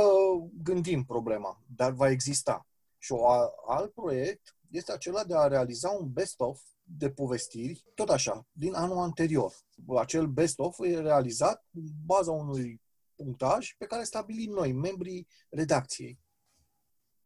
gândim 0.63 1.03
problema, 1.03 1.61
dar 1.75 1.91
va 1.91 2.09
exista. 2.09 2.67
Și 2.97 3.11
un 3.11 3.19
alt 3.67 3.93
proiect 3.93 4.55
este 4.69 4.91
acela 4.91 5.23
de 5.23 5.36
a 5.36 5.47
realiza 5.47 5.89
un 5.89 6.11
best-of 6.11 6.61
de 6.88 7.09
povestiri, 7.09 7.86
tot 7.95 8.09
așa, 8.09 8.47
din 8.51 8.73
anul 8.73 8.97
anterior. 8.97 9.53
Acel 9.97 10.27
best-of 10.27 10.79
e 10.79 10.99
realizat 10.99 11.65
în 11.73 11.83
baza 12.05 12.31
unui 12.31 12.81
punctaj 13.15 13.75
pe 13.77 13.86
care 13.86 14.03
stabilim 14.03 14.51
noi, 14.51 14.71
membrii 14.71 15.27
redacției. 15.49 16.19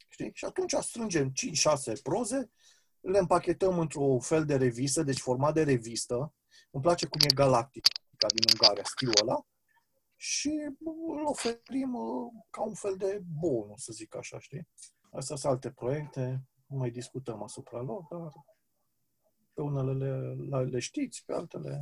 Știi? 0.10 0.32
Și 0.34 0.46
atunci 0.46 0.74
strângem 0.80 1.32
5-6 1.98 2.02
proze, 2.04 2.52
le 3.00 3.18
împachetăm 3.18 3.80
într-o 3.80 4.20
fel 4.20 4.46
de 4.46 4.56
revistă, 4.56 5.04
deci 5.04 5.20
format 5.20 5.54
de 5.54 5.64
revistă. 5.64 6.34
Îmi 6.72 6.84
place 6.84 7.06
cum 7.06 7.22
e 7.30 7.34
Galactica 7.34 8.28
din 8.28 8.44
Ungaria, 8.54 8.84
stilul 8.84 9.14
ăla. 9.22 9.46
Și 10.16 10.50
îl 11.08 11.26
oferim 11.26 11.94
uh, 11.94 12.32
ca 12.50 12.62
un 12.62 12.74
fel 12.74 12.96
de 12.98 13.22
bonus, 13.40 13.84
să 13.84 13.92
zic 13.94 14.16
așa, 14.16 14.40
știi? 14.40 14.68
Astea 15.12 15.36
sunt 15.36 15.52
alte 15.52 15.72
proiecte, 15.72 16.44
nu 16.66 16.78
mai 16.78 16.90
discutăm 16.90 17.44
asupra 17.44 17.82
lor, 17.82 18.06
dar 18.10 18.32
pe 19.60 19.66
unele 19.66 20.06
le, 20.50 20.64
le 20.64 20.80
știți, 20.80 21.24
pe 21.26 21.34
altele... 21.34 21.80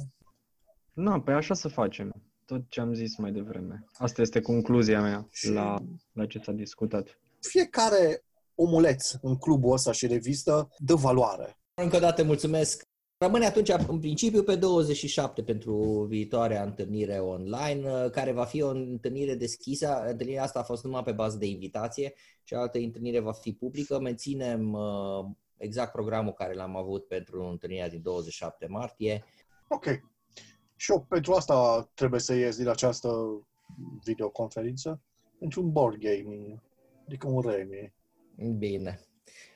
Nu, 0.93 1.11
pe 1.11 1.19
păi 1.19 1.33
așa 1.33 1.53
să 1.53 1.67
facem. 1.67 2.11
Tot 2.45 2.61
ce 2.69 2.79
am 2.79 2.93
zis 2.93 3.17
mai 3.17 3.31
devreme. 3.31 3.85
Asta 3.93 4.21
este 4.21 4.41
concluzia 4.41 5.01
mea 5.01 5.27
și... 5.31 5.49
la, 5.49 5.77
la 6.11 6.25
ce 6.25 6.39
s-a 6.39 6.51
discutat. 6.51 7.19
Fiecare 7.39 8.23
omuleț 8.55 9.13
în 9.21 9.35
clubul 9.35 9.73
ăsta 9.73 9.91
și 9.91 10.07
revistă 10.07 10.69
dă 10.77 10.95
valoare. 10.95 11.59
Încă 11.73 11.95
o 11.95 11.99
dată 11.99 12.23
mulțumesc. 12.23 12.83
Rămâne 13.17 13.45
atunci, 13.45 13.69
în 13.87 13.99
principiu, 13.99 14.43
pe 14.43 14.55
27 14.55 15.43
pentru 15.43 16.05
viitoarea 16.09 16.63
întâlnire 16.63 17.19
online, 17.19 18.09
care 18.11 18.31
va 18.31 18.45
fi 18.45 18.61
o 18.61 18.69
întâlnire 18.69 19.35
deschisă. 19.35 20.03
Întâlnirea 20.07 20.43
asta 20.43 20.59
a 20.59 20.63
fost 20.63 20.83
numai 20.83 21.03
pe 21.03 21.11
bază 21.11 21.37
de 21.37 21.45
invitație, 21.45 22.13
cealaltă 22.43 22.77
întâlnire 22.77 23.19
va 23.19 23.31
fi 23.31 23.53
publică. 23.53 23.99
Menținem 23.99 24.73
uh, 24.73 25.25
exact 25.57 25.91
programul 25.91 26.33
care 26.33 26.53
l-am 26.53 26.75
avut 26.75 27.07
pentru 27.07 27.43
întâlnirea 27.43 27.89
din 27.89 28.01
27 28.01 28.67
martie. 28.67 29.23
Ok. 29.67 29.85
Și 30.75 30.91
eu 30.91 31.05
pentru 31.09 31.33
asta 31.33 31.89
trebuie 31.93 32.19
să 32.19 32.33
ies 32.33 32.57
din 32.57 32.67
această 32.67 33.09
videoconferință 34.03 35.01
pentru 35.39 35.61
un 35.61 35.71
board 35.71 35.97
game, 35.97 36.63
adică 37.05 37.27
un 37.27 37.41
remi. 37.41 37.93
Bine. 38.57 38.99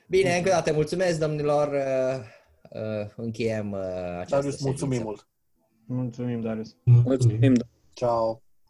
Bine, 0.08 0.36
încă 0.36 0.48
o 0.48 0.52
dată 0.52 0.72
mulțumesc, 0.72 1.18
domnilor. 1.18 1.68
Uh, 1.68 2.24
uh, 2.70 3.10
încheiem 3.16 3.72
uh, 3.72 3.80
această 4.18 4.36
Darius, 4.36 4.60
mulțumim 4.62 5.02
mult. 5.02 5.28
Mulțumim, 5.86 6.40
Darius. 6.40 6.76
Mulțumim. 6.84 7.54
Ciao. 7.92 8.42